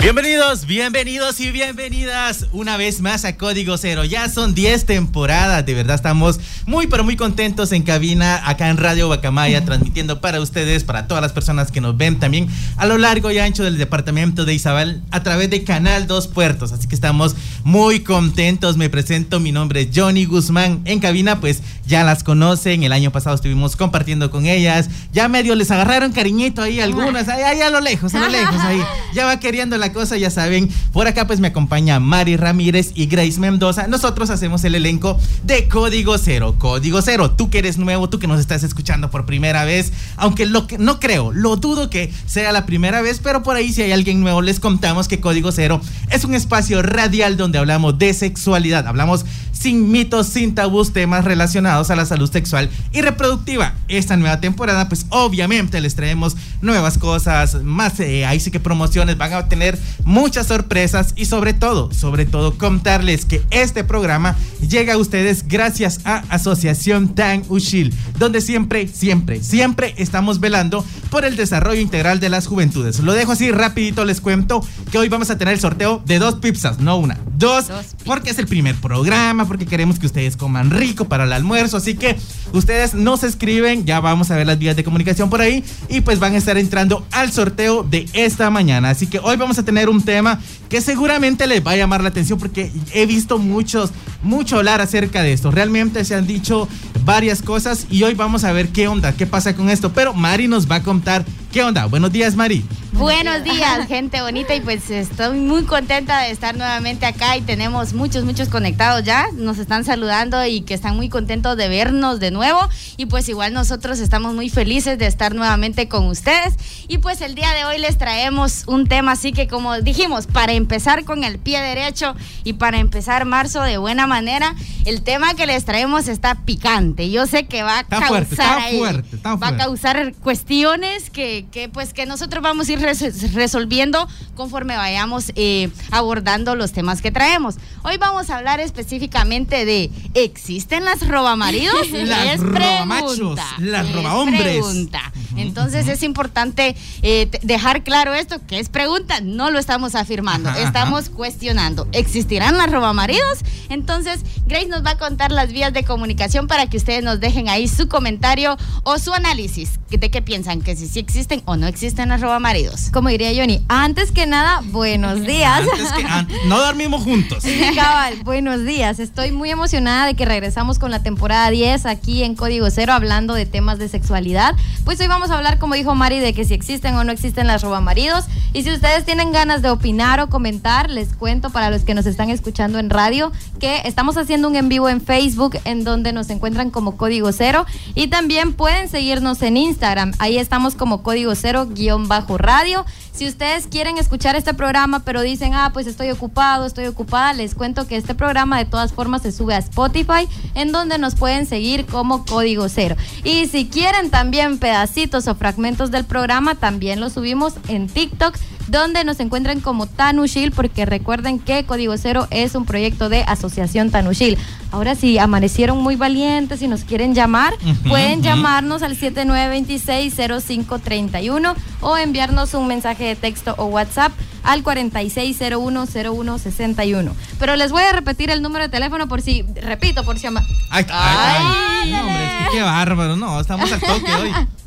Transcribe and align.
Bienvenidos, 0.00 0.64
bienvenidos 0.64 1.40
y 1.40 1.50
bienvenidas 1.50 2.46
una 2.52 2.78
vez 2.78 3.02
más 3.02 3.26
a 3.26 3.36
Código 3.36 3.76
Cero. 3.76 4.02
Ya 4.02 4.30
son 4.30 4.54
10 4.54 4.86
temporadas, 4.86 5.66
de 5.66 5.74
verdad 5.74 5.96
estamos 5.96 6.40
muy 6.64 6.86
pero 6.86 7.04
muy 7.04 7.16
contentos 7.16 7.70
en 7.72 7.82
cabina 7.82 8.48
acá 8.48 8.70
en 8.70 8.78
Radio 8.78 9.10
Bacamaya 9.10 9.62
transmitiendo 9.62 10.22
para 10.22 10.40
ustedes, 10.40 10.84
para 10.84 11.06
todas 11.06 11.22
las 11.22 11.34
personas 11.34 11.70
que 11.70 11.82
nos 11.82 11.98
ven 11.98 12.18
también 12.18 12.48
a 12.78 12.86
lo 12.86 12.96
largo 12.96 13.30
y 13.30 13.38
ancho 13.40 13.62
del 13.62 13.76
departamento 13.76 14.46
de 14.46 14.54
Izabal 14.54 15.02
a 15.10 15.22
través 15.22 15.50
de 15.50 15.64
Canal 15.64 16.06
Dos 16.06 16.28
Puertos. 16.28 16.72
Así 16.72 16.88
que 16.88 16.94
estamos 16.94 17.36
muy 17.64 18.00
contentos. 18.00 18.78
Me 18.78 18.88
presento, 18.88 19.38
mi 19.38 19.52
nombre 19.52 19.82
es 19.82 19.88
Johnny 19.94 20.24
Guzmán. 20.24 20.80
En 20.86 21.00
cabina 21.00 21.40
pues 21.40 21.62
ya 21.86 22.04
las 22.04 22.24
conocen, 22.24 22.84
el 22.84 22.92
año 22.92 23.12
pasado 23.12 23.36
estuvimos 23.36 23.76
compartiendo 23.76 24.30
con 24.30 24.46
ellas. 24.46 24.88
Ya 25.12 25.28
medio 25.28 25.54
les 25.56 25.70
agarraron 25.70 26.12
cariñito 26.12 26.62
ahí 26.62 26.80
algunas, 26.80 27.28
ahí, 27.28 27.42
ahí 27.42 27.60
a 27.60 27.68
lo 27.68 27.80
lejos, 27.80 28.14
a 28.14 28.20
lo 28.20 28.28
lejos 28.30 28.60
ahí. 28.62 28.80
Ya 29.12 29.24
va 29.24 29.40
queriendo 29.40 29.76
la 29.76 29.89
cosa, 29.92 30.16
ya 30.16 30.30
saben. 30.30 30.68
Por 30.92 31.06
acá 31.06 31.26
pues 31.26 31.40
me 31.40 31.48
acompaña 31.48 32.00
Mari 32.00 32.36
Ramírez 32.36 32.92
y 32.94 33.06
Grace 33.06 33.38
Mendoza. 33.40 33.86
Nosotros 33.86 34.30
hacemos 34.30 34.64
el 34.64 34.74
elenco 34.74 35.18
de 35.44 35.68
Código 35.68 36.18
Cero. 36.18 36.56
Código 36.58 37.02
Cero, 37.02 37.32
tú 37.32 37.50
que 37.50 37.58
eres 37.58 37.78
nuevo, 37.78 38.08
tú 38.08 38.18
que 38.18 38.26
nos 38.26 38.40
estás 38.40 38.62
escuchando 38.62 39.10
por 39.10 39.26
primera 39.26 39.64
vez, 39.64 39.92
aunque 40.16 40.46
lo 40.46 40.66
que 40.66 40.78
no 40.78 41.00
creo, 41.00 41.32
lo 41.32 41.56
dudo 41.56 41.90
que 41.90 42.12
sea 42.26 42.52
la 42.52 42.66
primera 42.66 43.02
vez, 43.02 43.20
pero 43.22 43.42
por 43.42 43.56
ahí 43.56 43.72
si 43.72 43.82
hay 43.82 43.92
alguien 43.92 44.20
nuevo 44.20 44.42
les 44.42 44.60
contamos 44.60 45.08
que 45.08 45.20
Código 45.20 45.52
Cero 45.52 45.80
es 46.10 46.24
un 46.24 46.34
espacio 46.34 46.82
radial 46.82 47.36
donde 47.36 47.58
hablamos 47.58 47.98
de 47.98 48.14
sexualidad, 48.14 48.86
hablamos 48.86 49.24
sin 49.60 49.90
mitos, 49.90 50.26
sin 50.28 50.54
tabús, 50.54 50.92
temas 50.92 51.24
relacionados 51.24 51.90
a 51.90 51.96
la 51.96 52.06
salud 52.06 52.30
sexual 52.30 52.70
y 52.92 53.02
reproductiva. 53.02 53.74
Esta 53.88 54.16
nueva 54.16 54.40
temporada, 54.40 54.88
pues 54.88 55.04
obviamente 55.10 55.80
les 55.80 55.94
traemos 55.94 56.36
nuevas 56.62 56.96
cosas, 56.96 57.62
más 57.62 58.00
eh, 58.00 58.24
ahí 58.24 58.40
sí 58.40 58.50
que 58.50 58.58
promociones, 58.58 59.18
van 59.18 59.34
a 59.34 59.48
tener 59.48 59.78
muchas 60.04 60.46
sorpresas 60.46 61.14
y 61.16 61.26
sobre 61.26 61.54
todo, 61.54 61.92
sobre 61.92 62.26
todo 62.26 62.56
contarles 62.58 63.24
que 63.24 63.42
este 63.50 63.84
programa 63.84 64.36
llega 64.66 64.94
a 64.94 64.98
ustedes 64.98 65.46
gracias 65.46 66.00
a 66.04 66.24
Asociación 66.28 67.14
Tan 67.14 67.42
Ushil, 67.48 67.94
donde 68.18 68.40
siempre, 68.40 68.88
siempre, 68.88 69.42
siempre 69.42 69.94
estamos 69.98 70.40
velando 70.40 70.84
por 71.10 71.24
el 71.24 71.36
desarrollo 71.36 71.80
integral 71.80 72.20
de 72.20 72.28
las 72.28 72.46
juventudes. 72.46 73.00
Lo 73.00 73.12
dejo 73.12 73.32
así 73.32 73.50
rapidito, 73.50 74.04
les 74.04 74.20
cuento 74.20 74.64
que 74.90 74.98
hoy 74.98 75.08
vamos 75.08 75.30
a 75.30 75.38
tener 75.38 75.54
el 75.54 75.60
sorteo 75.60 76.02
de 76.04 76.18
dos 76.18 76.36
pizzas, 76.36 76.78
no 76.78 76.96
una, 76.96 77.18
dos, 77.36 77.66
porque 78.04 78.30
es 78.30 78.38
el 78.38 78.46
primer 78.46 78.74
programa, 78.76 79.46
porque 79.46 79.66
queremos 79.66 79.98
que 79.98 80.06
ustedes 80.06 80.36
coman 80.36 80.70
rico 80.70 81.06
para 81.06 81.24
el 81.24 81.32
almuerzo. 81.32 81.76
Así 81.76 81.94
que 81.94 82.16
ustedes 82.52 82.94
nos 82.94 83.24
escriben, 83.24 83.84
ya 83.84 84.00
vamos 84.00 84.30
a 84.30 84.36
ver 84.36 84.46
las 84.46 84.58
vías 84.58 84.76
de 84.76 84.84
comunicación 84.84 85.30
por 85.30 85.40
ahí 85.40 85.64
y 85.88 86.00
pues 86.00 86.18
van 86.18 86.34
a 86.34 86.38
estar 86.38 86.58
entrando 86.58 87.06
al 87.12 87.32
sorteo 87.32 87.82
de 87.82 88.08
esta 88.12 88.50
mañana. 88.50 88.90
Así 88.90 89.06
que 89.06 89.18
hoy 89.18 89.36
vamos 89.36 89.58
a 89.58 89.64
tener 89.64 89.69
un 89.88 90.02
tema 90.02 90.40
que 90.68 90.80
seguramente 90.80 91.46
les 91.46 91.66
va 91.66 91.72
a 91.72 91.76
llamar 91.76 92.02
la 92.02 92.08
atención 92.08 92.38
porque 92.38 92.70
he 92.92 93.06
visto 93.06 93.38
muchos, 93.38 93.90
mucho 94.22 94.56
hablar 94.56 94.80
acerca 94.80 95.22
de 95.22 95.32
esto. 95.32 95.50
Realmente 95.50 96.04
se 96.04 96.14
han 96.14 96.26
dicho 96.26 96.68
varias 97.04 97.42
cosas 97.42 97.86
y 97.90 98.02
hoy 98.02 98.14
vamos 98.14 98.44
a 98.44 98.52
ver 98.52 98.68
qué 98.68 98.88
onda, 98.88 99.12
qué 99.12 99.26
pasa 99.26 99.54
con 99.54 99.70
esto. 99.70 99.92
Pero 99.92 100.14
Mari 100.14 100.48
nos 100.48 100.70
va 100.70 100.76
a 100.76 100.82
contar 100.82 101.24
qué 101.52 101.64
onda. 101.64 101.86
Buenos 101.86 102.12
días, 102.12 102.36
Mari. 102.36 102.64
Buenos 102.92 103.44
días, 103.44 103.86
gente 103.86 104.20
bonita, 104.20 104.54
y 104.54 104.60
pues 104.60 104.90
estoy 104.90 105.38
muy 105.38 105.62
contenta 105.62 106.20
de 106.22 106.32
estar 106.32 106.56
nuevamente 106.56 107.06
acá 107.06 107.36
y 107.36 107.40
tenemos 107.40 107.94
muchos, 107.94 108.24
muchos 108.24 108.48
conectados 108.48 109.04
ya, 109.04 109.28
nos 109.32 109.58
están 109.58 109.84
saludando 109.84 110.44
y 110.44 110.62
que 110.62 110.74
están 110.74 110.96
muy 110.96 111.08
contentos 111.08 111.56
de 111.56 111.68
vernos 111.68 112.20
de 112.20 112.30
nuevo 112.30 112.60
y 112.96 113.06
pues 113.06 113.28
igual 113.28 113.54
nosotros 113.54 114.00
estamos 114.00 114.34
muy 114.34 114.50
felices 114.50 114.98
de 114.98 115.06
estar 115.06 115.34
nuevamente 115.34 115.88
con 115.88 116.08
ustedes 116.08 116.54
y 116.88 116.98
pues 116.98 117.20
el 117.20 117.34
día 117.34 117.52
de 117.54 117.64
hoy 117.64 117.78
les 117.78 117.96
traemos 117.96 118.64
un 118.66 118.86
tema 118.86 119.12
así 119.12 119.32
que 119.32 119.46
como 119.46 119.59
dijimos, 119.82 120.26
para 120.26 120.52
empezar 120.52 121.04
con 121.04 121.24
el 121.24 121.38
pie 121.38 121.60
derecho 121.60 122.14
y 122.44 122.54
para 122.54 122.78
empezar 122.78 123.24
marzo 123.24 123.62
de 123.62 123.78
buena 123.78 124.06
manera, 124.06 124.54
el 124.84 125.02
tema 125.02 125.34
que 125.34 125.46
les 125.46 125.64
traemos 125.64 126.08
está 126.08 126.34
picante, 126.44 127.10
yo 127.10 127.26
sé 127.26 127.46
que 127.46 127.62
va 127.62 127.78
a 127.78 127.80
Está 127.80 127.98
causar 128.00 128.08
fuerte, 128.26 128.34
está 128.34 128.56
ahí, 128.64 128.78
fuerte, 128.78 129.16
está 129.16 129.34
va 129.36 129.48
a 129.48 129.56
causar 129.56 130.14
cuestiones 130.22 131.10
que, 131.10 131.46
que, 131.52 131.68
pues 131.68 131.92
que 131.92 132.06
nosotros 132.06 132.42
vamos 132.42 132.68
a 132.68 132.72
ir 132.72 132.80
res- 132.80 133.32
resolviendo 133.34 134.08
conforme 134.34 134.76
vayamos 134.76 135.32
eh, 135.36 135.68
abordando 135.90 136.54
los 136.54 136.72
temas 136.72 137.02
que 137.02 137.10
traemos. 137.10 137.56
Hoy 137.82 137.96
vamos 137.98 138.30
a 138.30 138.36
hablar 138.38 138.60
específicamente 138.60 139.64
de 139.64 139.90
¿existen 140.14 140.84
las 140.84 141.06
robamaridos? 141.06 141.90
Las 141.92 142.34
Es 142.34 142.40
robamachos, 142.40 143.16
pregunta, 143.16 143.46
las 143.58 143.86
es 143.86 143.94
robahombres. 143.94 144.42
pregunta. 144.42 145.12
Entonces 145.36 145.86
es 145.88 146.02
importante 146.02 146.74
eh, 147.02 147.28
dejar 147.42 147.82
claro 147.84 148.14
esto, 148.14 148.40
que 148.46 148.58
es 148.58 148.68
pregunta, 148.68 149.20
no 149.20 149.49
lo 149.50 149.58
estamos 149.58 149.94
afirmando, 149.94 150.48
Ajá, 150.48 150.58
ajá. 150.58 150.66
estamos 150.68 151.08
cuestionando. 151.10 151.86
¿Existirán 151.92 152.56
las 152.56 152.70
robamaridos? 152.70 153.38
Entonces 153.68 154.20
Grace 154.46 154.66
nos 154.66 154.84
va 154.84 154.92
a 154.92 154.98
contar 154.98 155.30
las 155.30 155.52
vías 155.52 155.72
de 155.72 155.84
comunicación 155.84 156.46
para 156.48 156.66
que 156.66 156.76
ustedes 156.76 157.04
nos 157.04 157.20
dejen 157.20 157.48
ahí 157.48 157.68
su 157.68 157.88
comentario 157.88 158.56
o 158.82 158.98
su 158.98 159.12
análisis 159.12 159.78
de 159.90 160.10
qué 160.10 160.22
piensan, 160.22 160.60
que 160.62 160.74
si 160.76 160.86
sí 160.88 160.98
existen 160.98 161.42
o 161.44 161.56
no 161.56 161.66
existen 161.66 162.08
las 162.08 162.20
robamaridos. 162.20 162.90
Como 162.92 163.08
diría 163.08 163.30
Johnny, 163.34 163.62
antes 163.68 164.12
que 164.12 164.26
nada, 164.26 164.60
buenos 164.64 165.22
días. 165.26 165.60
Antes 165.60 165.92
que 165.92 166.04
an- 166.04 166.28
no 166.46 166.58
dormimos 166.58 167.02
juntos. 167.04 167.44
Cabal, 167.74 168.14
buenos 168.24 168.64
días. 168.64 168.98
Estoy 168.98 169.30
muy 169.32 169.50
emocionada 169.50 170.06
de 170.06 170.14
que 170.14 170.24
regresamos 170.24 170.78
con 170.78 170.90
la 170.90 171.02
temporada 171.02 171.50
10 171.50 171.86
aquí 171.86 172.22
en 172.24 172.34
Código 172.34 172.68
Cero 172.70 172.92
hablando 172.92 173.34
de 173.34 173.46
temas 173.46 173.78
de 173.78 173.88
sexualidad. 173.88 174.54
Pues 174.84 174.98
hoy 175.00 175.06
vamos 175.08 175.30
a 175.30 175.36
hablar, 175.36 175.58
como 175.58 175.74
dijo 175.74 175.94
Mari, 175.94 176.18
de 176.20 176.32
que 176.34 176.44
si 176.44 176.54
existen 176.54 176.94
o 176.96 177.04
no 177.04 177.12
existen 177.12 177.46
las 177.46 177.62
robamaridos. 177.62 178.24
Y 178.52 178.62
si 178.62 178.72
ustedes 178.72 179.04
tienen 179.04 179.29
ganas 179.32 179.62
de 179.62 179.70
opinar 179.70 180.20
o 180.20 180.28
comentar, 180.28 180.90
les 180.90 181.14
cuento 181.14 181.50
para 181.50 181.70
los 181.70 181.82
que 181.82 181.94
nos 181.94 182.06
están 182.06 182.30
escuchando 182.30 182.78
en 182.78 182.90
radio 182.90 183.32
que 183.58 183.82
estamos 183.84 184.16
haciendo 184.16 184.48
un 184.48 184.56
en 184.56 184.68
vivo 184.68 184.88
en 184.88 185.00
Facebook 185.00 185.58
en 185.64 185.84
donde 185.84 186.12
nos 186.12 186.30
encuentran 186.30 186.70
como 186.70 186.96
Código 186.96 187.30
Cero. 187.32 187.66
Y 187.94 188.08
también 188.08 188.54
pueden 188.54 188.88
seguirnos 188.88 189.42
en 189.42 189.56
Instagram. 189.56 190.12
Ahí 190.18 190.38
estamos 190.38 190.74
como 190.74 191.02
Código 191.02 191.34
Cero 191.34 191.66
guion 191.70 192.08
bajo 192.08 192.38
radio. 192.38 192.84
Si 193.12 193.26
ustedes 193.26 193.66
quieren 193.66 193.98
escuchar 193.98 194.34
este 194.34 194.54
programa, 194.54 195.00
pero 195.00 195.20
dicen, 195.20 195.52
ah, 195.54 195.70
pues 195.74 195.86
estoy 195.86 196.10
ocupado, 196.10 196.64
estoy 196.64 196.86
ocupada, 196.86 197.34
les 197.34 197.54
cuento 197.54 197.86
que 197.86 197.96
este 197.96 198.14
programa 198.14 198.56
de 198.56 198.64
todas 198.64 198.92
formas 198.92 199.22
se 199.22 199.30
sube 199.30 199.54
a 199.54 199.58
Spotify, 199.58 200.26
en 200.54 200.72
donde 200.72 200.96
nos 200.96 201.16
pueden 201.16 201.44
seguir 201.44 201.84
como 201.84 202.24
Código 202.24 202.68
Cero. 202.68 202.96
Y 203.22 203.46
si 203.46 203.66
quieren 203.66 204.10
también 204.10 204.58
pedacitos 204.58 205.28
o 205.28 205.34
fragmentos 205.34 205.90
del 205.90 206.04
programa, 206.04 206.54
también 206.54 207.00
lo 207.00 207.10
subimos 207.10 207.54
en 207.68 207.88
TikTok, 207.88 208.36
donde 208.70 209.04
nos 209.04 209.20
encuentran 209.20 209.60
como 209.60 209.86
Tanushil, 209.86 210.52
porque 210.52 210.86
recuerden 210.86 211.38
que 211.38 211.64
Código 211.64 211.96
Cero 211.98 212.26
es 212.30 212.54
un 212.54 212.64
proyecto 212.64 213.08
de 213.08 213.22
Asociación 213.24 213.90
Tanushil. 213.90 214.38
Ahora 214.72 214.94
si 214.94 215.18
amanecieron 215.18 215.82
muy 215.82 215.96
valientes 215.96 216.62
y 216.62 216.68
nos 216.68 216.84
quieren 216.84 217.14
llamar, 217.14 217.52
pueden 217.88 218.22
llamarnos 218.22 218.82
al 218.82 218.96
7926-0531 218.96 221.54
o 221.80 221.96
enviarnos 221.96 222.54
un 222.54 222.66
mensaje 222.68 223.04
de 223.04 223.16
texto 223.16 223.54
o 223.58 223.64
WhatsApp 223.66 224.12
al 224.42 224.62
46010161. 224.64 227.12
Pero 227.38 227.56
les 227.56 227.70
voy 227.72 227.82
a 227.82 227.92
repetir 227.92 228.30
el 228.30 228.40
número 228.42 228.64
de 228.64 228.68
teléfono 228.70 229.06
por 229.08 229.20
si, 229.22 229.44
repito, 229.62 230.04
por 230.04 230.18
si 230.18 230.26
ama- 230.28 230.42
Ay, 230.70 230.86
ay, 230.90 231.44
ay, 231.82 231.90
no, 231.90 232.00
hombre, 232.00 232.24
es 232.24 232.30
que 232.30 232.44
qué 232.56 232.62
bárbaro, 232.62 233.16
no, 233.16 233.40
estamos 233.40 233.70
al 233.72 233.80
toque 233.80 234.14
hoy. 234.14 234.30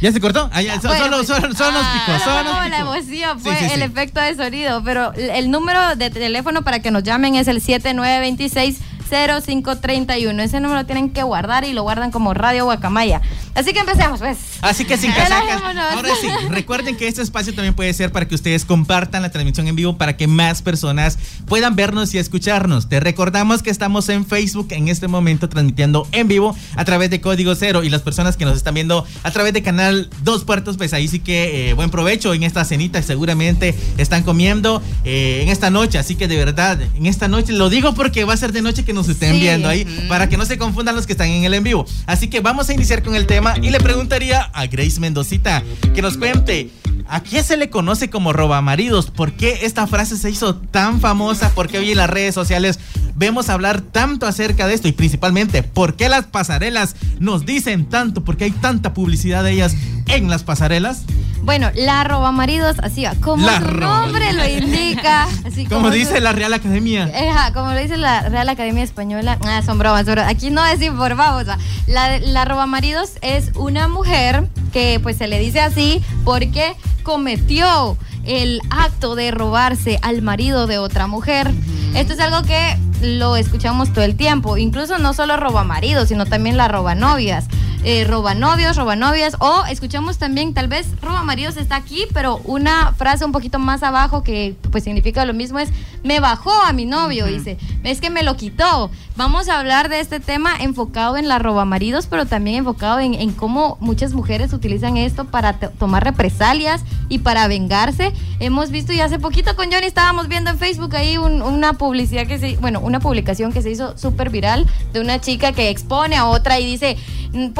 ¿Ya 0.00 0.12
se 0.12 0.20
cortó? 0.20 0.48
Ah, 0.52 0.62
ya, 0.62 0.80
so- 0.80 0.88
Bueno, 0.88 1.04
solo, 1.04 1.16
pues- 1.16 1.26
solo, 1.28 1.54
solo 1.54 1.72
nos 1.72 1.86
picó, 1.88 2.18
Solo 2.18 2.24
solo 2.24 2.42
nos 2.44 2.52
como 2.56 2.68
la 2.68 2.78
emoción 2.78 3.40
fue 3.40 3.56
sí, 3.56 3.64
el 3.66 3.70
sí. 3.72 3.82
efecto 3.82 4.20
de 4.20 4.34
sonido, 4.36 4.82
pero 4.84 5.12
el- 5.14 5.30
el 5.30 5.50
número 5.50 5.96
de 5.96 6.10
teléfono 6.10 6.62
para 6.62 6.80
que 6.80 6.90
nos 6.90 7.02
llamen 7.02 7.34
es 7.34 7.48
el 7.48 7.60
7926 7.60 8.78
0531. 9.10 10.42
Ese 10.42 10.60
número 10.60 10.80
lo 10.80 10.86
tienen 10.86 11.10
que 11.10 11.22
guardar 11.22 11.64
y 11.64 11.72
lo 11.72 11.82
guardan 11.82 12.10
como 12.10 12.34
Radio 12.34 12.64
Guacamaya. 12.64 13.20
Así 13.58 13.72
que 13.72 13.80
empecemos, 13.80 14.20
pues. 14.20 14.38
Así 14.60 14.84
que 14.84 14.96
sin 14.96 15.10
casacas. 15.12 15.60
Ahora 15.92 16.10
sí, 16.20 16.28
recuerden 16.48 16.96
que 16.96 17.08
este 17.08 17.22
espacio 17.22 17.52
también 17.54 17.74
puede 17.74 17.92
ser 17.92 18.12
para 18.12 18.28
que 18.28 18.34
ustedes 18.36 18.64
compartan 18.64 19.22
la 19.22 19.30
transmisión 19.30 19.66
en 19.66 19.74
vivo 19.74 19.96
para 19.98 20.16
que 20.16 20.28
más 20.28 20.62
personas 20.62 21.18
puedan 21.46 21.74
vernos 21.74 22.14
y 22.14 22.18
escucharnos. 22.18 22.88
Te 22.88 23.00
recordamos 23.00 23.62
que 23.64 23.70
estamos 23.70 24.08
en 24.10 24.24
Facebook 24.26 24.68
en 24.70 24.86
este 24.88 25.08
momento 25.08 25.48
transmitiendo 25.48 26.06
en 26.12 26.28
vivo 26.28 26.56
a 26.76 26.84
través 26.84 27.10
de 27.10 27.20
Código 27.20 27.54
Cero 27.56 27.82
y 27.82 27.90
las 27.90 28.02
personas 28.02 28.36
que 28.36 28.44
nos 28.44 28.56
están 28.56 28.74
viendo 28.74 29.04
a 29.24 29.30
través 29.32 29.52
de 29.52 29.62
Canal 29.62 30.08
Dos 30.22 30.44
Puertos, 30.44 30.76
pues 30.76 30.92
ahí 30.92 31.08
sí 31.08 31.18
que 31.18 31.70
eh, 31.70 31.72
buen 31.74 31.90
provecho 31.90 32.34
en 32.34 32.44
esta 32.44 32.64
cenita. 32.64 33.02
Seguramente 33.02 33.74
están 33.96 34.22
comiendo 34.22 34.80
eh, 35.04 35.40
en 35.42 35.48
esta 35.48 35.70
noche. 35.70 35.98
Así 35.98 36.14
que 36.14 36.28
de 36.28 36.36
verdad, 36.36 36.78
en 36.94 37.06
esta 37.06 37.26
noche, 37.26 37.52
lo 37.52 37.70
digo 37.70 37.94
porque 37.94 38.24
va 38.24 38.34
a 38.34 38.36
ser 38.36 38.52
de 38.52 38.62
noche 38.62 38.84
que 38.84 38.92
nos 38.92 39.08
estén 39.08 39.32
Sí. 39.32 39.40
viendo 39.40 39.68
ahí 39.68 39.84
para 40.08 40.28
que 40.28 40.36
no 40.36 40.44
se 40.46 40.58
confundan 40.58 40.94
los 40.94 41.06
que 41.06 41.12
están 41.12 41.28
en 41.28 41.42
el 41.44 41.54
en 41.54 41.64
vivo. 41.64 41.86
Así 42.06 42.28
que 42.28 42.40
vamos 42.40 42.68
a 42.68 42.72
iniciar 42.74 43.02
con 43.02 43.14
el 43.16 43.26
tema 43.26 43.47
y 43.56 43.70
le 43.70 43.80
preguntaría 43.80 44.42
a 44.42 44.66
Grace 44.66 45.00
Mendocita 45.00 45.62
que 45.94 46.02
nos 46.02 46.16
cuente. 46.16 46.70
¿A 47.10 47.22
qué 47.22 47.42
se 47.42 47.56
le 47.56 47.70
conoce 47.70 48.10
como 48.10 48.34
robamaridos? 48.34 49.10
¿Por 49.10 49.32
qué 49.32 49.60
esta 49.62 49.86
frase 49.86 50.18
se 50.18 50.30
hizo 50.30 50.56
tan 50.56 51.00
famosa? 51.00 51.50
¿Por 51.54 51.66
qué 51.66 51.78
hoy 51.78 51.92
en 51.92 51.96
las 51.96 52.10
redes 52.10 52.34
sociales 52.34 52.78
vemos 53.14 53.48
hablar 53.48 53.80
tanto 53.80 54.26
acerca 54.26 54.66
de 54.66 54.74
esto? 54.74 54.88
Y 54.88 54.92
principalmente, 54.92 55.62
¿por 55.62 55.96
qué 55.96 56.10
las 56.10 56.26
pasarelas 56.26 56.96
nos 57.18 57.46
dicen 57.46 57.88
tanto? 57.88 58.24
¿Por 58.24 58.36
qué 58.36 58.44
hay 58.44 58.50
tanta 58.50 58.92
publicidad 58.92 59.42
de 59.42 59.52
ellas 59.52 59.74
en 60.06 60.28
las 60.28 60.42
pasarelas? 60.44 61.04
Bueno, 61.42 61.70
la 61.74 62.04
roba 62.04 62.32
maridos, 62.32 62.76
así 62.82 63.04
va, 63.04 63.14
como 63.20 63.46
La 63.46 63.58
su 63.58 63.64
roba 63.64 64.02
nombre 64.02 64.32
lo 64.32 64.46
indica. 64.46 65.28
Así 65.46 65.64
Como 65.66 65.90
dice 65.90 66.20
la 66.20 66.32
Real 66.32 66.52
Academia. 66.52 67.10
Ajá, 67.30 67.52
como 67.52 67.72
lo 67.72 67.78
dice 67.78 67.96
la 67.96 68.28
Real 68.28 68.48
Academia 68.48 68.82
Española, 68.82 69.38
ah, 69.44 69.62
son 69.64 69.78
bromas, 69.78 70.06
aquí 70.08 70.50
no 70.50 70.62
desinformamos. 70.64 71.44
La, 71.86 72.18
la 72.18 72.44
robamaridos 72.44 73.12
es 73.22 73.50
una 73.54 73.88
mujer 73.88 74.48
que 74.72 75.00
pues 75.02 75.16
se 75.16 75.26
le 75.26 75.38
dice 75.38 75.60
así 75.60 76.02
porque 76.24 76.74
cometió 77.02 77.96
el 78.24 78.60
acto 78.70 79.14
de 79.14 79.30
robarse 79.30 79.98
al 80.02 80.22
marido 80.22 80.66
de 80.66 80.78
otra 80.78 81.06
mujer. 81.06 81.50
Esto 81.94 82.12
es 82.12 82.20
algo 82.20 82.42
que 82.42 82.76
lo 83.00 83.36
escuchamos 83.36 83.92
todo 83.92 84.04
el 84.04 84.16
tiempo, 84.16 84.56
incluso 84.58 84.98
no 84.98 85.14
solo 85.14 85.36
roba 85.36 85.64
maridos, 85.64 86.08
sino 86.08 86.26
también 86.26 86.56
la 86.56 86.68
roba 86.68 86.94
novias. 86.94 87.46
Eh, 87.84 88.04
roba 88.04 88.34
novios, 88.34 88.76
roba 88.76 88.96
novias, 88.96 89.36
o 89.38 89.64
escuchamos 89.70 90.18
también, 90.18 90.52
tal 90.52 90.66
vez 90.66 90.88
roba 91.00 91.22
maridos 91.22 91.56
está 91.56 91.76
aquí, 91.76 92.06
pero 92.12 92.40
una 92.44 92.92
frase 92.94 93.24
un 93.24 93.30
poquito 93.32 93.60
más 93.60 93.84
abajo 93.84 94.24
que 94.24 94.56
pues 94.72 94.82
significa 94.84 95.24
lo 95.24 95.32
mismo 95.32 95.60
es 95.60 95.68
me 96.02 96.18
bajó 96.20 96.52
a 96.52 96.72
mi 96.72 96.86
novio, 96.86 97.26
dice, 97.26 97.56
es 97.84 98.00
que 98.00 98.10
me 98.10 98.22
lo 98.22 98.36
quitó. 98.36 98.90
Vamos 99.16 99.48
a 99.48 99.58
hablar 99.58 99.88
de 99.88 99.98
este 100.00 100.20
tema 100.20 100.52
enfocado 100.60 101.16
en 101.16 101.26
la 101.28 101.38
roba 101.40 101.64
maridos, 101.64 102.06
pero 102.06 102.24
también 102.26 102.58
enfocado 102.58 103.00
en, 103.00 103.14
en 103.14 103.32
cómo 103.32 103.76
muchas 103.80 104.12
mujeres 104.12 104.52
utilizan 104.52 104.96
esto 104.96 105.24
para 105.24 105.54
to- 105.54 105.70
tomar 105.70 106.04
represalias 106.04 106.82
y 107.08 107.18
para 107.18 107.48
vengarse. 107.48 108.12
Hemos 108.38 108.70
visto 108.70 108.92
y 108.92 109.00
hace 109.00 109.18
poquito 109.18 109.56
con 109.56 109.72
Johnny 109.72 109.86
estábamos 109.86 110.28
viendo 110.28 110.50
en 110.50 110.58
Facebook 110.58 110.94
ahí 110.94 111.16
un- 111.16 111.42
una 111.42 111.72
publicidad 111.74 112.26
que 112.28 112.38
se, 112.38 112.56
bueno, 112.58 112.78
una 112.80 113.00
publicación 113.00 113.52
que 113.52 113.62
se 113.62 113.70
hizo 113.70 113.96
súper 113.98 114.30
viral 114.30 114.66
de 114.92 115.00
una 115.00 115.20
chica 115.20 115.50
que 115.52 115.68
expone 115.70 116.16
a 116.16 116.26
otra 116.26 116.60
y 116.60 116.66
dice, 116.66 116.96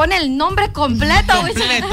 pone 0.09 0.25
el 0.25 0.37
nombre 0.37 0.73
completo. 0.73 1.33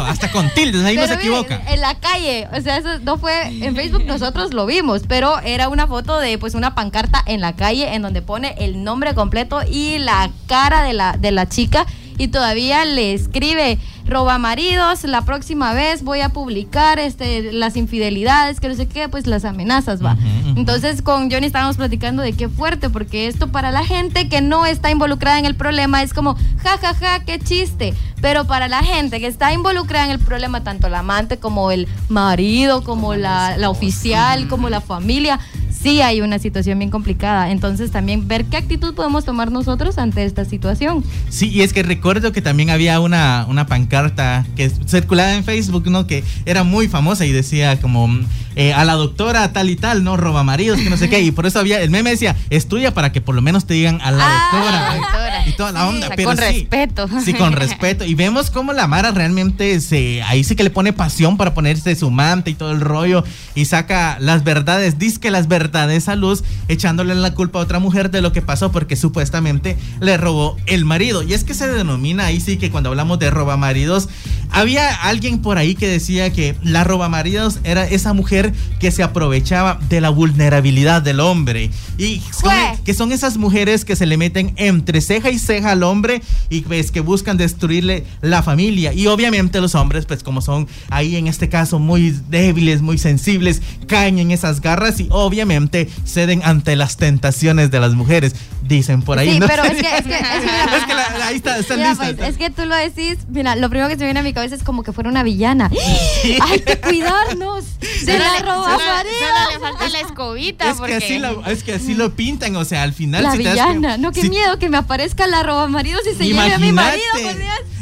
hasta 0.07 0.31
con 0.31 0.49
tildes, 0.51 0.83
ahí 0.85 0.95
no 0.95 1.05
se 1.05 1.15
equivoca. 1.15 1.61
En 1.67 1.81
la 1.81 1.95
calle, 1.95 2.47
o 2.53 2.61
sea, 2.61 2.77
eso 2.77 2.99
no 2.99 3.17
fue 3.17 3.47
en 3.47 3.75
Facebook, 3.75 4.05
nosotros 4.05 4.53
lo 4.53 4.65
vimos, 4.65 5.03
pero 5.07 5.39
era 5.39 5.67
una 5.67 5.85
foto 5.85 6.19
de 6.19 6.37
pues 6.37 6.55
una 6.55 6.75
pancarta 6.75 7.21
en 7.25 7.41
la 7.41 7.55
calle 7.55 7.93
en 7.93 8.01
donde 8.01 8.21
pone 8.21 8.55
el 8.59 8.83
nombre 8.83 9.13
completo 9.15 9.61
y 9.69 9.97
la 9.97 10.29
cara 10.47 10.83
de 10.83 10.93
la, 10.93 11.17
de 11.17 11.31
la 11.31 11.49
chica 11.49 11.85
y 12.17 12.27
todavía 12.29 12.85
le 12.85 13.13
escribe 13.13 13.77
roba 14.07 14.37
maridos, 14.37 15.03
la 15.03 15.23
próxima 15.23 15.73
vez 15.73 16.03
voy 16.03 16.21
a 16.21 16.29
publicar 16.29 16.99
este 16.99 17.51
las 17.51 17.75
infidelidades, 17.75 18.59
que 18.59 18.67
no 18.67 18.75
sé 18.75 18.87
qué, 18.87 19.09
pues 19.09 19.25
las 19.25 19.45
amenazas 19.45 20.03
va. 20.03 20.15
Entonces 20.55 21.01
con 21.01 21.31
Johnny 21.31 21.47
estábamos 21.47 21.77
platicando 21.77 22.21
de 22.21 22.33
qué 22.33 22.47
fuerte, 22.47 22.89
porque 22.89 23.27
esto 23.27 23.47
para 23.51 23.71
la 23.71 23.83
gente 23.83 24.29
que 24.29 24.41
no 24.41 24.65
está 24.65 24.91
involucrada 24.91 25.39
en 25.39 25.45
el 25.45 25.55
problema 25.55 26.03
es 26.03 26.13
como, 26.13 26.35
ja, 26.61 26.77
ja, 26.77 26.93
ja, 26.93 27.19
qué 27.25 27.39
chiste. 27.39 27.93
Pero 28.21 28.45
para 28.45 28.67
la 28.67 28.81
gente 28.81 29.19
que 29.19 29.27
está 29.27 29.53
involucrada 29.53 30.05
en 30.05 30.11
el 30.11 30.19
problema, 30.19 30.63
tanto 30.63 30.89
la 30.89 30.99
amante 30.99 31.37
como 31.37 31.71
el 31.71 31.87
marido, 32.09 32.83
como 32.83 33.15
la, 33.15 33.57
la 33.57 33.69
oficial, 33.69 34.47
como 34.47 34.69
la 34.69 34.81
familia, 34.81 35.39
sí 35.85 36.01
hay 36.01 36.21
una 36.21 36.39
situación 36.39 36.79
bien 36.79 36.89
complicada. 36.89 37.51
Entonces 37.51 37.91
también 37.91 38.27
ver 38.27 38.45
qué 38.45 38.57
actitud 38.57 38.95
podemos 38.95 39.23
tomar 39.23 39.51
nosotros 39.51 39.99
ante 39.99 40.25
esta 40.25 40.43
situación. 40.45 41.03
Sí, 41.29 41.49
y 41.49 41.61
es 41.61 41.73
que 41.73 41.83
recuerdo 41.83 42.31
que 42.31 42.41
también 42.41 42.71
había 42.71 42.99
una, 42.99 43.45
una 43.47 43.67
pancarta 43.67 44.45
que 44.55 44.71
circulaba 44.87 45.35
en 45.35 45.43
Facebook, 45.43 45.87
¿no? 45.91 46.07
Que 46.07 46.23
era 46.47 46.63
muy 46.63 46.87
famosa 46.87 47.25
y 47.27 47.31
decía 47.31 47.79
como 47.79 48.09
eh, 48.55 48.73
a 48.73 48.83
la 48.83 48.93
doctora 48.93 49.53
tal 49.53 49.69
y 49.69 49.75
tal, 49.75 50.03
¿no? 50.03 50.17
Roba 50.17 50.43
maridos, 50.43 50.79
que 50.79 50.89
no 50.89 50.97
sé 50.97 51.07
qué. 51.07 51.21
Y 51.21 51.29
por 51.29 51.45
eso 51.45 51.59
había, 51.59 51.79
el 51.81 51.91
meme 51.91 52.09
decía, 52.09 52.35
estudia 52.49 52.91
para 52.95 53.11
que 53.11 53.21
por 53.21 53.35
lo 53.35 53.43
menos 53.43 53.65
te 53.67 53.75
digan 53.75 53.99
a 54.01 54.09
la 54.09 54.23
Ah, 54.25 54.49
doctora. 54.51 54.95
doctora. 54.95 55.47
Y 55.47 55.51
toda 55.51 55.71
la 55.71 55.81
Sí, 55.81 55.87
onda. 55.87 56.09
pero 56.15 56.29
con 56.29 56.37
sí, 56.37 56.43
respeto. 56.43 57.09
Sí, 57.23 57.33
con 57.35 57.53
respeto. 57.53 58.05
Y 58.05 58.15
vemos 58.15 58.49
cómo 58.49 58.73
la 58.73 58.87
Mara 58.87 59.11
realmente 59.11 59.79
se, 59.81 60.23
ahí 60.23 60.43
sí 60.43 60.55
que 60.55 60.63
le 60.63 60.71
pone 60.71 60.93
pasión 60.93 61.37
para 61.37 61.53
ponerse 61.53 61.95
su 61.95 62.09
manta 62.09 62.49
y 62.49 62.55
todo 62.55 62.71
el 62.71 62.81
rollo. 62.81 63.23
Y 63.53 63.65
saca 63.65 64.17
las 64.19 64.43
verdades, 64.43 64.97
dice 64.97 65.19
que 65.19 65.29
las 65.29 65.47
verdades 65.47 65.74
a 65.83 66.15
luz, 66.15 66.43
echándole 66.67 67.15
la 67.15 67.33
culpa 67.33 67.59
a 67.59 67.61
otra 67.63 67.79
mujer 67.79 68.11
de 68.11 68.21
lo 68.21 68.31
que 68.31 68.41
pasó 68.41 68.71
porque 68.71 68.95
supuestamente 68.95 69.77
le 69.99 70.17
robó 70.17 70.57
el 70.65 70.85
marido. 70.85 71.23
Y 71.23 71.33
es 71.33 71.43
que 71.43 71.53
se 71.53 71.67
denomina 71.67 72.25
ahí 72.25 72.39
sí 72.39 72.57
que 72.57 72.71
cuando 72.71 72.89
hablamos 72.89 73.19
de 73.19 73.29
roba 73.29 73.57
maridos, 73.57 74.09
había 74.51 74.93
alguien 74.93 75.41
por 75.41 75.57
ahí 75.57 75.75
que 75.75 75.87
decía 75.87 76.31
que 76.31 76.55
la 76.63 76.83
roba 76.83 77.09
maridos 77.09 77.59
era 77.63 77.85
esa 77.85 78.13
mujer 78.13 78.53
que 78.79 78.91
se 78.91 79.03
aprovechaba 79.03 79.79
de 79.89 80.01
la 80.01 80.09
vulnerabilidad 80.09 81.01
del 81.01 81.19
hombre. 81.19 81.71
Y 81.97 82.21
son- 82.31 82.51
que 82.83 82.93
son 82.93 83.11
esas 83.11 83.37
mujeres 83.37 83.85
que 83.85 83.95
se 83.95 84.05
le 84.05 84.17
meten 84.17 84.53
entre 84.57 85.01
ceja 85.01 85.29
y 85.29 85.39
ceja 85.39 85.71
al 85.71 85.83
hombre 85.83 86.21
y 86.49 86.61
pues 86.61 86.91
que 86.91 86.99
buscan 86.99 87.37
destruirle 87.37 88.05
la 88.21 88.43
familia. 88.43 88.93
Y 88.93 89.07
obviamente 89.07 89.61
los 89.61 89.75
hombres, 89.75 90.05
pues 90.05 90.23
como 90.23 90.41
son 90.41 90.67
ahí 90.89 91.15
en 91.15 91.27
este 91.27 91.49
caso 91.49 91.79
muy 91.79 92.15
débiles, 92.29 92.81
muy 92.81 92.97
sensibles, 92.97 93.61
caen 93.87 94.19
en 94.19 94.31
esas 94.31 94.61
garras 94.61 94.99
y 94.99 95.07
obviamente 95.11 95.89
ceden 96.05 96.41
ante 96.43 96.75
las 96.75 96.97
tentaciones 96.97 97.71
de 97.71 97.79
las 97.79 97.93
mujeres, 97.93 98.35
dicen 98.67 99.01
por 99.01 99.19
ahí. 99.19 99.33
Sí, 99.33 99.39
¿no? 99.39 99.47
pero 99.47 99.63
es 99.63 99.71
que, 99.73 99.77
es 99.97 100.03
que, 100.03 100.13
es 100.13 100.19
que- 100.19 100.75
Es 100.77 100.83
que 100.85 100.93
la- 100.93 101.14
ahí 101.35 101.37
está, 101.37 101.57
están 101.57 101.77
Mira, 101.77 101.89
listas. 101.91 102.13
pues, 102.15 102.29
es 102.29 102.37
que 102.37 102.49
tú 102.49 102.65
lo 102.65 102.75
decís, 102.75 103.17
mira, 103.29 103.55
lo 103.55 103.69
primero 103.69 103.87
que 103.89 103.95
se 103.95 103.99
me 103.99 104.05
viene 104.05 104.19
a 104.19 104.23
mi 104.23 104.33
cabeza 104.33 104.55
es 104.55 104.63
como 104.63 104.83
que 104.83 104.91
fuera 104.93 105.09
una 105.09 105.23
villana. 105.23 105.69
Hay 106.41 106.59
que 106.61 106.79
cuidarnos. 106.79 107.65
Se 108.03 108.17
la 108.17 108.39
roba 108.39 108.71
solo- 108.77 109.51
le 109.53 109.59
falta 109.59 109.89
la 109.89 109.99
escobita. 109.99 110.65
Es 110.67 110.73
que, 110.73 110.79
porque... 110.79 110.95
así 110.95 111.19
lo, 111.19 111.45
es 111.45 111.63
que 111.63 111.73
así 111.73 111.93
lo 111.93 112.15
pintan, 112.15 112.55
o 112.55 112.65
sea, 112.65 112.83
al 112.83 112.93
final... 112.93 113.23
La 113.23 113.31
si 113.31 113.37
te 113.39 113.43
das 113.43 113.53
villana, 113.53 113.97
no, 113.97 114.11
qué 114.11 114.21
si- 114.21 114.29
miedo 114.29 114.57
que 114.59 114.69
me 114.69 114.77
aparezca 114.77 115.27
la 115.27 115.43
roba 115.43 115.67
marido 115.67 115.99
si 116.03 116.15
se 116.15 116.25
lleve 116.25 116.53
a 116.53 116.57
mi 116.57 116.71
marido, 116.71 117.03
Dios. 117.17 117.35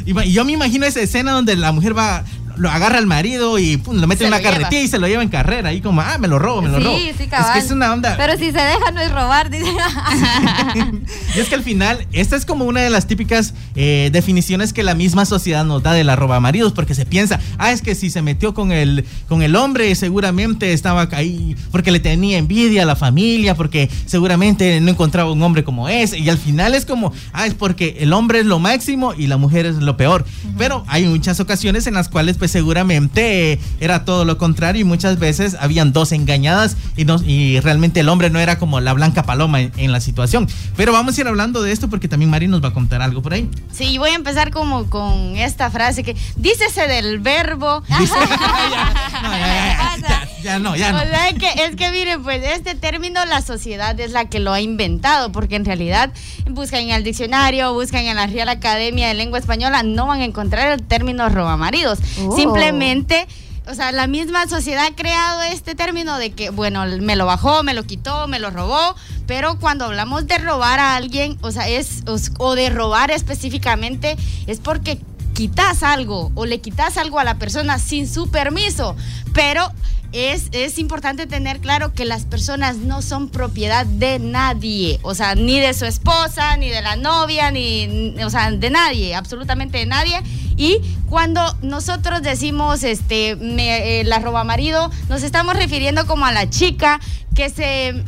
Ima- 0.06 0.24
Yo 0.24 0.44
me 0.44 0.52
imagino 0.52 0.84
esa 0.86 1.00
escena 1.00 1.32
donde 1.32 1.56
la 1.56 1.72
mujer 1.72 1.96
va, 1.96 2.24
lo 2.56 2.70
agarra 2.70 2.98
al 2.98 3.06
marido 3.06 3.58
y 3.58 3.76
pum, 3.76 3.96
lo 3.96 4.06
mete 4.06 4.20
Se 4.20 4.24
en 4.24 4.34
una 4.34 4.42
carretilla 4.42 4.82
y 4.82 4.88
se 4.88 4.98
lo 4.98 5.06
lleva 5.08 5.22
en 5.22 5.28
carrera. 5.28 5.70
Ahí 5.70 5.80
como, 5.80 6.00
ah, 6.00 6.18
me 6.18 6.28
lo 6.28 6.38
robo, 6.38 6.62
me 6.62 6.68
lo 6.68 6.78
Sí, 6.78 6.84
robo. 6.84 6.96
sí, 6.98 7.08
es 7.20 7.28
cabal. 7.28 7.52
que 7.52 7.58
es 7.58 7.70
una 7.70 7.92
onda. 7.92 8.14
Pero 8.16 8.34
si 8.38 8.46
se 8.52 8.58
deja 8.58 8.90
no 8.92 9.00
es 9.00 9.10
robar, 9.12 9.50
dice. 9.50 9.70
y 11.36 11.38
es 11.40 11.48
que 11.48 11.54
al 11.54 11.62
final, 11.62 12.06
esta 12.12 12.36
es 12.36 12.44
como 12.44 12.64
una 12.64 12.80
de 12.80 12.90
las 12.90 13.06
típicas 13.06 13.54
eh, 13.74 14.10
definiciones 14.12 14.72
que 14.72 14.82
la 14.82 14.94
misma 14.94 15.24
sociedad 15.24 15.64
nos 15.64 15.82
da 15.82 15.92
de 15.92 16.04
la 16.04 16.16
roba 16.16 16.40
maridos, 16.40 16.72
porque 16.72 16.94
se 16.94 17.06
piensa, 17.06 17.40
ah, 17.58 17.72
es 17.72 17.82
que 17.82 17.94
si 17.94 18.10
se 18.10 18.22
metió 18.22 18.54
con 18.54 18.72
el, 18.72 19.04
con 19.28 19.42
el 19.42 19.56
hombre, 19.56 19.94
seguramente 19.94 20.72
estaba 20.72 21.08
ahí 21.12 21.56
porque 21.70 21.90
le 21.90 22.00
tenía 22.00 22.38
envidia 22.38 22.82
a 22.82 22.86
la 22.86 22.96
familia, 22.96 23.54
porque 23.54 23.90
seguramente 24.06 24.80
no 24.80 24.90
encontraba 24.90 25.30
un 25.32 25.42
hombre 25.42 25.64
como 25.64 25.88
ese. 25.88 26.18
Y 26.18 26.28
al 26.28 26.38
final 26.38 26.74
es 26.74 26.86
como, 26.86 27.12
ah, 27.32 27.46
es 27.46 27.54
porque 27.54 27.96
el 28.00 28.12
hombre 28.12 28.40
es 28.40 28.46
lo 28.46 28.58
máximo 28.58 29.14
y 29.14 29.26
la 29.26 29.36
mujer 29.36 29.66
es 29.66 29.76
lo 29.76 29.96
peor. 29.96 30.24
Pero 30.58 30.84
hay 30.86 31.04
muchas 31.04 31.40
ocasiones 31.40 31.86
en 31.86 31.94
las 31.94 32.08
cuales, 32.08 32.36
pues 32.44 32.50
seguramente 32.52 33.58
era 33.80 34.04
todo 34.04 34.26
lo 34.26 34.36
contrario 34.36 34.82
y 34.82 34.84
muchas 34.84 35.18
veces 35.18 35.56
habían 35.58 35.94
dos 35.94 36.12
engañadas 36.12 36.76
y, 36.94 37.06
no, 37.06 37.16
y 37.24 37.58
realmente 37.60 38.00
el 38.00 38.08
hombre 38.10 38.28
no 38.28 38.38
era 38.38 38.58
como 38.58 38.80
la 38.80 38.92
blanca 38.92 39.22
paloma 39.22 39.62
en, 39.62 39.72
en 39.78 39.92
la 39.92 40.00
situación. 40.02 40.46
Pero 40.76 40.92
vamos 40.92 41.16
a 41.16 41.22
ir 41.22 41.26
hablando 41.26 41.62
de 41.62 41.72
esto 41.72 41.88
porque 41.88 42.06
también 42.06 42.30
Mari 42.30 42.46
nos 42.46 42.62
va 42.62 42.68
a 42.68 42.74
contar 42.74 43.00
algo 43.00 43.22
por 43.22 43.32
ahí. 43.32 43.48
Sí, 43.72 43.96
voy 43.96 44.10
a 44.10 44.14
empezar 44.14 44.50
como 44.50 44.90
con 44.90 45.36
esta 45.36 45.70
frase 45.70 46.02
que 46.02 46.14
dícese 46.36 46.86
del 46.86 47.18
verbo. 47.20 47.82
Dice- 47.98 48.12
ya, 48.70 49.22
no, 49.22 49.30
ya, 49.30 49.38
ya, 49.38 49.96
ya, 50.02 50.28
ya 50.42 50.58
no, 50.58 50.76
ya 50.76 50.92
no. 50.92 50.98
O 50.98 51.00
sea, 51.06 51.30
es 51.30 51.38
que, 51.38 51.64
es 51.64 51.76
que 51.76 51.90
miren, 51.92 52.22
pues 52.22 52.42
este 52.44 52.74
término 52.74 53.24
la 53.24 53.40
sociedad 53.40 53.98
es 53.98 54.10
la 54.10 54.26
que 54.26 54.38
lo 54.38 54.52
ha 54.52 54.60
inventado, 54.60 55.32
porque 55.32 55.56
en 55.56 55.64
realidad 55.64 56.12
buscan 56.50 56.80
en 56.82 56.90
el 56.90 57.04
diccionario, 57.04 57.72
buscan 57.72 58.04
en 58.04 58.16
la 58.16 58.26
Real 58.26 58.50
Academia 58.50 59.08
de 59.08 59.14
Lengua 59.14 59.38
Española, 59.38 59.82
no 59.82 60.06
van 60.06 60.20
a 60.20 60.24
encontrar 60.26 60.72
el 60.72 60.82
término 60.82 61.26
robamaridos. 61.30 62.00
Oh. 62.20 62.33
Simplemente, 62.36 63.26
o 63.66 63.74
sea, 63.74 63.92
la 63.92 64.06
misma 64.06 64.46
sociedad 64.48 64.86
ha 64.86 64.94
creado 64.94 65.42
este 65.42 65.74
término 65.74 66.18
de 66.18 66.32
que, 66.32 66.50
bueno, 66.50 66.84
me 67.00 67.16
lo 67.16 67.26
bajó, 67.26 67.62
me 67.62 67.74
lo 67.74 67.84
quitó, 67.84 68.28
me 68.28 68.38
lo 68.38 68.50
robó, 68.50 68.94
pero 69.26 69.58
cuando 69.58 69.86
hablamos 69.86 70.26
de 70.26 70.38
robar 70.38 70.80
a 70.80 70.96
alguien, 70.96 71.38
o 71.42 71.50
sea, 71.50 71.68
es, 71.68 72.02
o, 72.06 72.16
o 72.38 72.54
de 72.54 72.70
robar 72.70 73.10
específicamente, 73.10 74.16
es 74.46 74.60
porque 74.60 75.00
quitas 75.34 75.82
algo 75.82 76.30
o 76.34 76.46
le 76.46 76.60
quitas 76.60 76.96
algo 76.96 77.18
a 77.18 77.24
la 77.24 77.38
persona 77.38 77.78
sin 77.78 78.08
su 78.08 78.30
permiso, 78.30 78.96
pero 79.32 79.70
es, 80.14 80.48
es, 80.52 80.78
importante 80.78 81.26
tener 81.26 81.58
claro 81.58 81.92
que 81.92 82.04
las 82.04 82.24
personas 82.24 82.76
no 82.76 83.02
son 83.02 83.28
propiedad 83.28 83.84
de 83.84 84.20
nadie, 84.20 85.00
o 85.02 85.12
sea, 85.12 85.34
ni 85.34 85.58
de 85.58 85.74
su 85.74 85.86
esposa, 85.86 86.56
ni 86.56 86.68
de 86.68 86.82
la 86.82 86.94
novia, 86.94 87.50
ni, 87.50 88.14
o 88.24 88.30
sea, 88.30 88.52
de 88.52 88.70
nadie, 88.70 89.16
absolutamente 89.16 89.78
de 89.78 89.86
nadie. 89.86 90.22
Y 90.56 90.80
cuando 91.08 91.40
nosotros 91.62 92.22
decimos 92.22 92.82
este 92.84 93.36
eh, 93.40 94.04
la 94.04 94.18
roba 94.18 94.44
marido, 94.44 94.90
nos 95.08 95.22
estamos 95.22 95.56
refiriendo 95.56 96.06
como 96.06 96.26
a 96.26 96.32
la 96.32 96.48
chica 96.50 97.00
que 97.34 97.50
se, 97.50 98.04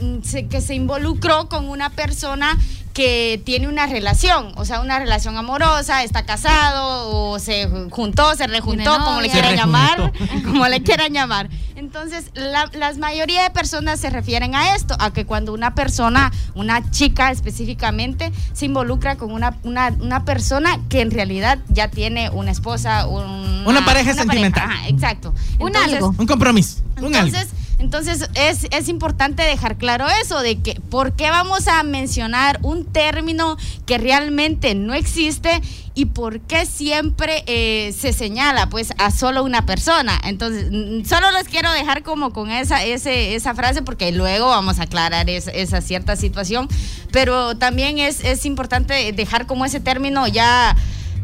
que 0.48 0.60
se 0.60 0.74
involucró 0.74 1.48
con 1.48 1.68
una 1.68 1.90
persona 1.90 2.56
que 2.96 3.38
tiene 3.44 3.68
una 3.68 3.84
relación, 3.84 4.52
o 4.56 4.64
sea, 4.64 4.80
una 4.80 4.98
relación 4.98 5.36
amorosa, 5.36 6.02
está 6.02 6.24
casado 6.24 7.10
o 7.10 7.38
se 7.38 7.68
juntó, 7.90 8.34
se 8.36 8.46
rejuntó, 8.46 8.96
como 9.04 9.20
le 9.20 9.28
quieran 9.28 9.54
llamar, 9.54 10.14
como 10.46 10.66
le 10.66 10.82
quieran 10.82 11.12
llamar. 11.12 11.50
Entonces, 11.74 12.30
la, 12.32 12.70
mayoría 12.98 13.42
de 13.42 13.50
personas 13.50 14.00
se 14.00 14.08
refieren 14.08 14.54
a 14.54 14.74
esto, 14.74 14.96
a 14.98 15.12
que 15.12 15.26
cuando 15.26 15.52
una 15.52 15.74
persona, 15.74 16.32
una 16.54 16.90
chica 16.90 17.30
específicamente, 17.30 18.32
se 18.54 18.64
involucra 18.64 19.16
con 19.16 19.30
una, 19.30 19.58
una, 19.62 20.24
persona 20.24 20.80
que 20.88 21.02
en 21.02 21.10
realidad 21.10 21.58
ya 21.68 21.88
tiene 21.88 22.30
una 22.30 22.50
esposa, 22.50 23.06
una, 23.08 23.84
pareja 23.84 24.14
sentimental. 24.14 24.70
exacto. 24.88 25.34
un 25.58 25.76
algo. 25.76 26.14
Un 26.16 26.26
compromiso. 26.26 26.82
Entonces, 26.96 27.48
entonces 27.78 28.28
es, 28.34 28.66
es, 28.70 28.88
importante 28.88 29.42
dejar 29.42 29.76
claro 29.76 30.06
eso, 30.22 30.40
de 30.40 30.58
que 30.58 30.80
por 30.90 31.12
qué 31.12 31.30
vamos 31.30 31.68
a 31.68 31.82
mencionar 31.82 32.58
un 32.62 32.84
término 32.86 33.56
que 33.84 33.98
realmente 33.98 34.74
no 34.74 34.94
existe 34.94 35.60
y 35.94 36.06
por 36.06 36.40
qué 36.40 36.64
siempre 36.64 37.44
eh, 37.46 37.94
se 37.98 38.12
señala 38.12 38.68
pues 38.68 38.92
a 38.98 39.10
solo 39.10 39.44
una 39.44 39.66
persona. 39.66 40.18
Entonces, 40.24 40.66
solo 41.06 41.30
les 41.32 41.48
quiero 41.48 41.70
dejar 41.72 42.02
como 42.02 42.32
con 42.32 42.50
esa, 42.50 42.82
ese, 42.84 43.34
esa 43.34 43.54
frase 43.54 43.82
porque 43.82 44.10
luego 44.12 44.48
vamos 44.48 44.78
a 44.78 44.84
aclarar 44.84 45.28
esa 45.28 45.80
cierta 45.80 46.16
situación, 46.16 46.68
pero 47.12 47.56
también 47.56 47.98
es, 47.98 48.24
es 48.24 48.46
importante 48.46 49.12
dejar 49.12 49.46
como 49.46 49.64
ese 49.64 49.80
término 49.80 50.26
ya 50.26 50.76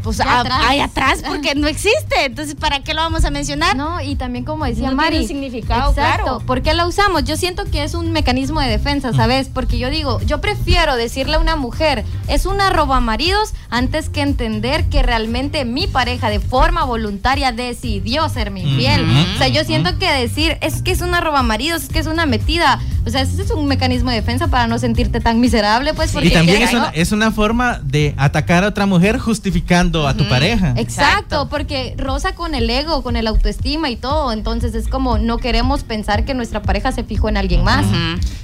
pues 0.03 0.21
hay 0.21 0.81
atrás 0.81 1.23
porque 1.27 1.55
no 1.55 1.67
existe. 1.67 2.25
Entonces, 2.25 2.55
¿para 2.55 2.81
qué 2.81 2.95
lo 2.95 3.03
vamos 3.03 3.25
a 3.25 3.31
mencionar? 3.31 3.77
No, 3.77 4.01
y 4.01 4.17
también 4.17 4.45
como 4.45 4.65
decía 4.65 4.91
Mari, 4.91 5.11
tiene 5.11 5.27
significado, 5.27 5.91
exacto, 5.91 6.25
claro. 6.25 6.39
¿Por 6.47 6.63
qué 6.63 6.75
lo 6.75 6.87
usamos? 6.87 7.25
Yo 7.25 7.37
siento 7.37 7.65
que 7.65 7.85
es 7.85 7.95
un 7.95 8.13
mecanismo 8.13 8.61
de 8.61 8.69
defensa, 8.69 9.13
¿sabes? 9.13 9.49
Porque 9.49 9.79
yo 9.79 9.91
digo, 9.91 10.21
yo 10.23 10.41
prefiero 10.41 10.97
decirle 10.97 11.37
a 11.37 11.39
una 11.39 11.57
mujer, 11.57 12.05
es 12.29 12.47
una 12.47 12.71
roba 12.71 13.01
maridos, 13.01 13.55
antes 13.71 14.09
que 14.09 14.21
entender 14.21 14.85
que 14.89 15.03
realmente 15.03 15.65
mi 15.65 15.87
pareja 15.87 16.31
de 16.31 16.41
forma 16.41 16.85
voluntaria 16.85 17.53
decidió 17.53 18.29
ser 18.29 18.51
mi 18.51 18.63
infiel. 18.63 19.07
O 19.35 19.39
sea, 19.39 19.49
yo 19.49 19.65
siento 19.65 19.99
que 19.99 20.11
decir, 20.11 20.59
es 20.61 20.83
que 20.83 20.93
es 20.93 21.01
una 21.01 21.21
roba 21.21 21.43
maridos, 21.43 21.85
es 21.85 21.89
que 21.89 21.99
es 21.99 22.07
una 22.07 22.27
metida, 22.27 22.81
o 23.05 23.11
sea, 23.11 23.23
ese 23.23 23.43
es 23.43 23.51
un 23.51 23.67
mecanismo 23.67 24.11
de 24.11 24.17
defensa 24.17 24.49
para 24.49 24.67
no 24.67 24.79
sentirte 24.79 25.21
tan 25.21 25.41
miserable, 25.41 25.93
pues. 25.95 26.15
y 26.23 26.31
también 26.31 26.63
es 26.63 26.73
una, 26.73 26.89
es 26.91 27.13
una 27.13 27.33
forma 27.33 27.81
de 27.83 28.15
atacar 28.17 28.65
a 28.65 28.69
otra 28.69 28.87
mujer 28.87 29.19
justificando 29.19 30.07
a 30.07 30.15
tu 30.15 30.29
pareja. 30.29 30.75
Exacto, 30.77 31.49
porque 31.49 31.95
rosa 31.99 32.35
con 32.35 32.55
el 32.55 32.71
ego, 32.71 33.03
con 33.03 33.17
el 33.17 33.27
autoestima 33.27 33.91
y 33.91 33.97
todo. 33.97 34.33
Entonces 34.33 34.75
es 34.75 34.89
como 34.89 35.19
no 35.19 35.39
queremos 35.39 35.83
pensar 35.83 36.25
que 36.25 36.35
nuestra 36.35 36.63
pareja 36.63 36.93
se 36.93 37.05
fijó 37.05 37.29
en 37.29 37.37
alguien 37.37 37.65
más. 37.65 37.87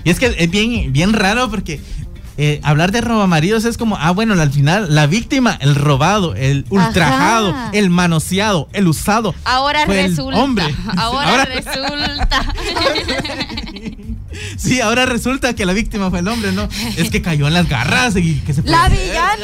Y 0.05 0.11
es 0.11 0.19
que 0.19 0.35
es 0.39 0.51
bien, 0.51 0.93
bien 0.93 1.13
raro 1.13 1.49
porque 1.51 1.81
eh, 2.41 2.61
hablar 2.63 2.93
de 2.93 3.01
robamaridos 3.01 3.65
es 3.65 3.77
como, 3.77 3.97
ah, 3.97 4.13
bueno, 4.13 4.41
al 4.41 4.53
final 4.53 4.95
la 4.95 5.09
víctima, 5.09 5.59
el 5.61 5.75
robado, 5.75 6.37
el 6.37 6.65
ultrajado, 6.71 7.53
el 7.73 7.91
manoseado, 7.91 8.69
el 8.73 8.87
usado. 8.87 9.35
Ahora 9.45 9.85
resulta. 9.87 10.39
hombre. 10.39 10.73
Ahora, 10.97 11.45
resulta. 11.53 12.55
Sí, 14.57 14.81
ahora 14.81 15.07
resulta 15.07 15.55
que 15.55 15.65
la 15.65 15.73
víctima 15.73 16.11
fue 16.11 16.21
el 16.21 16.29
hombre, 16.29 16.53
¿no? 16.53 16.69
Es 16.97 17.11
que 17.11 17.23
cayó 17.23 17.47
en 17.47 17.55
las 17.55 17.69
garras 17.69 18.17
y 18.17 18.35
que 18.41 18.53
se 18.53 18.63
La 18.63 18.89
villana. 18.89 19.37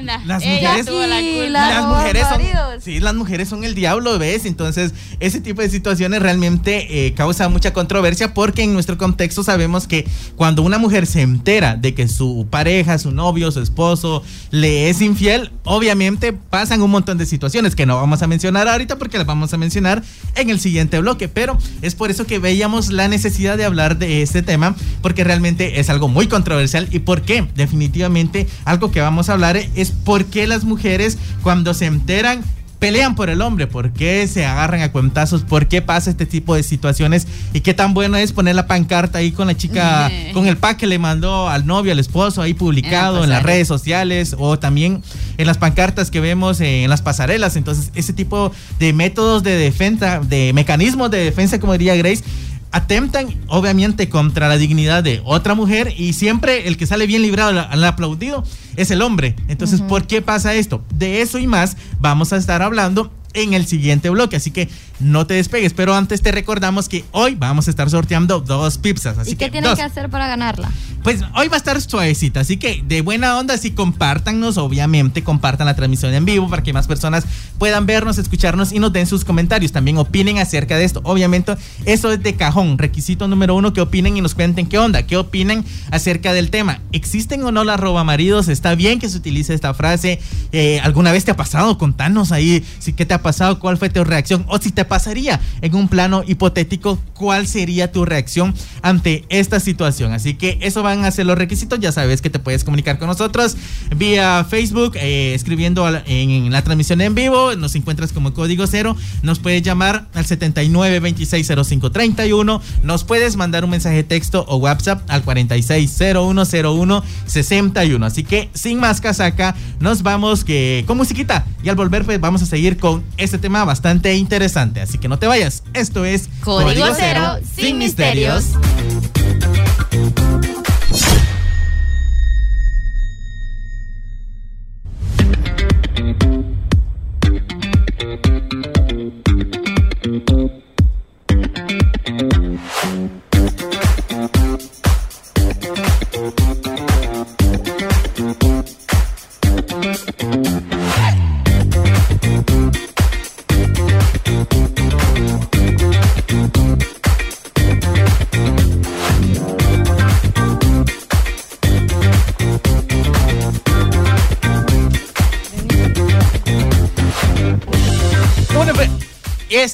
villana. 0.00 0.22
Las 0.26 0.42
mujeres. 0.44 0.86
Sí, 0.86 1.48
las 1.50 1.86
mujeres 1.86 2.26
son. 2.28 2.80
Sí, 2.82 3.00
las 3.00 3.14
mujeres 3.14 3.48
son 3.48 3.64
el 3.64 3.74
diablo, 3.74 4.18
¿ves? 4.18 4.46
Entonces, 4.46 4.94
ese 5.20 5.40
tipo 5.40 5.62
de 5.62 5.68
situaciones 5.68 6.22
realmente 6.22 7.06
eh, 7.06 7.14
causa 7.14 7.48
mucha 7.48 7.72
controversia 7.72 8.34
porque 8.34 8.62
en 8.62 8.72
nuestro 8.72 8.96
contexto 8.98 9.42
sabemos 9.42 9.86
que 9.86 10.06
cuando 10.36 10.62
una 10.62 10.78
mujer 10.78 11.06
se 11.06 11.22
entera 11.22 11.76
de 11.76 11.94
que 11.94 12.08
su 12.08 12.46
pareja, 12.50 12.98
su 12.98 13.10
novio, 13.10 13.50
su 13.50 13.60
esposo 13.60 14.22
le 14.50 14.88
es 14.90 15.00
infiel, 15.00 15.52
obviamente 15.64 16.32
pasan 16.32 16.82
un 16.82 16.90
montón 16.90 17.18
de 17.18 17.26
situaciones 17.26 17.74
que 17.74 17.86
no 17.86 17.96
vamos 17.96 18.22
a 18.22 18.26
mencionar 18.26 18.68
ahorita 18.68 18.96
porque 18.96 19.18
las 19.18 19.26
vamos 19.26 19.52
a 19.52 19.56
mencionar 19.56 20.02
en 20.36 20.50
el 20.50 20.60
siguiente 20.60 20.98
bloque. 21.00 21.28
Pero 21.28 21.58
es 21.82 21.94
por 21.94 22.10
eso 22.10 22.26
que 22.26 22.38
veíamos 22.38 22.90
la 22.90 23.08
necesidad 23.08 23.56
de 23.56 23.64
hablar 23.64 23.98
de 23.98 24.17
este 24.22 24.42
tema 24.42 24.74
porque 25.02 25.24
realmente 25.24 25.80
es 25.80 25.90
algo 25.90 26.08
muy 26.08 26.26
controversial. 26.26 26.88
Y 26.90 27.00
por 27.00 27.22
qué 27.22 27.46
definitivamente 27.54 28.46
algo 28.64 28.90
que 28.90 29.00
vamos 29.00 29.28
a 29.28 29.34
hablar 29.34 29.56
es 29.56 29.90
por 29.90 30.26
qué 30.26 30.46
las 30.46 30.64
mujeres 30.64 31.18
cuando 31.42 31.74
se 31.74 31.86
enteran 31.86 32.42
pelean 32.78 33.14
por 33.14 33.28
el 33.28 33.42
hombre, 33.42 33.66
por 33.66 33.92
qué 33.92 34.26
se 34.28 34.46
agarran 34.46 34.82
a 34.82 34.92
cuentazos, 34.92 35.42
por 35.42 35.66
qué 35.66 35.82
pasa 35.82 36.10
este 36.10 36.26
tipo 36.26 36.54
de 36.54 36.62
situaciones 36.62 37.26
y 37.52 37.60
qué 37.60 37.74
tan 37.74 37.92
bueno 37.92 38.16
es 38.16 38.32
poner 38.32 38.54
la 38.54 38.66
pancarta 38.66 39.18
ahí 39.18 39.32
con 39.32 39.48
la 39.48 39.56
chica, 39.56 40.10
con 40.32 40.46
el 40.46 40.56
pack 40.56 40.78
que 40.78 40.86
le 40.86 40.98
mandó 40.98 41.48
al 41.48 41.66
novio, 41.66 41.92
al 41.92 41.98
esposo, 41.98 42.40
ahí 42.40 42.54
publicado 42.54 43.24
en, 43.24 43.30
las 43.30 43.42
redes 43.42 43.66
sociales 43.68 44.36
o 44.38 44.58
también 44.58 45.02
en 45.38 45.46
las 45.46 45.58
pancartas 45.58 46.10
que 46.10 46.20
vemos 46.20 46.60
en 46.60 46.88
las 46.88 47.02
pasarelas. 47.02 47.56
Entonces, 47.56 47.90
ese 47.94 48.12
tipo 48.12 48.52
de 48.78 48.92
métodos 48.92 49.42
de 49.42 49.56
defensa, 49.56 50.20
de 50.20 50.52
mecanismos 50.52 51.10
de 51.10 51.18
defensa, 51.18 51.58
como 51.58 51.72
diría 51.72 51.96
Grace, 51.96 52.22
atentan 52.70 53.34
obviamente 53.48 54.08
contra 54.08 54.48
la 54.48 54.56
dignidad 54.56 55.02
de 55.02 55.22
otra 55.24 55.54
mujer 55.54 55.94
y 55.96 56.12
siempre 56.12 56.68
el 56.68 56.76
que 56.76 56.86
sale 56.86 57.06
bien 57.06 57.22
librado 57.22 57.58
al 57.60 57.84
aplaudido 57.84 58.44
es 58.76 58.90
el 58.90 59.02
hombre. 59.02 59.36
Entonces, 59.48 59.80
¿por 59.80 60.06
qué 60.06 60.22
pasa 60.22 60.54
esto? 60.54 60.84
De 60.94 61.22
eso 61.22 61.38
y 61.38 61.46
más 61.46 61.76
vamos 62.00 62.32
a 62.32 62.36
estar 62.36 62.62
hablando 62.62 63.10
en 63.34 63.54
el 63.54 63.66
siguiente 63.66 64.10
bloque. 64.10 64.36
Así 64.36 64.50
que 64.50 64.68
no 65.00 65.26
te 65.26 65.34
despegues. 65.34 65.72
Pero 65.74 65.94
antes 65.94 66.22
te 66.22 66.32
recordamos 66.32 66.88
que 66.88 67.04
hoy 67.12 67.34
vamos 67.34 67.68
a 67.68 67.70
estar 67.70 67.88
sorteando 67.90 68.40
dos 68.40 68.78
pizzas. 68.78 69.18
Así 69.18 69.32
¿Y 69.32 69.36
qué 69.36 69.50
tienen 69.50 69.74
que 69.74 69.82
hacer 69.82 70.08
para 70.08 70.26
ganarla? 70.26 70.70
Pues 71.02 71.22
hoy 71.36 71.48
va 71.48 71.54
a 71.54 71.58
estar 71.58 71.80
suavecita. 71.80 72.40
Así 72.40 72.56
que 72.56 72.82
de 72.86 73.00
buena 73.02 73.38
onda, 73.38 73.56
si 73.56 73.70
compártanos, 73.70 74.58
obviamente, 74.58 75.22
compartan 75.22 75.66
la 75.66 75.74
transmisión 75.74 76.12
en 76.14 76.24
vivo 76.24 76.48
para 76.48 76.62
que 76.62 76.72
más 76.72 76.86
personas 76.86 77.24
puedan 77.58 77.86
vernos, 77.86 78.18
escucharnos 78.18 78.72
y 78.72 78.78
nos 78.78 78.92
den 78.92 79.06
sus 79.06 79.24
comentarios. 79.24 79.72
También 79.72 79.98
opinen 79.98 80.38
acerca 80.38 80.76
de 80.76 80.84
esto. 80.84 81.00
Obviamente, 81.04 81.54
eso 81.84 82.12
es 82.12 82.22
de 82.22 82.34
cajón. 82.34 82.78
Requisito 82.78 83.28
número 83.28 83.54
uno, 83.54 83.72
que 83.72 83.80
opinen 83.80 84.16
y 84.16 84.20
nos 84.20 84.34
cuenten 84.34 84.66
qué 84.66 84.78
onda, 84.78 85.04
qué 85.04 85.16
opinan 85.16 85.64
acerca 85.90 86.32
del 86.32 86.50
tema. 86.50 86.80
¿Existen 86.92 87.42
o 87.44 87.52
no 87.52 87.64
las 87.64 87.78
maridos? 88.04 88.48
¿Está 88.48 88.74
bien 88.74 88.98
que 88.98 89.08
se 89.08 89.16
utilice 89.16 89.54
esta 89.54 89.72
frase? 89.72 90.20
Eh, 90.52 90.80
¿Alguna 90.80 91.12
vez 91.12 91.24
te 91.24 91.30
ha 91.30 91.36
pasado? 91.36 91.78
Contanos 91.78 92.32
ahí 92.32 92.64
si 92.78 92.92
qué 92.92 93.06
te 93.06 93.14
ha 93.14 93.17
pasado, 93.22 93.58
cuál 93.58 93.78
fue 93.78 93.90
tu 93.90 94.04
reacción 94.04 94.44
o 94.48 94.58
si 94.58 94.70
te 94.70 94.84
pasaría 94.84 95.40
en 95.60 95.74
un 95.74 95.88
plano 95.88 96.22
hipotético, 96.26 96.98
cuál 97.14 97.46
sería 97.46 97.92
tu 97.92 98.04
reacción 98.04 98.54
ante 98.82 99.24
esta 99.28 99.60
situación. 99.60 100.12
Así 100.12 100.34
que 100.34 100.58
eso 100.62 100.82
van 100.82 101.04
a 101.04 101.10
ser 101.10 101.26
los 101.26 101.38
requisitos. 101.38 101.80
Ya 101.80 101.92
sabes 101.92 102.22
que 102.22 102.30
te 102.30 102.38
puedes 102.38 102.64
comunicar 102.64 102.98
con 102.98 103.08
nosotros 103.08 103.56
vía 103.96 104.46
Facebook, 104.48 104.92
eh, 104.96 105.34
escribiendo 105.34 105.88
en, 106.06 106.50
la 106.52 106.62
transmisión 106.62 107.00
en 107.00 107.14
vivo. 107.14 107.54
Nos 107.56 107.74
encuentras 107.74 108.12
como 108.12 108.32
código 108.32 108.66
cero. 108.66 108.96
Nos 109.22 109.38
puedes 109.38 109.62
llamar 109.62 110.08
al 110.14 110.26
79 110.26 111.00
26 111.00 111.52
05 111.64 111.90
31. 111.92 112.60
Nos 112.82 113.04
puedes 113.04 113.36
mandar 113.36 113.64
un 113.64 113.70
mensaje 113.70 113.96
de 113.96 114.04
texto 114.04 114.44
o 114.48 114.56
WhatsApp 114.56 115.02
al 115.08 115.22
46 115.22 115.96
0101 115.98 117.02
61. 117.26 118.06
Así 118.06 118.24
que 118.24 118.50
sin 118.54 118.78
más 118.78 119.00
casaca, 119.00 119.54
nos 119.80 120.02
vamos 120.02 120.44
que 120.44 120.84
con 120.86 120.96
musiquita. 120.96 121.46
Y 121.62 121.68
al 121.68 121.76
volver, 121.76 122.04
pues 122.04 122.20
vamos 122.20 122.42
a 122.42 122.46
seguir 122.46 122.76
con 122.78 123.02
este 123.16 123.38
tema 123.38 123.64
bastante 123.64 124.14
interesante. 124.14 124.80
Así 124.80 124.98
que 124.98 125.08
no 125.08 125.18
te 125.18 125.26
vayas. 125.26 125.62
Esto 125.74 126.04
es 126.04 126.28
Código, 126.40 126.86
Cero, 126.96 127.38
sin 127.56 127.78
misterios. 127.78 128.44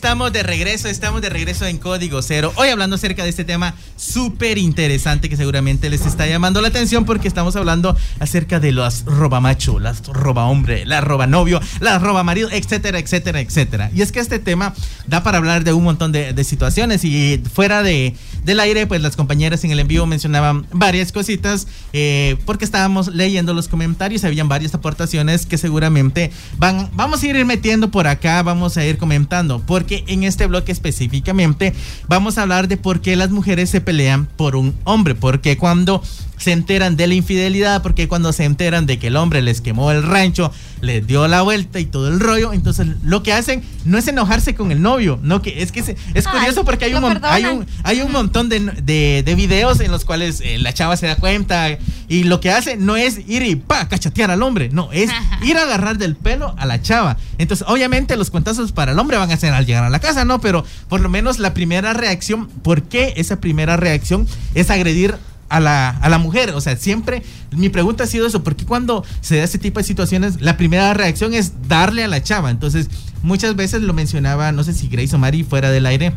Estamos 0.04 0.34
de 0.34 0.42
regreso, 0.42 0.88
estamos 0.88 1.22
de 1.22 1.30
regreso 1.30 1.64
en 1.64 1.78
Código 1.78 2.20
Cero. 2.20 2.52
Hoy 2.56 2.68
hablando 2.68 2.96
acerca 2.96 3.22
de 3.22 3.30
este 3.30 3.42
tema 3.42 3.74
súper 3.96 4.58
interesante 4.58 5.30
que 5.30 5.36
seguramente 5.38 5.88
les 5.88 6.04
está 6.04 6.26
llamando 6.26 6.60
la 6.60 6.68
atención 6.68 7.06
porque 7.06 7.26
estamos 7.26 7.56
hablando 7.56 7.96
acerca 8.20 8.60
de 8.60 8.70
los 8.70 9.06
robamacho, 9.06 9.80
las 9.80 10.06
roba 10.06 10.44
hombre, 10.44 10.84
la 10.84 11.00
roba 11.00 11.26
novio, 11.26 11.58
la 11.80 11.98
roba 11.98 12.22
marido, 12.22 12.50
etcétera, 12.52 12.98
etcétera, 12.98 13.40
etcétera. 13.40 13.90
Y 13.94 14.02
es 14.02 14.12
que 14.12 14.20
este 14.20 14.38
tema 14.38 14.74
da 15.06 15.22
para 15.22 15.38
hablar 15.38 15.64
de 15.64 15.72
un 15.72 15.82
montón 15.84 16.12
de, 16.12 16.44
situaciones 16.44 17.02
y 17.06 17.42
fuera 17.54 17.82
de, 17.82 18.14
del 18.44 18.60
aire, 18.60 18.86
pues 18.86 19.00
las 19.00 19.16
compañeras 19.16 19.64
en 19.64 19.70
el 19.70 19.80
envío 19.80 20.04
mencionaban 20.04 20.66
varias 20.70 21.12
cositas 21.12 21.66
eh, 21.94 22.36
porque 22.44 22.66
estábamos 22.66 23.08
leyendo 23.08 23.54
los 23.54 23.68
comentarios, 23.68 24.22
habían 24.24 24.50
varias 24.50 24.74
aportaciones 24.74 25.46
que 25.46 25.56
seguramente 25.56 26.30
van, 26.58 26.90
vamos 26.92 27.22
a 27.22 27.26
ir 27.26 27.42
metiendo 27.46 27.90
por 27.90 28.06
acá, 28.06 28.42
vamos 28.42 28.76
a 28.76 28.84
ir 28.84 28.98
comentando 28.98 29.62
porque 29.64 29.93
en 30.06 30.24
este 30.24 30.46
bloque 30.46 30.72
específicamente 30.72 31.72
vamos 32.08 32.38
a 32.38 32.42
hablar 32.42 32.66
de 32.66 32.76
por 32.76 33.00
qué 33.00 33.14
las 33.14 33.30
mujeres 33.30 33.70
se 33.70 33.80
pelean 33.80 34.26
por 34.26 34.56
un 34.56 34.74
hombre, 34.84 35.14
porque 35.14 35.56
cuando 35.56 36.02
se 36.44 36.52
enteran 36.52 36.96
de 36.96 37.06
la 37.06 37.14
infidelidad, 37.14 37.82
porque 37.82 38.06
cuando 38.06 38.32
se 38.34 38.44
enteran 38.44 38.84
de 38.84 38.98
que 38.98 39.06
el 39.06 39.16
hombre 39.16 39.40
les 39.40 39.62
quemó 39.62 39.90
el 39.90 40.02
rancho, 40.02 40.52
les 40.82 41.06
dio 41.06 41.26
la 41.26 41.40
vuelta 41.40 41.80
y 41.80 41.86
todo 41.86 42.08
el 42.08 42.20
rollo, 42.20 42.52
entonces 42.52 42.86
lo 43.02 43.22
que 43.22 43.32
hacen 43.32 43.62
no 43.86 43.96
es 43.96 44.06
enojarse 44.08 44.54
con 44.54 44.70
el 44.70 44.82
novio, 44.82 45.18
no 45.22 45.40
que 45.40 45.62
es 45.62 45.72
que 45.72 45.80
es 45.80 46.28
curioso 46.28 46.66
porque 46.66 46.84
hay 46.84 46.94
un, 46.94 47.18
hay 47.22 47.46
un, 47.46 47.66
hay 47.82 48.02
un 48.02 48.12
montón 48.12 48.50
de, 48.50 48.60
de, 48.60 49.34
videos 49.34 49.80
en 49.80 49.90
los 49.90 50.04
cuales 50.04 50.42
eh, 50.42 50.58
la 50.58 50.74
chava 50.74 50.98
se 50.98 51.06
da 51.06 51.16
cuenta 51.16 51.78
y 52.08 52.24
lo 52.24 52.40
que 52.40 52.50
hace 52.50 52.76
no 52.76 52.96
es 52.96 53.20
ir 53.26 53.42
y 53.42 53.56
pa 53.56 53.88
cachatear 53.88 54.30
al 54.30 54.42
hombre, 54.42 54.68
no, 54.70 54.92
es 54.92 55.10
ir 55.42 55.56
a 55.56 55.62
agarrar 55.62 55.96
del 55.96 56.14
pelo 56.14 56.54
a 56.58 56.66
la 56.66 56.82
chava. 56.82 57.16
Entonces, 57.38 57.66
obviamente 57.66 58.16
los 58.16 58.30
cuentazos 58.30 58.72
para 58.72 58.92
el 58.92 58.98
hombre 58.98 59.16
van 59.16 59.30
a 59.30 59.36
ser 59.38 59.54
al 59.54 59.64
llegar 59.64 59.84
a 59.84 59.90
la 59.90 59.98
casa, 59.98 60.26
¿no? 60.26 60.42
Pero 60.42 60.62
por 60.90 61.00
lo 61.00 61.08
menos 61.08 61.38
la 61.38 61.54
primera 61.54 61.94
reacción, 61.94 62.48
¿por 62.62 62.82
qué 62.82 63.14
esa 63.16 63.40
primera 63.40 63.78
reacción 63.78 64.26
es 64.54 64.68
agredir 64.68 65.16
a 65.48 65.60
la, 65.60 65.90
a 65.90 66.08
la 66.08 66.18
mujer. 66.18 66.50
O 66.50 66.60
sea, 66.60 66.76
siempre 66.76 67.22
mi 67.50 67.68
pregunta 67.68 68.04
ha 68.04 68.06
sido 68.06 68.26
eso, 68.26 68.42
porque 68.42 68.64
cuando 68.64 69.04
se 69.20 69.36
da 69.36 69.44
ese 69.44 69.58
tipo 69.58 69.80
de 69.80 69.84
situaciones, 69.84 70.40
la 70.40 70.56
primera 70.56 70.94
reacción 70.94 71.34
es 71.34 71.68
darle 71.68 72.04
a 72.04 72.08
la 72.08 72.22
chava? 72.22 72.50
Entonces, 72.50 72.88
muchas 73.22 73.56
veces 73.56 73.82
lo 73.82 73.92
mencionaba, 73.92 74.52
no 74.52 74.64
sé 74.64 74.72
si 74.72 74.88
Grace 74.88 75.14
o 75.14 75.18
Mari 75.18 75.44
fuera 75.44 75.70
del 75.70 75.86
aire, 75.86 76.14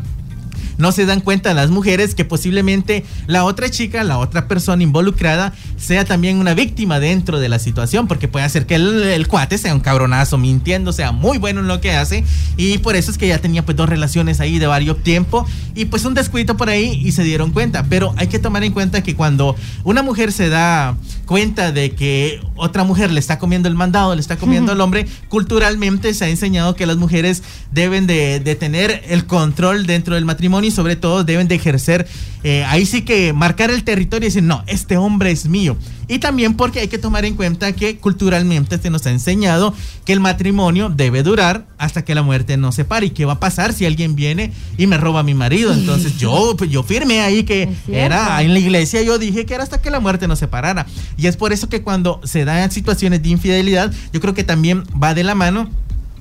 no 0.77 0.91
se 0.91 1.05
dan 1.05 1.21
cuenta 1.21 1.53
las 1.53 1.69
mujeres 1.69 2.15
que 2.15 2.25
posiblemente 2.25 3.05
la 3.27 3.43
otra 3.43 3.69
chica, 3.69 4.03
la 4.03 4.17
otra 4.17 4.47
persona 4.47 4.83
involucrada, 4.83 5.53
sea 5.77 6.05
también 6.05 6.37
una 6.37 6.53
víctima 6.53 6.99
dentro 6.99 7.39
de 7.39 7.49
la 7.49 7.59
situación, 7.59 8.07
porque 8.07 8.27
puede 8.27 8.45
hacer 8.45 8.65
que 8.65 8.75
el, 8.75 9.27
cuate 9.27 9.57
sea 9.57 9.73
un 9.73 9.79
cabronazo 9.79 10.37
mintiendo, 10.37 10.93
sea 10.93 11.11
muy 11.11 11.37
bueno 11.37 11.61
en 11.61 11.67
lo 11.67 11.81
que 11.81 11.91
hace, 11.91 12.23
y 12.55 12.77
por 12.79 12.95
eso 12.95 13.11
es 13.11 13.17
que 13.17 13.27
ya 13.27 13.39
tenía 13.39 13.65
pues 13.65 13.77
dos 13.77 13.89
relaciones 13.89 14.39
ahí 14.39 14.59
de 14.59 14.67
varios 14.67 15.03
tiempo, 15.03 15.45
y 15.75 15.85
pues 15.85 16.05
un 16.05 16.13
descuido 16.13 16.57
por 16.57 16.69
ahí 16.69 17.01
y 17.03 17.11
se 17.11 17.23
dieron 17.23 17.51
cuenta, 17.51 17.83
pero 17.83 18.13
hay 18.17 18.27
que 18.27 18.39
tomar 18.39 18.63
en 18.63 18.73
cuenta 18.73 19.03
que 19.03 19.15
cuando 19.15 19.55
una 19.83 20.03
mujer 20.03 20.31
se 20.31 20.49
da 20.49 20.95
cuenta 21.27 21.71
de 21.71 21.91
que 21.91 22.41
otra 22.55 22.83
mujer 22.83 23.11
le 23.11 23.19
está 23.19 23.37
comiendo 23.37 23.69
el 23.69 23.75
mandado, 23.75 24.15
le 24.15 24.21
está 24.21 24.37
comiendo 24.37 24.71
el 24.71 24.81
hombre, 24.81 25.05
culturalmente 25.29 26.15
se 26.15 26.25
ha 26.25 26.29
enseñado 26.29 26.73
que 26.73 26.87
las 26.87 26.97
mujeres 26.97 27.43
deben 27.71 28.07
de, 28.07 28.39
de 28.39 28.55
tener 28.55 29.03
el 29.09 29.27
control 29.27 29.85
dentro 29.85 30.15
del 30.15 30.25
matrimonio 30.25 30.69
y 30.69 30.71
sobre 30.71 30.95
todo 30.95 31.23
deben 31.23 31.47
de 31.47 31.55
ejercer, 31.55 32.07
eh, 32.43 32.63
ahí 32.65 32.85
sí 32.85 33.03
que 33.03 33.33
marcar 33.33 33.69
el 33.69 33.83
territorio 33.83 34.25
y 34.25 34.29
decir, 34.29 34.43
no, 34.43 34.63
este 34.65 34.97
hombre 34.97 35.31
es 35.31 35.47
mío. 35.47 35.77
Y 36.07 36.19
también 36.19 36.55
porque 36.55 36.79
hay 36.79 36.87
que 36.87 36.97
tomar 36.97 37.25
en 37.25 37.35
cuenta 37.35 37.73
que 37.73 37.97
culturalmente 37.97 38.77
se 38.77 38.89
nos 38.89 39.05
ha 39.05 39.11
enseñado 39.11 39.73
que 40.05 40.13
el 40.13 40.21
matrimonio 40.21 40.89
debe 40.89 41.21
durar 41.23 41.67
hasta 41.77 42.03
que 42.03 42.15
la 42.15 42.23
muerte 42.23 42.57
nos 42.57 42.75
separe. 42.75 43.07
¿Y 43.07 43.09
qué 43.11 43.25
va 43.25 43.33
a 43.33 43.39
pasar 43.39 43.73
si 43.73 43.85
alguien 43.85 44.15
viene 44.15 44.51
y 44.77 44.87
me 44.87 44.97
roba 44.97 45.21
a 45.21 45.23
mi 45.23 45.33
marido? 45.33 45.73
Entonces 45.73 46.17
yo, 46.17 46.55
pues, 46.57 46.69
yo 46.69 46.83
firmé 46.83 47.21
ahí 47.21 47.43
que 47.43 47.69
era 47.91 48.41
en 48.41 48.53
la 48.53 48.59
iglesia, 48.59 49.01
yo 49.01 49.17
dije 49.17 49.45
que 49.45 49.53
era 49.53 49.63
hasta 49.63 49.81
que 49.81 49.89
la 49.89 49.99
muerte 49.99 50.27
nos 50.27 50.39
separara. 50.39 50.85
Y 51.17 51.27
es 51.27 51.37
por 51.37 51.53
eso 51.53 51.69
que 51.69 51.81
cuando 51.81 52.21
se 52.23 52.45
dan 52.45 52.71
situaciones 52.71 53.21
de 53.23 53.29
infidelidad, 53.29 53.93
yo 54.11 54.19
creo 54.19 54.33
que 54.33 54.43
también 54.43 54.83
va 55.01 55.13
de 55.13 55.23
la 55.23 55.35
mano 55.35 55.69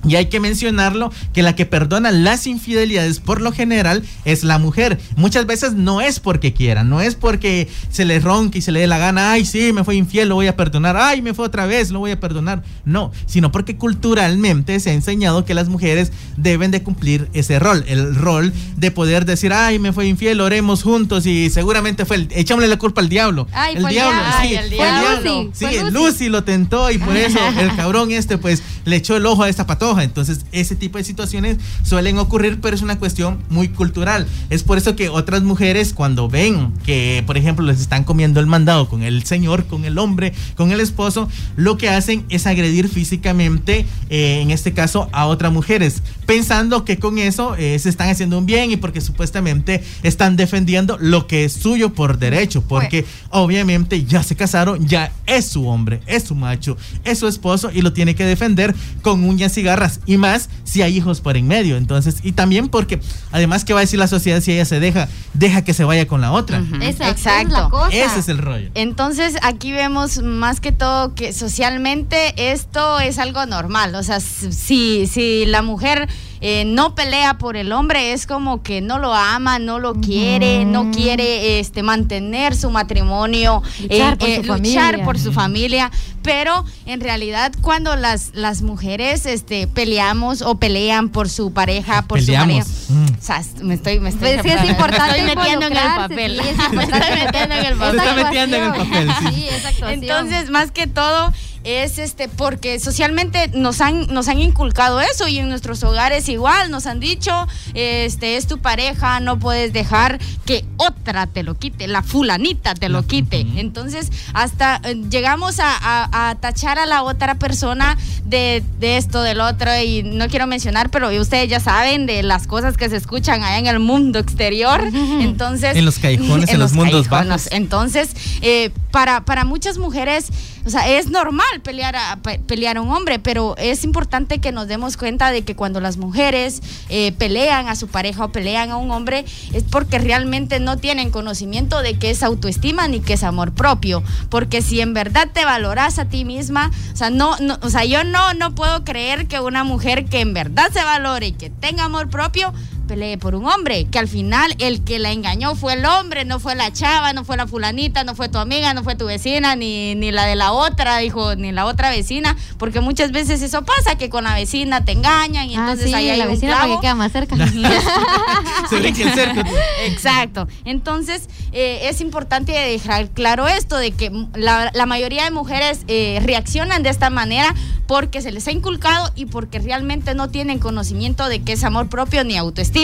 y 0.06 0.16
hay 0.16 0.26
que 0.26 0.40
mencionarlo 0.40 1.12
que 1.32 1.42
la 1.42 1.54
que 1.54 1.66
perdona 1.66 2.10
las 2.10 2.46
infidelidades 2.46 3.20
por 3.20 3.40
lo 3.40 3.52
general 3.52 4.02
es 4.24 4.44
la 4.44 4.58
mujer. 4.58 4.98
Muchas 5.16 5.46
veces 5.46 5.74
no 5.74 6.00
es 6.00 6.20
porque 6.20 6.52
quiera, 6.52 6.84
no 6.84 7.00
es 7.00 7.14
porque 7.14 7.68
se 7.90 8.04
le 8.04 8.20
ronque 8.20 8.58
y 8.58 8.62
se 8.62 8.72
le 8.72 8.80
dé 8.80 8.86
la 8.86 8.98
gana, 8.98 9.32
ay, 9.32 9.44
sí, 9.44 9.72
me 9.72 9.84
fue 9.84 9.96
infiel, 9.96 10.28
lo 10.28 10.36
voy 10.36 10.46
a 10.46 10.56
perdonar, 10.56 10.96
ay, 10.96 11.22
me 11.22 11.34
fue 11.34 11.46
otra 11.46 11.66
vez, 11.66 11.90
lo 11.90 11.98
voy 11.98 12.12
a 12.12 12.20
perdonar. 12.20 12.62
No, 12.84 13.12
sino 13.26 13.52
porque 13.52 13.76
culturalmente 13.76 14.78
se 14.80 14.90
ha 14.90 14.92
enseñado 14.92 15.44
que 15.44 15.54
las 15.54 15.68
mujeres 15.68 16.12
deben 16.36 16.70
de 16.70 16.82
cumplir 16.82 17.28
ese 17.32 17.58
rol, 17.58 17.84
el 17.88 18.14
rol 18.14 18.52
de 18.76 18.90
poder 18.90 19.24
decir, 19.24 19.52
ay, 19.52 19.78
me 19.78 19.92
fue 19.92 20.06
infiel, 20.06 20.40
oremos 20.40 20.82
juntos 20.82 21.26
y 21.26 21.50
seguramente 21.50 22.04
fue, 22.04 22.16
el, 22.16 22.28
echámosle 22.30 22.68
la 22.68 22.78
culpa 22.78 23.00
al 23.00 23.08
diablo. 23.08 23.46
Ay, 23.52 23.76
el, 23.76 23.86
diablo, 23.86 24.22
sí, 24.42 24.54
el 24.54 24.70
diablo. 24.70 25.50
Sí, 25.52 25.66
Lucy. 25.90 26.28
lo 26.28 26.44
tentó 26.44 26.90
y 26.90 26.98
por 26.98 27.16
eso 27.16 27.38
el 27.58 27.74
cabrón 27.76 28.10
este 28.10 28.38
pues 28.38 28.62
le 28.84 28.96
echó 28.96 29.16
el 29.16 29.26
ojo 29.26 29.42
a 29.42 29.48
esta 29.48 29.66
patoja. 29.66 29.95
Entonces, 30.02 30.44
ese 30.52 30.76
tipo 30.76 30.98
de 30.98 31.04
situaciones 31.04 31.58
suelen 31.82 32.18
ocurrir, 32.18 32.60
pero 32.60 32.74
es 32.74 32.82
una 32.82 32.98
cuestión 32.98 33.38
muy 33.48 33.68
cultural. 33.68 34.26
Es 34.50 34.62
por 34.62 34.78
eso 34.78 34.96
que 34.96 35.08
otras 35.08 35.42
mujeres 35.42 35.92
cuando 35.92 36.28
ven 36.28 36.72
que, 36.84 37.22
por 37.26 37.36
ejemplo, 37.36 37.64
les 37.64 37.80
están 37.80 38.04
comiendo 38.04 38.40
el 38.40 38.46
mandado 38.46 38.88
con 38.88 39.02
el 39.02 39.24
señor, 39.24 39.66
con 39.66 39.84
el 39.84 39.98
hombre, 39.98 40.32
con 40.56 40.72
el 40.72 40.80
esposo, 40.80 41.28
lo 41.56 41.76
que 41.76 41.88
hacen 41.88 42.24
es 42.28 42.46
agredir 42.46 42.88
físicamente, 42.88 43.86
eh, 44.10 44.40
en 44.42 44.50
este 44.50 44.72
caso, 44.72 45.08
a 45.12 45.26
otras 45.26 45.52
mujeres, 45.52 46.02
pensando 46.26 46.84
que 46.84 46.98
con 46.98 47.18
eso 47.18 47.54
eh, 47.56 47.78
se 47.78 47.88
están 47.88 48.08
haciendo 48.08 48.38
un 48.38 48.46
bien 48.46 48.70
y 48.70 48.76
porque 48.76 49.00
supuestamente 49.00 49.82
están 50.02 50.36
defendiendo 50.36 50.96
lo 51.00 51.26
que 51.26 51.44
es 51.44 51.52
suyo 51.52 51.92
por 51.92 52.18
derecho, 52.18 52.62
porque 52.62 53.04
obviamente 53.30 54.04
ya 54.04 54.22
se 54.22 54.36
casaron, 54.36 54.86
ya 54.86 55.12
es 55.26 55.46
su 55.46 55.68
hombre, 55.68 56.00
es 56.06 56.24
su 56.24 56.34
macho, 56.34 56.76
es 57.04 57.18
su 57.18 57.28
esposo 57.28 57.70
y 57.72 57.82
lo 57.82 57.92
tiene 57.92 58.14
que 58.14 58.24
defender 58.24 58.74
con 59.02 59.24
uñas 59.24 59.56
y 59.58 59.62
garras 59.62 59.75
y 60.06 60.16
más 60.16 60.48
si 60.64 60.82
hay 60.82 60.96
hijos 60.96 61.20
por 61.20 61.36
en 61.36 61.46
medio. 61.46 61.76
Entonces, 61.76 62.16
y 62.22 62.32
también 62.32 62.68
porque 62.68 63.00
además 63.32 63.64
que 63.64 63.72
va 63.72 63.80
a 63.80 63.82
decir 63.82 63.98
la 63.98 64.08
sociedad 64.08 64.40
si 64.40 64.52
ella 64.52 64.64
se 64.64 64.80
deja, 64.80 65.08
deja 65.34 65.62
que 65.62 65.74
se 65.74 65.84
vaya 65.84 66.06
con 66.06 66.20
la 66.20 66.32
otra. 66.32 66.62
Exacto. 66.80 67.70
Ese 67.90 68.20
es 68.20 68.28
el 68.28 68.38
rollo. 68.38 68.70
Entonces, 68.74 69.36
aquí 69.42 69.72
vemos 69.72 70.22
más 70.22 70.60
que 70.60 70.72
todo 70.72 71.14
que 71.14 71.32
socialmente 71.32 72.52
esto 72.52 73.00
es 73.00 73.18
algo 73.18 73.46
normal, 73.46 73.94
o 73.94 74.02
sea, 74.02 74.20
si 74.20 75.06
si 75.06 75.46
la 75.46 75.62
mujer 75.62 76.08
eh, 76.40 76.64
no 76.66 76.94
pelea 76.94 77.38
por 77.38 77.56
el 77.56 77.72
hombre, 77.72 78.12
es 78.12 78.26
como 78.26 78.62
que 78.62 78.80
no 78.80 78.98
lo 78.98 79.14
ama, 79.14 79.58
no 79.58 79.78
lo 79.78 79.94
quiere, 79.94 80.64
no 80.64 80.90
quiere 80.90 81.60
este, 81.60 81.82
mantener 81.82 82.54
su 82.54 82.70
matrimonio, 82.70 83.62
luchar, 83.80 84.14
eh, 84.14 84.16
por, 84.16 84.28
eh, 84.28 84.96
su 84.96 85.04
por, 85.04 85.18
su 85.18 85.32
familia. 85.32 85.90
Pero 86.22 86.64
en 86.86 87.00
realidad 87.00 87.52
cuando 87.60 87.94
las, 87.94 88.30
las 88.34 88.62
mujeres 88.62 89.26
este, 89.26 89.68
peleamos 89.68 90.42
o 90.42 90.56
pelean 90.56 91.08
por 91.08 91.28
su 91.28 91.52
pareja, 91.52 92.02
por 92.02 92.20
su 92.20 92.32
pareja, 92.32 92.64
mm. 92.88 93.04
o 93.04 93.22
sea, 93.22 93.42
me 93.62 93.74
estoy, 93.74 94.00
me 94.00 94.08
estoy, 94.08 94.36
pues 94.42 94.54
es 94.54 94.68
importante 94.68 95.20
estoy 95.20 95.36
metiendo 95.36 95.66
en 95.66 95.76
el 95.76 95.94
papel. 95.96 96.40
Sí, 96.42 96.48
es 96.48 96.58
estoy 96.82 97.24
metiendo 97.24 97.54
en 97.54 97.66
el 97.66 97.76
papel. 97.76 98.00
Se 98.00 98.06
está 98.06 98.24
metiendo 98.24 98.56
en 98.56 98.64
el 98.64 98.72
papel. 98.72 99.10
Sí, 99.32 99.46
Entonces, 99.86 100.50
más 100.50 100.70
que 100.72 100.86
todo 100.86 101.32
es 101.66 101.98
este 101.98 102.28
porque 102.28 102.78
socialmente 102.78 103.50
nos 103.54 103.80
han 103.80 104.06
nos 104.14 104.28
han 104.28 104.38
inculcado 104.38 105.00
eso 105.00 105.26
y 105.26 105.38
en 105.38 105.48
nuestros 105.48 105.82
hogares 105.82 106.28
igual 106.28 106.70
nos 106.70 106.86
han 106.86 107.00
dicho 107.00 107.32
este 107.74 108.36
es 108.36 108.46
tu 108.46 108.58
pareja 108.58 109.18
no 109.18 109.38
puedes 109.38 109.72
dejar 109.72 110.20
que 110.44 110.64
otra 110.76 111.26
te 111.26 111.42
lo 111.42 111.56
quite 111.56 111.88
la 111.88 112.02
fulanita 112.02 112.74
te 112.74 112.88
lo 112.88 113.04
quite. 113.06 113.46
Entonces 113.56 114.10
hasta 114.32 114.80
eh, 114.84 114.94
llegamos 115.10 115.56
a, 115.60 116.36
tachar 116.40 116.78
a 116.78 116.86
la 116.86 117.02
otra 117.02 117.34
persona 117.34 117.96
de, 118.24 118.62
esto 118.80 119.22
del 119.22 119.40
otro 119.40 119.70
y 119.82 120.02
no 120.02 120.28
quiero 120.28 120.46
mencionar 120.46 120.90
pero 120.90 121.08
ustedes 121.20 121.48
ya 121.48 121.60
saben 121.60 122.06
de 122.06 122.22
las 122.22 122.46
cosas 122.46 122.76
que 122.76 122.88
se 122.88 122.96
escuchan 122.96 123.42
allá 123.42 123.58
en 123.58 123.66
el 123.66 123.80
mundo 123.80 124.18
exterior. 124.18 124.82
Entonces 125.20 125.76
en 125.76 125.84
los 125.84 125.98
callejones 125.98 126.48
en, 126.50 126.60
los, 126.60 126.72
mundos 126.72 127.08
bajos. 127.08 127.48
Entonces 127.50 128.10
eh, 128.40 128.70
para 128.92 129.24
para 129.24 129.44
muchas 129.44 129.78
mujeres 129.78 130.30
o 130.66 130.70
sea, 130.70 130.88
es 130.88 131.10
normal 131.10 131.46
pelear 131.62 131.94
a, 131.94 132.18
pelear 132.46 132.76
a 132.76 132.82
un 132.82 132.90
hombre, 132.90 133.20
pero 133.20 133.56
es 133.56 133.84
importante 133.84 134.40
que 134.40 134.50
nos 134.50 134.66
demos 134.66 134.96
cuenta 134.96 135.30
de 135.30 135.42
que 135.42 135.54
cuando 135.54 135.80
las 135.80 135.96
mujeres 135.96 136.60
eh, 136.88 137.12
pelean 137.12 137.68
a 137.68 137.76
su 137.76 137.86
pareja 137.86 138.24
o 138.24 138.32
pelean 138.32 138.70
a 138.70 138.76
un 138.76 138.90
hombre, 138.90 139.24
es 139.52 139.62
porque 139.62 139.98
realmente 139.98 140.58
no 140.58 140.76
tienen 140.76 141.12
conocimiento 141.12 141.82
de 141.82 141.98
qué 141.98 142.10
es 142.10 142.24
autoestima 142.24 142.88
ni 142.88 142.98
qué 142.98 143.12
es 143.12 143.22
amor 143.22 143.52
propio. 143.52 144.02
Porque 144.28 144.60
si 144.60 144.80
en 144.80 144.92
verdad 144.92 145.28
te 145.32 145.44
valoras 145.44 146.00
a 146.00 146.06
ti 146.06 146.24
misma, 146.24 146.72
o 146.92 146.96
sea, 146.96 147.10
no, 147.10 147.36
no, 147.38 147.58
o 147.62 147.70
sea, 147.70 147.84
yo 147.84 148.02
no, 148.02 148.34
no 148.34 148.54
puedo 148.56 148.84
creer 148.84 149.28
que 149.28 149.38
una 149.38 149.62
mujer 149.62 150.06
que 150.06 150.20
en 150.20 150.34
verdad 150.34 150.70
se 150.72 150.82
valore 150.82 151.28
y 151.28 151.32
que 151.32 151.48
tenga 151.48 151.84
amor 151.84 152.10
propio 152.10 152.52
pelee 152.86 153.18
por 153.18 153.34
un 153.34 153.46
hombre, 153.46 153.86
que 153.90 153.98
al 153.98 154.08
final 154.08 154.54
el 154.58 154.82
que 154.82 154.98
la 154.98 155.12
engañó 155.12 155.54
fue 155.54 155.74
el 155.74 155.84
hombre, 155.84 156.24
no 156.24 156.40
fue 156.40 156.54
la 156.54 156.72
chava, 156.72 157.12
no 157.12 157.24
fue 157.24 157.36
la 157.36 157.46
fulanita, 157.46 158.04
no 158.04 158.14
fue 158.14 158.28
tu 158.28 158.38
amiga, 158.38 158.72
no 158.74 158.82
fue 158.84 158.94
tu 158.94 159.06
vecina, 159.06 159.56
ni, 159.56 159.94
ni 159.94 160.12
la 160.12 160.24
de 160.26 160.36
la 160.36 160.52
otra, 160.52 160.98
dijo, 160.98 161.34
ni 161.36 161.52
la 161.52 161.66
otra 161.66 161.90
vecina, 161.90 162.36
porque 162.58 162.80
muchas 162.80 163.12
veces 163.12 163.42
eso 163.42 163.62
pasa, 163.64 163.96
que 163.96 164.08
con 164.08 164.24
la 164.24 164.34
vecina 164.34 164.84
te 164.84 164.92
engañan 164.92 165.50
y 165.50 165.56
Ah, 165.56 165.60
entonces 165.60 165.86
sí, 165.88 165.94
ahí 165.94 166.10
hay 166.10 166.18
la 166.18 166.24
un 166.26 166.30
vecina 166.32 166.56
clavo. 166.56 166.72
porque 166.74 166.86
queda 166.86 166.94
más 166.94 167.12
cerca. 167.12 167.36
Se 168.70 168.76
el 168.78 168.94
cerco. 168.94 169.42
Exacto. 169.86 170.48
Entonces, 170.64 171.28
eh, 171.52 171.88
es 171.88 172.00
importante 172.00 172.52
dejar 172.52 173.08
claro 173.10 173.46
esto, 173.46 173.76
de 173.76 173.92
que 173.92 174.10
la, 174.34 174.70
la 174.74 174.86
mayoría 174.86 175.24
de 175.24 175.30
mujeres 175.30 175.80
eh, 175.88 176.20
reaccionan 176.24 176.82
de 176.82 176.90
esta 176.90 177.10
manera 177.10 177.54
porque 177.86 178.20
se 178.20 178.32
les 178.32 178.46
ha 178.48 178.52
inculcado 178.52 179.12
y 179.14 179.26
porque 179.26 179.58
realmente 179.60 180.14
no 180.14 180.28
tienen 180.28 180.58
conocimiento 180.58 181.28
de 181.28 181.42
qué 181.42 181.52
es 181.52 181.64
amor 181.64 181.88
propio 181.88 182.24
ni 182.24 182.36
autoestima. 182.36 182.75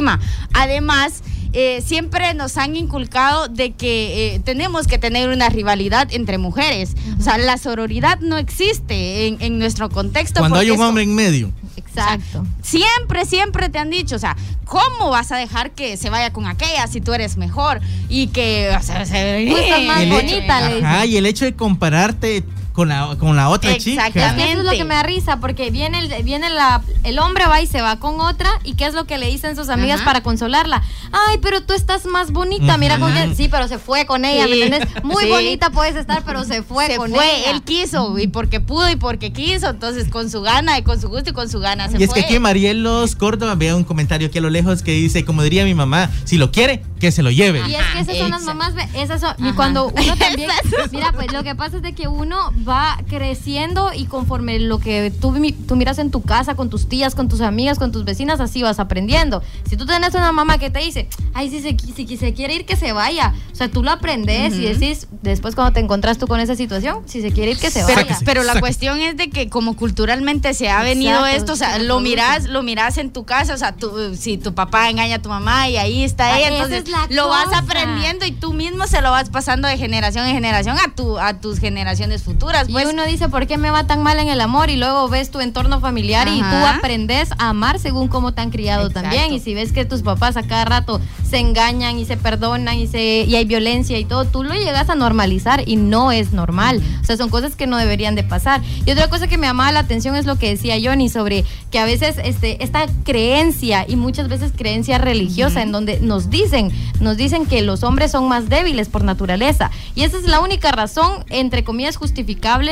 Además, 0.54 1.22
eh, 1.52 1.82
siempre 1.84 2.32
nos 2.32 2.56
han 2.56 2.76
inculcado 2.76 3.48
de 3.48 3.72
que 3.72 4.34
eh, 4.34 4.40
tenemos 4.40 4.86
que 4.86 4.98
tener 4.98 5.28
una 5.28 5.48
rivalidad 5.50 6.08
entre 6.12 6.38
mujeres. 6.38 6.94
O 7.18 7.22
sea, 7.22 7.36
la 7.36 7.58
sororidad 7.58 8.20
no 8.20 8.38
existe 8.38 9.26
en, 9.26 9.36
en 9.40 9.58
nuestro 9.58 9.90
contexto. 9.90 10.40
Cuando 10.40 10.58
hay 10.58 10.70
un 10.70 10.80
hombre 10.80 11.02
en 11.02 11.14
medio. 11.14 11.52
Exacto. 11.76 12.46
Siempre, 12.62 13.26
siempre 13.26 13.68
te 13.68 13.78
han 13.78 13.90
dicho, 13.90 14.16
o 14.16 14.18
sea, 14.18 14.34
¿cómo 14.64 15.10
vas 15.10 15.30
a 15.30 15.36
dejar 15.36 15.72
que 15.72 15.98
se 15.98 16.08
vaya 16.08 16.32
con 16.32 16.46
aquella 16.46 16.86
si 16.86 17.02
tú 17.02 17.12
eres 17.12 17.36
mejor? 17.36 17.80
Y 18.08 18.28
que, 18.28 18.74
o 18.78 18.82
sea, 18.82 19.04
se 19.04 19.42
estás 19.46 19.82
más 19.84 20.08
bonita, 20.08 20.58
hecho, 20.58 20.68
le 20.68 20.74
dicen. 20.74 20.86
Ajá, 20.86 21.06
y 21.06 21.16
el 21.18 21.26
hecho 21.26 21.44
de 21.44 21.54
compararte 21.54 22.44
con 22.72 22.88
la, 22.88 23.16
con 23.18 23.36
la 23.36 23.48
otra 23.48 23.76
chica. 23.78 24.06
Exactamente. 24.06 24.52
Eso 24.52 24.60
es 24.60 24.64
lo 24.64 24.70
que 24.72 24.84
me 24.84 24.94
da 24.94 25.02
risa, 25.02 25.38
porque 25.40 25.70
viene 25.70 25.98
el, 26.00 26.22
viene 26.22 26.50
la, 26.50 26.82
el 27.04 27.18
hombre 27.18 27.46
va 27.46 27.60
y 27.60 27.66
se 27.66 27.80
va 27.82 27.98
con 27.98 28.20
otra, 28.20 28.50
y 28.64 28.74
qué 28.74 28.86
es 28.86 28.94
lo 28.94 29.04
que 29.06 29.18
le 29.18 29.26
dicen 29.28 29.56
sus 29.56 29.68
amigas 29.68 29.96
Ajá. 30.00 30.04
para 30.06 30.22
consolarla. 30.22 30.82
Ay, 31.28 31.38
pero 31.42 31.62
tú 31.62 31.74
estás 31.74 32.06
más 32.06 32.30
bonita, 32.32 32.76
mira 32.78 32.98
con 32.98 33.12
quién. 33.12 33.36
Sí, 33.36 33.48
pero 33.50 33.68
se 33.68 33.78
fue 33.78 34.06
con 34.06 34.24
ella, 34.24 34.46
¿me 34.46 34.52
entiendes? 34.62 35.04
Muy 35.04 35.24
Sí. 35.24 35.30
bonita 35.30 35.70
puedes 35.70 35.94
estar, 35.96 36.22
pero 36.24 36.44
se 36.44 36.62
fue 36.62 36.86
se 36.86 36.96
con 36.96 37.10
fue, 37.10 37.38
ella. 37.40 37.50
él 37.50 37.62
quiso, 37.62 38.18
y 38.18 38.26
porque 38.26 38.60
pudo 38.60 38.90
y 38.90 38.96
porque 38.96 39.32
quiso, 39.32 39.68
entonces 39.70 40.08
con 40.08 40.30
su 40.30 40.40
gana 40.42 40.78
y 40.78 40.82
con 40.82 41.00
su 41.00 41.08
gusto 41.08 41.30
y 41.30 41.32
con 41.32 41.48
su 41.48 41.60
gana 41.60 41.88
se 41.88 41.98
Y 41.98 42.02
es 42.04 42.10
fue. 42.10 42.20
que 42.20 42.26
aquí 42.26 42.38
Marielos 42.38 43.14
Córdoba 43.16 43.54
vea 43.54 43.76
un 43.76 43.84
comentario 43.84 44.28
aquí 44.28 44.38
a 44.38 44.40
lo 44.40 44.50
lejos 44.50 44.82
que 44.82 44.92
dice, 44.92 45.24
como 45.24 45.42
diría 45.42 45.64
mi 45.64 45.74
mamá, 45.74 46.10
si 46.24 46.38
lo 46.38 46.50
quiere, 46.50 46.82
que 47.00 47.12
se 47.12 47.22
lo 47.22 47.30
lleve. 47.30 47.62
Y 47.68 47.74
es 47.74 47.84
que 47.92 48.00
esas 48.00 48.16
son 48.18 48.30
las 48.30 48.42
mamás, 48.42 48.72
esas 48.94 49.20
son, 49.20 49.34
y 49.46 49.52
cuando 49.52 49.86
uno 49.88 50.16
también, 50.16 50.50
mira, 50.92 51.12
pues 51.12 51.32
lo 51.32 51.42
que 51.42 51.54
pasa 51.54 51.76
es 51.76 51.82
de 51.82 51.92
que 51.94 52.08
uno 52.08 52.52
va 52.62 52.98
creciendo 53.08 53.92
y 53.94 54.06
conforme 54.06 54.58
lo 54.58 54.78
que 54.78 55.12
tú, 55.20 55.30
mi- 55.32 55.52
tú 55.52 55.76
miras 55.76 55.98
en 55.98 56.10
tu 56.10 56.22
casa, 56.22 56.54
con 56.54 56.70
tus 56.70 56.88
tías, 56.88 57.14
con 57.14 57.28
tus 57.28 57.40
amigas, 57.40 57.78
con 57.78 57.92
tus 57.92 58.04
vecinas, 58.04 58.40
así 58.40 58.62
vas 58.62 58.78
aprendiendo. 58.78 59.42
Si 59.68 59.76
tú 59.76 59.86
tenés 59.86 60.14
una 60.14 60.32
mamá 60.32 60.58
que 60.58 60.70
te 60.70 60.80
dice, 60.80 61.08
ay, 61.34 61.50
si 61.50 61.60
se, 61.60 61.76
si 61.78 62.16
se 62.16 62.34
quiere 62.34 62.54
ir, 62.54 62.64
que 62.66 62.76
se 62.76 62.92
vaya. 62.92 63.34
O 63.52 63.54
sea, 63.54 63.68
tú 63.68 63.82
lo 63.82 63.90
aprendes 63.90 64.54
y 64.54 64.62
decís, 64.64 65.06
después 65.22 65.54
cuando 65.54 65.72
te 65.72 65.80
encontrás 65.80 66.18
tú 66.18 66.26
con 66.26 66.40
esa 66.40 66.56
situación, 66.56 66.98
si 67.06 67.20
se 67.22 67.32
quiere 67.32 67.52
ir, 67.52 67.58
que 67.58 67.70
se 67.70 67.80
Pero, 67.84 67.86
vaya. 67.96 68.00
Sáquese, 68.08 68.24
pero 68.24 68.42
la 68.42 68.58
cuestión 68.60 69.00
es 69.00 69.16
de 69.16 69.30
que 69.30 69.48
como 69.48 69.76
culturalmente 69.76 70.54
se 70.54 70.68
ha 70.70 70.82
venido 70.82 71.26
Exacto, 71.26 71.36
esto, 71.36 71.52
o 71.52 71.56
sea, 71.56 71.74
se 71.76 71.82
lo 71.84 72.00
miras, 72.00 72.44
lo 72.44 72.62
miras 72.62 72.98
en 72.98 73.12
tu 73.12 73.24
casa, 73.24 73.54
o 73.54 73.56
sea, 73.58 73.72
tú, 73.72 74.14
si 74.16 74.38
tu 74.38 74.54
papá 74.54 74.90
engaña 74.90 75.16
a 75.16 75.22
tu 75.22 75.28
mamá 75.28 75.68
y 75.68 75.76
ahí 75.76 76.02
está 76.04 76.32
Ah, 76.34 76.38
ella, 76.38 76.48
entonces 76.48 76.84
es 76.84 77.14
lo 77.16 77.28
vas 77.28 77.48
aprendiendo 77.52 78.24
y 78.26 78.32
tú 78.32 78.52
mismo 78.52 78.86
se 78.86 79.00
lo 79.00 79.10
vas 79.10 79.28
pasando 79.30 79.68
de 79.68 79.76
generación 79.78 80.26
en 80.26 80.34
generación 80.34 80.76
a 80.78 80.94
tu 80.94 81.18
a 81.18 81.34
tus 81.40 81.58
generaciones 81.58 82.22
futuras, 82.22 82.51
Y 82.68 82.72
pues. 82.72 82.86
uno 82.86 83.04
dice, 83.04 83.28
¿por 83.28 83.46
qué 83.46 83.58
me 83.58 83.70
va 83.70 83.86
tan 83.86 84.02
mal 84.02 84.18
en 84.18 84.28
el 84.28 84.40
amor? 84.40 84.70
Y 84.70 84.76
luego 84.76 85.08
ves 85.08 85.30
tu 85.30 85.40
entorno 85.40 85.80
familiar 85.80 86.28
y 86.28 86.38
tú 86.38 86.44
Ajá. 86.44 86.76
aprendes 86.76 87.30
a 87.38 87.50
amar 87.50 87.78
según 87.78 88.08
cómo 88.08 88.32
te 88.32 88.40
han 88.40 88.50
criado 88.50 88.86
Exacto. 88.86 89.08
también. 89.08 89.32
Y 89.32 89.40
si 89.40 89.54
ves 89.54 89.72
que 89.72 89.84
tus 89.84 90.02
papás 90.02 90.36
a 90.36 90.42
cada 90.42 90.64
rato 90.64 91.00
se 91.28 91.38
engañan 91.38 91.98
y 91.98 92.04
se 92.04 92.16
perdonan 92.16 92.76
y, 92.78 92.86
se, 92.86 93.24
y 93.26 93.34
hay 93.34 93.44
violencia 93.44 93.98
y 93.98 94.04
todo, 94.04 94.24
tú 94.24 94.42
lo 94.44 94.54
llegas 94.54 94.90
a 94.90 94.94
normalizar 94.94 95.62
y 95.66 95.76
no 95.76 96.12
es 96.12 96.32
normal. 96.32 96.82
O 97.00 97.04
sea, 97.04 97.16
son 97.16 97.30
cosas 97.30 97.56
que 97.56 97.66
no 97.66 97.76
deberían 97.76 98.14
de 98.14 98.22
pasar. 98.22 98.60
Y 98.84 98.90
otra 98.90 99.08
cosa 99.08 99.26
que 99.26 99.38
me 99.38 99.46
llamaba 99.46 99.72
la 99.72 99.80
atención 99.80 100.16
es 100.16 100.26
lo 100.26 100.36
que 100.36 100.48
decía 100.48 100.76
Johnny 100.82 101.08
sobre 101.08 101.44
que 101.70 101.78
a 101.78 101.84
veces 101.84 102.16
este, 102.22 102.62
esta 102.62 102.86
creencia 103.04 103.84
y 103.88 103.96
muchas 103.96 104.28
veces 104.28 104.52
creencia 104.56 104.98
religiosa 104.98 105.62
en 105.62 105.72
donde 105.72 106.00
nos 106.00 106.30
dicen, 106.30 106.70
nos 107.00 107.16
dicen 107.16 107.46
que 107.46 107.62
los 107.62 107.82
hombres 107.82 108.10
son 108.10 108.28
más 108.28 108.48
débiles 108.48 108.88
por 108.88 109.04
naturaleza. 109.04 109.70
Y 109.94 110.02
esa 110.02 110.18
es 110.18 110.24
la 110.24 110.40
única 110.40 110.72
razón, 110.72 111.24
entre 111.30 111.64
comillas, 111.64 111.96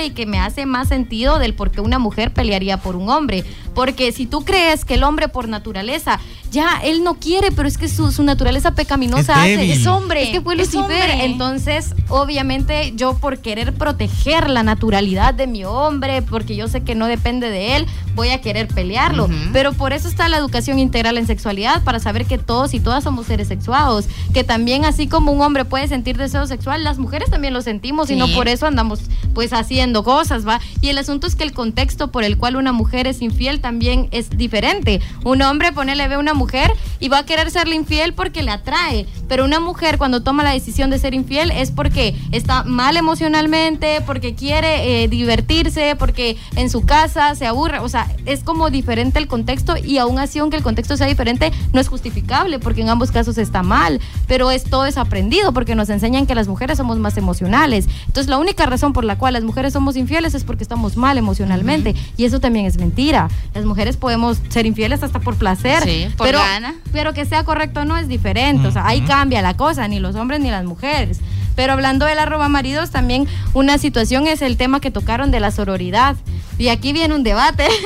y 0.04 0.10
que 0.10 0.26
me 0.26 0.40
hace 0.40 0.66
más 0.66 0.88
sentido 0.88 1.38
del 1.38 1.54
por 1.54 1.70
qué 1.70 1.80
una 1.80 2.00
mujer 2.00 2.32
pelearía 2.32 2.78
por 2.78 2.96
un 2.96 3.08
hombre. 3.08 3.44
Porque 3.74 4.12
si 4.12 4.26
tú 4.26 4.44
crees 4.44 4.84
que 4.84 4.94
el 4.94 5.04
hombre 5.04 5.28
por 5.28 5.48
naturaleza, 5.48 6.18
ya 6.50 6.80
él 6.82 7.04
no 7.04 7.14
quiere, 7.14 7.52
pero 7.52 7.68
es 7.68 7.78
que 7.78 7.88
su, 7.88 8.10
su 8.10 8.22
naturaleza 8.24 8.72
pecaminosa 8.74 9.46
Es 9.48 9.58
hace. 9.58 9.72
Es 9.72 9.86
hombre, 9.86 10.24
Es 10.24 10.28
que 10.30 10.40
fue 10.40 10.56
Lucifer. 10.56 10.80
hombre. 10.80 11.24
Entonces, 11.24 11.94
obviamente, 12.08 12.92
yo 12.96 13.14
por 13.14 13.38
querer 13.38 13.72
proteger 13.74 14.50
la 14.50 14.62
naturalidad 14.62 15.32
de 15.34 15.46
mi 15.46 15.64
hombre, 15.64 16.22
porque 16.22 16.56
yo 16.56 16.68
sé 16.68 16.82
que 16.82 16.94
no 16.94 17.06
depende 17.06 17.50
de 17.50 17.76
él, 17.76 17.86
voy 18.14 18.30
a 18.30 18.40
querer 18.40 18.68
pelearlo. 18.68 19.24
Ujú. 19.26 19.34
Pero 19.52 19.72
por 19.72 19.92
eso 19.92 20.08
está 20.08 20.28
la 20.28 20.36
educación 20.36 20.78
integral 20.78 21.16
en 21.18 21.26
sexualidad, 21.26 21.82
para 21.84 21.98
saber 22.00 22.26
que 22.26 22.38
todos 22.38 22.74
y 22.74 22.80
todas 22.80 23.04
somos 23.04 23.26
seres 23.26 23.48
sexuados. 23.48 24.06
Que 24.34 24.44
también, 24.44 24.84
así 24.84 25.06
como 25.06 25.32
un 25.32 25.40
hombre 25.40 25.64
puede 25.64 25.88
sentir 25.88 26.16
deseo 26.16 26.46
sexual, 26.46 26.84
las 26.84 26.98
mujeres 26.98 27.30
también 27.30 27.54
lo 27.54 27.62
sentimos 27.62 28.10
y 28.10 28.14
Sí. 28.14 28.18
no 28.18 28.26
por 28.28 28.48
eso 28.48 28.66
andamos 28.66 29.00
pues 29.34 29.52
haciendo 29.52 30.02
cosas, 30.02 30.46
¿va? 30.46 30.60
Y 30.80 30.88
el 30.88 30.98
asunto 30.98 31.26
es 31.28 31.36
que 31.36 31.44
el 31.44 31.52
contexto 31.52 32.10
por 32.10 32.24
el 32.24 32.36
cual 32.36 32.56
una 32.56 32.72
mujer 32.72 33.06
es 33.06 33.22
infiel 33.22 33.60
también 33.60 33.69
es 34.10 34.30
diferente. 34.30 35.00
Un 35.24 35.42
hombre, 35.42 35.72
ponele, 35.72 36.08
ve 36.08 36.14
a 36.14 36.18
una 36.18 36.34
mujer 36.34 36.72
y 36.98 37.08
va 37.08 37.18
a 37.18 37.26
querer 37.26 37.50
serle 37.50 37.76
infiel 37.76 38.14
porque 38.14 38.42
le 38.42 38.50
atrae. 38.50 39.06
Pero 39.28 39.44
una 39.44 39.60
mujer 39.60 39.96
cuando 39.96 40.22
toma 40.22 40.42
la 40.42 40.50
decisión 40.50 40.90
de 40.90 40.98
ser 40.98 41.14
infiel 41.14 41.50
es 41.50 41.70
porque 41.70 42.16
está 42.32 42.64
mal 42.64 42.96
emocionalmente, 42.96 44.02
porque 44.06 44.34
quiere 44.34 45.04
eh, 45.04 45.08
divertirse, 45.08 45.94
porque 45.96 46.36
en 46.56 46.68
su 46.68 46.84
casa 46.84 47.34
se 47.34 47.46
aburre. 47.46 47.78
O 47.78 47.88
sea, 47.88 48.08
es 48.26 48.42
como 48.42 48.70
diferente 48.70 49.18
el 49.18 49.28
contexto 49.28 49.76
y 49.76 49.98
aún 49.98 50.18
así, 50.18 50.38
aunque 50.38 50.56
el 50.56 50.62
contexto 50.62 50.96
sea 50.96 51.06
diferente, 51.06 51.52
no 51.72 51.80
es 51.80 51.88
justificable 51.88 52.58
porque 52.58 52.82
en 52.82 52.88
ambos 52.88 53.10
casos 53.10 53.38
está 53.38 53.62
mal. 53.62 54.00
Pero 54.26 54.50
es 54.50 54.64
todo 54.64 54.86
es 54.86 54.96
aprendido 54.96 55.52
porque 55.52 55.74
nos 55.74 55.88
enseñan 55.90 56.26
que 56.26 56.34
las 56.34 56.48
mujeres 56.48 56.78
somos 56.78 56.98
más 56.98 57.16
emocionales. 57.16 57.86
Entonces, 58.06 58.28
la 58.28 58.38
única 58.38 58.66
razón 58.66 58.92
por 58.92 59.04
la 59.04 59.16
cual 59.16 59.34
las 59.34 59.44
mujeres 59.44 59.72
somos 59.72 59.96
infieles 59.96 60.34
es 60.34 60.44
porque 60.44 60.62
estamos 60.62 60.96
mal 60.96 61.18
emocionalmente. 61.18 61.94
Y 62.16 62.24
eso 62.24 62.40
también 62.40 62.66
es 62.66 62.76
mentira. 62.76 63.28
Las 63.54 63.64
mujeres 63.64 63.96
podemos 63.96 64.38
ser 64.48 64.64
infieles 64.66 65.02
hasta 65.02 65.18
por 65.18 65.36
placer. 65.36 65.82
Sí, 65.82 66.06
por 66.16 66.26
pero, 66.28 66.38
gana. 66.38 66.74
pero 66.92 67.12
que 67.12 67.24
sea 67.24 67.42
correcto 67.44 67.80
o 67.80 67.84
no 67.84 67.96
es 67.96 68.06
diferente. 68.08 68.68
O 68.68 68.70
sea, 68.70 68.86
ahí 68.86 69.00
cambia 69.00 69.42
la 69.42 69.54
cosa, 69.56 69.88
ni 69.88 69.98
los 69.98 70.14
hombres 70.14 70.40
ni 70.40 70.50
las 70.50 70.64
mujeres. 70.64 71.18
Pero 71.56 71.72
hablando 71.72 72.06
de 72.06 72.14
la 72.14 72.26
roba 72.26 72.48
maridos, 72.48 72.90
también 72.90 73.26
una 73.52 73.76
situación 73.78 74.28
es 74.28 74.40
el 74.40 74.56
tema 74.56 74.80
que 74.80 74.90
tocaron 74.92 75.30
de 75.32 75.40
la 75.40 75.50
sororidad. 75.50 76.16
Y 76.58 76.68
aquí 76.68 76.92
viene 76.92 77.14
un 77.14 77.22
debate. 77.24 77.66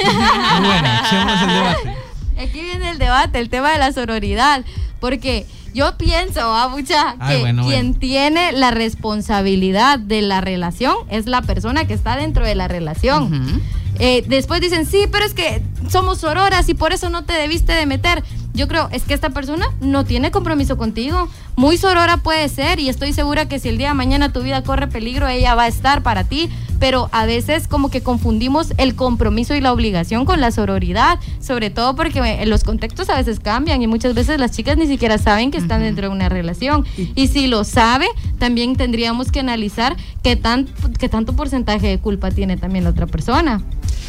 Bueno, 0.60 0.88
el 1.42 1.48
debate. 1.48 1.94
Aquí 2.38 2.60
viene 2.60 2.90
el 2.90 2.98
debate, 2.98 3.38
el 3.38 3.48
tema 3.48 3.72
de 3.72 3.78
la 3.78 3.92
sororidad, 3.92 4.64
porque 5.00 5.46
yo 5.72 5.96
pienso, 5.96 6.40
ah, 6.42 6.68
mucha, 6.68 7.16
Ay, 7.18 7.36
que 7.36 7.40
bueno, 7.40 7.64
quien 7.64 7.86
bueno. 7.86 7.98
tiene 8.00 8.52
la 8.52 8.70
responsabilidad 8.70 9.98
de 9.98 10.22
la 10.22 10.40
relación 10.40 10.94
es 11.10 11.26
la 11.26 11.42
persona 11.42 11.86
que 11.86 11.94
está 11.94 12.16
dentro 12.16 12.44
de 12.44 12.54
la 12.54 12.68
relación. 12.68 13.24
Ujú. 13.24 13.60
Eh, 13.98 14.24
después 14.26 14.60
dicen, 14.60 14.86
sí, 14.86 15.04
pero 15.10 15.24
es 15.24 15.34
que 15.34 15.62
somos 15.88 16.18
sororas 16.18 16.68
y 16.68 16.74
por 16.74 16.92
eso 16.92 17.08
no 17.08 17.24
te 17.24 17.34
debiste 17.34 17.72
de 17.72 17.86
meter. 17.86 18.22
Yo 18.54 18.68
creo, 18.68 18.88
es 18.92 19.02
que 19.02 19.14
esta 19.14 19.30
persona 19.30 19.66
no 19.80 20.04
tiene 20.04 20.30
compromiso 20.30 20.78
contigo. 20.78 21.28
Muy 21.56 21.76
sorora 21.76 22.18
puede 22.18 22.48
ser 22.48 22.78
y 22.78 22.88
estoy 22.88 23.12
segura 23.12 23.48
que 23.48 23.58
si 23.58 23.68
el 23.68 23.78
día 23.78 23.88
de 23.88 23.94
mañana 23.94 24.32
tu 24.32 24.42
vida 24.42 24.62
corre 24.62 24.86
peligro, 24.86 25.26
ella 25.26 25.56
va 25.56 25.64
a 25.64 25.68
estar 25.68 26.04
para 26.04 26.22
ti. 26.22 26.48
Pero 26.78 27.08
a 27.10 27.26
veces 27.26 27.66
como 27.66 27.90
que 27.90 28.02
confundimos 28.02 28.72
el 28.76 28.94
compromiso 28.94 29.56
y 29.56 29.60
la 29.60 29.72
obligación 29.72 30.24
con 30.24 30.40
la 30.40 30.52
sororidad, 30.52 31.18
sobre 31.40 31.70
todo 31.70 31.96
porque 31.96 32.20
eh, 32.20 32.46
los 32.46 32.62
contextos 32.62 33.10
a 33.10 33.16
veces 33.16 33.40
cambian 33.40 33.82
y 33.82 33.88
muchas 33.88 34.14
veces 34.14 34.38
las 34.38 34.52
chicas 34.52 34.76
ni 34.76 34.86
siquiera 34.86 35.18
saben 35.18 35.50
que 35.50 35.58
están 35.58 35.82
dentro 35.82 36.08
de 36.08 36.14
una 36.14 36.28
relación. 36.28 36.84
Y 36.96 37.26
si 37.28 37.48
lo 37.48 37.64
sabe, 37.64 38.06
también 38.38 38.76
tendríamos 38.76 39.32
que 39.32 39.40
analizar 39.40 39.96
qué, 40.22 40.36
tan, 40.36 40.68
qué 41.00 41.08
tanto 41.08 41.34
porcentaje 41.34 41.88
de 41.88 41.98
culpa 41.98 42.30
tiene 42.30 42.56
también 42.56 42.84
la 42.84 42.90
otra 42.90 43.06
persona. 43.06 43.62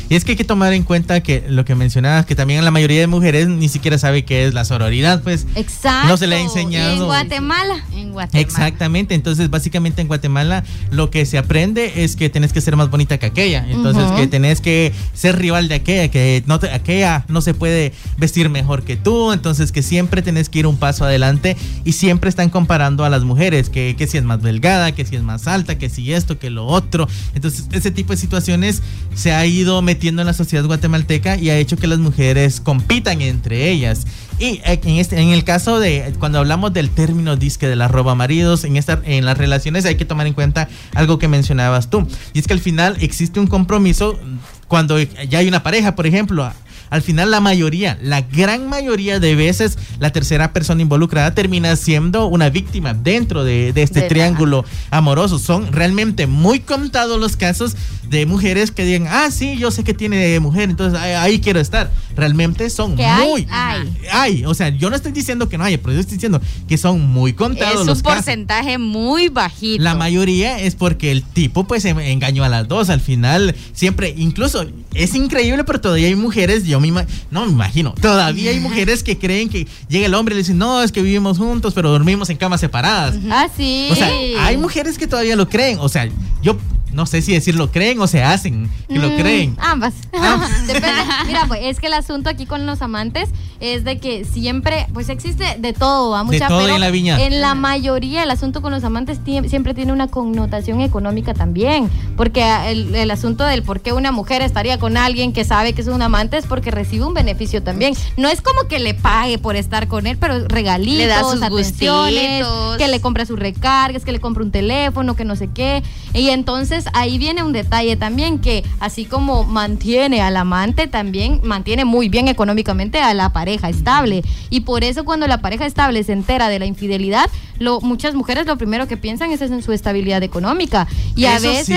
Y 0.09 0.15
es 0.15 0.23
que 0.23 0.31
hay 0.33 0.37
que 0.37 0.43
tomar 0.43 0.73
en 0.73 0.83
cuenta 0.83 1.21
que 1.21 1.43
lo 1.49 1.65
que 1.65 1.73
mencionabas, 1.73 2.25
que 2.25 2.35
también 2.35 2.63
la 2.63 2.69
mayoría 2.71 2.99
de 2.99 3.07
mujeres 3.07 3.47
ni 3.47 3.69
siquiera 3.69 3.97
sabe 3.97 4.23
qué 4.23 4.45
es 4.45 4.53
la 4.53 4.63
sororidad, 4.63 5.23
pues. 5.23 5.47
Exacto. 5.55 6.07
No 6.09 6.17
se 6.17 6.27
le 6.27 6.35
ha 6.35 6.39
enseñado. 6.39 6.93
en 6.93 7.05
Guatemala. 7.05 7.83
En 7.91 8.11
Guatemala. 8.11 8.41
Exactamente, 8.47 9.15
entonces 9.15 9.49
básicamente 9.49 10.01
en 10.01 10.07
Guatemala 10.07 10.63
lo 10.91 11.09
que 11.09 11.25
se 11.25 11.37
aprende 11.39 12.03
es 12.03 12.15
que 12.15 12.29
tenés 12.29 12.53
que 12.53 12.61
ser 12.61 12.75
más 12.75 12.89
bonita 12.91 13.17
que 13.17 13.25
aquella, 13.25 13.65
entonces 13.67 14.03
Ujú. 14.03 14.15
que 14.17 14.27
tenés 14.27 14.61
que 14.61 14.93
ser 15.15 15.39
rival 15.39 15.67
de 15.69 15.75
aquella, 15.75 16.07
que 16.09 16.43
no 16.45 16.59
te- 16.59 16.69
aquella 16.71 17.25
no 17.27 17.41
se 17.41 17.53
puede 17.55 17.91
vestir 18.17 18.49
mejor 18.49 18.83
que 18.83 18.97
tú, 18.97 19.31
entonces 19.33 19.71
que 19.71 19.81
siempre 19.81 20.21
tenés 20.21 20.49
que 20.49 20.59
ir 20.59 20.67
un 20.67 20.77
paso 20.77 21.03
adelante 21.05 21.57
y 21.83 21.93
siempre 21.93 22.29
están 22.29 22.49
comparando 22.51 23.05
a 23.05 23.09
las 23.09 23.23
mujeres, 23.23 23.69
que, 23.71 23.95
que 23.97 24.05
si 24.05 24.17
es 24.17 24.23
más 24.23 24.41
delgada, 24.43 24.91
que 24.91 25.03
si 25.03 25.15
es 25.15 25.23
más 25.23 25.47
alta, 25.47 25.77
que 25.79 25.89
si 25.89 26.13
esto, 26.13 26.37
que 26.37 26.51
lo 26.51 26.67
otro, 26.67 27.07
entonces 27.33 27.65
ese 27.71 27.89
tipo 27.89 28.13
de 28.13 28.17
situaciones 28.17 28.83
se 29.15 29.33
ha 29.33 29.43
ido 29.47 29.81
metiendo 29.81 29.94
en 30.01 30.17
la 30.17 30.33
sociedad 30.33 30.65
guatemalteca 30.65 31.37
y 31.37 31.49
ha 31.49 31.57
hecho 31.57 31.77
que 31.77 31.87
las 31.87 31.99
mujeres 31.99 32.61
compitan 32.61 33.21
entre 33.21 33.69
ellas. 33.69 34.05
Y 34.37 34.61
en, 34.63 34.97
este, 34.97 35.19
en 35.19 35.29
el 35.29 35.43
caso 35.43 35.79
de 35.79 36.13
cuando 36.19 36.39
hablamos 36.39 36.73
del 36.73 36.89
término 36.89 37.35
disque 37.35 37.67
de 37.67 37.75
la 37.75 37.87
roba 37.87 38.15
maridos, 38.15 38.63
en, 38.63 38.75
esta, 38.75 39.01
en 39.05 39.25
las 39.25 39.37
relaciones 39.37 39.85
hay 39.85 39.95
que 39.95 40.05
tomar 40.05 40.27
en 40.27 40.33
cuenta 40.33 40.67
algo 40.93 41.17
que 41.19 41.27
mencionabas 41.27 41.89
tú. 41.89 42.07
Y 42.33 42.39
es 42.39 42.47
que 42.47 42.53
al 42.53 42.59
final 42.59 42.97
existe 42.99 43.39
un 43.39 43.47
compromiso 43.47 44.19
cuando 44.67 44.99
ya 44.99 45.39
hay 45.39 45.47
una 45.47 45.63
pareja, 45.63 45.95
por 45.95 46.05
ejemplo, 46.07 46.51
al 46.89 47.01
final 47.01 47.31
la 47.31 47.39
mayoría, 47.39 47.97
la 48.01 48.21
gran 48.21 48.67
mayoría 48.67 49.19
de 49.19 49.35
veces, 49.35 49.77
la 49.99 50.11
tercera 50.11 50.53
persona 50.53 50.81
involucrada 50.81 51.33
termina 51.33 51.75
siendo 51.75 52.27
una 52.27 52.49
víctima 52.49 52.93
dentro 52.93 53.43
de, 53.43 53.73
este 53.75 54.03
triángulo 54.03 54.65
amoroso. 54.91 55.39
Son 55.39 55.71
realmente 55.71 56.27
muy 56.27 56.59
contados 56.59 57.19
los 57.19 57.35
casos 57.35 57.75
de 58.09 58.25
mujeres 58.25 58.71
que 58.71 58.85
digan, 58.85 59.07
ah, 59.09 59.29
sí, 59.31 59.57
yo 59.57 59.71
sé 59.71 59.83
que 59.83 59.93
tiene 59.93 60.39
mujer, 60.39 60.69
entonces 60.69 60.99
ahí, 60.99 61.39
quiero 61.39 61.59
estar. 61.59 61.91
Realmente 62.15 62.69
son 62.69 62.95
muy... 62.95 63.47
Hay, 63.49 63.93
hay. 64.11 64.45
O 64.45 64.53
sea, 64.53 64.69
yo 64.69 64.89
no 64.89 64.95
estoy 64.95 65.11
diciendo 65.11 65.49
que 65.49 65.57
no 65.57 65.63
haya, 65.63 65.77
pero 65.81 65.93
yo 65.93 65.99
estoy 65.99 66.15
diciendo 66.15 66.39
que 66.67 66.77
son 66.77 67.01
muy 67.01 67.33
contados 67.33 67.81
es 67.81 67.87
los 67.87 67.97
un 67.97 68.03
porcentaje 68.03 68.77
muy 68.77 69.29
bajito. 69.29 69.83
La 69.83 69.95
mayoría 69.95 70.59
es 70.59 70.75
porque 70.75 71.11
el 71.11 71.23
tipo 71.23 71.65
pues 71.65 71.85
engañó 71.85 72.43
a 72.43 72.49
las 72.49 72.67
dos. 72.67 72.89
Al 72.89 73.01
final, 73.01 73.55
siempre, 73.73 74.13
incluso 74.15 74.65
es 74.93 75.15
increíble, 75.15 75.63
pero 75.63 75.81
todavía 75.81 76.07
hay 76.07 76.15
mujeres, 76.15 76.63
yo 76.65 76.74
me 76.79 77.05
no 77.31 77.45
me 77.45 77.51
imagino, 77.51 77.93
todavía 77.99 78.51
hay 78.51 78.59
mujeres 78.59 79.03
que 79.03 79.17
creen 79.17 79.49
que 79.49 79.67
llega 79.87 80.05
el 80.05 80.13
hombre 80.13 80.33
y 80.33 80.37
le 80.37 80.41
dicen, 80.43 80.57
no, 80.57 80.81
es 80.81 80.91
que 80.91 81.01
vivimos 81.01 81.37
juntos, 81.37 81.73
pero 81.73 81.89
dormimos 81.89 82.29
en 82.29 82.37
camas 82.37 82.59
separadas. 82.59 83.15
Ah, 83.29 83.47
sí. 83.55 83.87
O 83.91 83.95
sea, 83.95 84.09
hay 84.39 84.57
mujeres 84.57 84.97
que 84.97 85.07
todavía 85.07 85.35
lo 85.35 85.49
creen. 85.49 85.77
O 85.79 85.89
sea, 85.89 86.07
yo 86.41 86.57
no 86.95 87.05
sé 87.05 87.21
si 87.21 87.33
decir 87.33 87.55
lo 87.55 87.71
creen 87.71 87.99
o 87.99 88.07
se 88.07 88.23
hacen 88.23 88.69
que 88.87 88.97
lo 88.97 89.09
mm, 89.09 89.17
creen. 89.17 89.57
Ambas. 89.59 89.93
Depende. 90.67 91.01
Mira, 91.27 91.45
pues 91.47 91.59
es 91.63 91.79
que 91.79 91.87
el 91.87 91.93
asunto 91.93 92.29
aquí 92.29 92.45
con 92.45 92.65
los 92.65 92.81
amantes 92.81 93.29
es 93.59 93.83
de 93.83 93.99
que 93.99 94.25
siempre, 94.25 94.87
pues 94.93 95.09
existe 95.09 95.57
de 95.59 95.73
todo, 95.73 96.11
va 96.11 96.23
mucha, 96.23 96.45
de 96.45 96.47
todo 96.47 96.67
en 96.67 96.79
la 96.79 96.91
viña. 96.91 97.21
En 97.21 97.41
la 97.41 97.55
mayoría, 97.55 98.23
el 98.23 98.31
asunto 98.31 98.61
con 98.61 98.71
los 98.71 98.83
amantes 98.83 99.19
siempre 99.47 99.73
tiene 99.73 99.91
una 99.93 100.07
connotación 100.07 100.81
económica 100.81 101.33
también, 101.33 101.89
porque 102.15 102.43
el, 102.67 103.11
asunto 103.11 103.45
del 103.45 103.63
por 103.63 103.81
qué 103.81 103.93
una 103.93 104.11
mujer 104.11 104.41
estaría 104.41 104.77
con 104.77 104.97
alguien 104.97 105.31
que 105.31 105.45
sabe 105.45 105.73
que 105.73 105.81
es 105.81 105.87
un 105.87 106.01
amante 106.01 106.37
es 106.37 106.45
porque 106.45 106.71
recibe 106.71 107.05
un 107.05 107.13
beneficio 107.13 107.61
también. 107.63 107.93
No 108.17 108.29
es 108.29 108.41
como 108.41 108.67
que 108.67 108.79
le 108.79 108.93
pague 108.93 109.37
por 109.37 109.55
estar 109.55 109.87
con 109.87 110.07
él, 110.07 110.17
pero 110.17 110.47
regalitos, 110.47 110.97
le 110.97 111.07
da 111.07 111.23
sus 111.23 111.41
atenciones, 111.41 112.45
que 112.77 112.87
le 112.87 113.01
compra 113.01 113.25
sus 113.25 113.39
recargas, 113.39 114.03
que 114.05 114.11
le 114.11 114.19
compra 114.19 114.43
un 114.43 114.51
teléfono, 114.51 115.15
que 115.15 115.25
no 115.25 115.35
sé 115.35 115.49
qué. 115.53 115.83
Y 116.13 116.29
entonces 116.29 116.84
ahí 116.93 117.17
viene 117.17 117.43
un 117.43 117.53
detalle 117.53 117.95
también 117.95 118.39
que 118.39 118.63
así 118.79 119.05
como 119.05 119.43
mantiene 119.43 120.21
al 120.21 120.37
amante, 120.37 120.87
también 120.87 121.41
mantiene 121.43 121.85
muy 121.85 122.09
bien 122.09 122.27
económicamente 122.27 122.99
a 122.99 123.13
la 123.13 123.33
pareja 123.33 123.69
estable. 123.69 124.23
Y 124.49 124.61
por 124.61 124.83
eso 124.83 125.05
cuando 125.05 125.27
la 125.27 125.39
pareja 125.39 125.65
estable 125.65 126.03
se 126.03 126.13
entera 126.13 126.49
de 126.49 126.59
la 126.59 126.65
infidelidad, 126.65 127.29
lo, 127.59 127.81
muchas 127.81 128.15
mujeres 128.15 128.45
lo 128.45 128.57
primero 128.57 128.87
que 128.87 128.97
piensan 128.97 129.31
es 129.31 129.41
en 129.41 129.61
su 129.63 129.71
estabilidad 129.71 130.23
económica. 130.23 130.87
Y 131.15 131.25
a 131.25 131.39
veces 131.39 131.67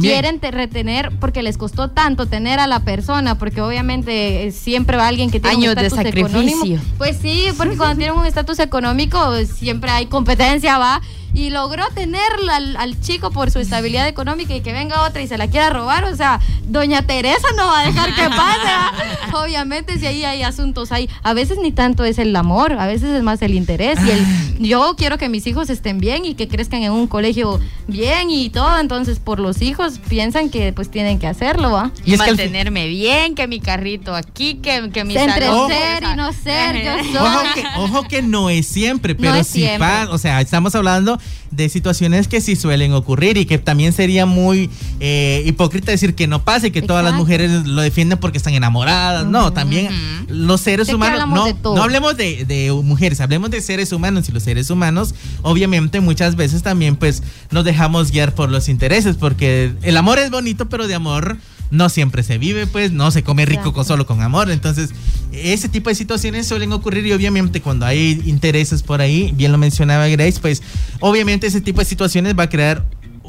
quieren 0.00 0.40
retener, 0.40 1.10
porque 1.18 1.42
les 1.42 1.56
costó 1.56 1.88
tanto 1.88 2.26
tener 2.26 2.58
a 2.58 2.66
la 2.66 2.80
persona, 2.80 3.38
porque 3.38 3.60
obviamente 3.60 4.46
eh, 4.46 4.52
siempre 4.52 4.96
va 4.96 5.08
alguien 5.08 5.30
que 5.30 5.40
tiene 5.40 5.70
un 5.70 5.78
estatus 5.78 5.98
económico. 6.04 6.82
Pues 6.98 7.16
sí, 7.20 7.46
porque 7.56 7.76
cuando 7.76 7.96
tienen 7.96 8.16
un 8.16 8.26
estatus 8.26 8.58
económico 8.58 9.18
siempre 9.46 9.90
hay 9.90 10.06
competencia, 10.06 10.78
va 10.78 11.00
y 11.34 11.50
logró 11.50 11.84
tenerla 11.94 12.56
al, 12.56 13.00
chico 13.00 13.30
por 13.30 13.50
su 13.50 13.58
estabilidad 13.58 14.06
económica 14.06 14.54
y 14.54 14.60
que 14.60 14.72
venga 14.72 15.02
otra 15.02 15.22
y 15.22 15.28
se 15.28 15.38
la 15.38 15.48
quiera 15.48 15.70
robar, 15.70 16.04
o 16.04 16.14
sea, 16.14 16.40
doña 16.66 17.02
Teresa 17.02 17.48
no 17.56 17.66
va 17.66 17.80
a 17.80 17.86
dejar 17.86 18.14
que 18.14 18.22
pase. 18.28 19.36
Obviamente 19.36 19.98
si 19.98 20.06
ahí 20.06 20.24
hay 20.24 20.42
asuntos 20.42 20.92
ahí, 20.92 21.08
a 21.22 21.32
veces 21.32 21.58
ni 21.62 21.72
tanto 21.72 22.04
es 22.04 22.18
el 22.18 22.36
amor, 22.36 22.74
a 22.74 22.86
veces 22.86 23.10
es 23.10 23.22
más 23.22 23.40
el 23.42 23.54
interés 23.54 23.98
y 24.06 24.10
el 24.10 24.58
yo 24.58 24.94
quiero 24.96 25.16
que 25.16 25.28
mis 25.28 25.46
hijos 25.46 25.70
estén 25.70 25.98
bien 25.98 26.24
y 26.24 26.34
que 26.34 26.48
crezcan 26.48 26.82
en 26.82 26.92
un 26.92 27.06
colegio 27.06 27.60
bien 27.88 28.30
y 28.30 28.50
todo, 28.50 28.78
entonces 28.78 29.18
por 29.18 29.40
los 29.40 29.62
hijos 29.62 30.00
piensan 30.08 30.50
que 30.50 30.72
pues 30.72 30.90
tienen 30.90 31.18
que 31.18 31.26
hacerlo, 31.26 31.72
¿va? 31.72 31.90
Y, 32.04 32.16
mantenerme 32.16 32.88
bien, 32.88 33.34
que 33.34 33.46
mi 33.46 33.60
carrito 33.60 34.14
aquí, 34.14 34.56
que, 34.56 34.90
que 34.90 35.04
mi 35.04 35.16
Entre 35.16 35.46
ser 35.46 36.02
y 36.02 36.16
no 36.16 36.32
ser, 36.32 36.84
yo 36.84 36.92
soy. 37.12 37.16
Ojo 37.16 37.40
que, 37.54 37.64
ojo 37.78 38.08
que 38.08 38.22
no 38.22 38.50
es 38.50 38.66
siempre, 38.66 39.14
pero 39.14 39.42
si 39.44 39.66
pasa, 39.78 40.10
o 40.10 40.18
sea, 40.18 40.40
estamos 40.40 40.74
hablando 40.74 41.18
de 41.50 41.68
situaciones 41.68 42.28
que 42.28 42.40
sí 42.40 42.56
suelen 42.56 42.92
ocurrir 42.92 43.36
y 43.36 43.44
que 43.44 43.58
también 43.58 43.92
sería 43.92 44.26
muy 44.26 44.70
eh, 45.00 45.42
hipócrita 45.46 45.92
decir 45.92 46.14
que 46.14 46.26
no 46.26 46.42
pase, 46.44 46.72
que 46.72 46.82
todas 46.82 47.04
las 47.04 47.14
mujeres 47.14 47.66
lo 47.66 47.82
defienden 47.82 48.18
porque 48.18 48.38
están 48.38 48.54
enamoradas. 48.54 49.26
no, 49.26 49.52
también 49.52 49.88
los 50.28 50.60
seres 50.60 50.88
humanos, 50.92 51.28
no, 51.28 51.74
no 51.74 51.82
hablemos 51.82 52.16
de, 52.16 52.44
de, 52.44 52.72
mujeres, 52.72 53.20
hablemos 53.20 53.50
de 53.50 53.60
seres 53.60 53.92
humanos 53.92 54.28
y 54.28 54.32
los 54.32 54.42
seres 54.42 54.70
humanos, 54.70 55.14
obviamente 55.42 56.00
muchas 56.00 56.36
veces 56.36 56.62
también 56.62 56.96
pues 56.96 57.22
nos 57.50 57.64
dejamos 57.64 58.10
guiar 58.10 58.34
por 58.34 58.50
los 58.50 58.68
intereses, 58.68 59.16
porque 59.16 59.72
el 59.82 59.96
amor 59.96 60.18
es 60.18 60.30
bonito, 60.30 60.68
pero 60.68 60.86
de 60.86 60.94
amor 60.94 61.36
no 61.72 61.88
siempre 61.88 62.22
se 62.22 62.36
vive, 62.36 62.66
pues, 62.66 62.92
no 62.92 63.10
se 63.10 63.24
come 63.24 63.46
rico 63.46 63.72
con, 63.72 63.86
solo 63.86 64.06
con 64.06 64.20
amor. 64.20 64.50
Entonces, 64.50 64.90
ese 65.32 65.70
tipo 65.70 65.88
de 65.88 65.96
situaciones 65.96 66.46
suelen 66.46 66.70
ocurrir 66.72 67.06
y 67.06 67.12
obviamente 67.12 67.62
cuando 67.62 67.86
hay 67.86 68.20
intereses 68.26 68.82
por 68.82 69.00
ahí, 69.00 69.32
bien 69.34 69.50
lo 69.52 69.58
mencionaba 69.58 70.06
Grace, 70.08 70.38
pues 70.40 70.62
obviamente 71.00 71.46
ese 71.46 71.62
tipo 71.62 71.80
de 71.80 71.86
situaciones 71.86 72.38
va 72.38 72.44
a 72.44 72.48
crear 72.50 72.84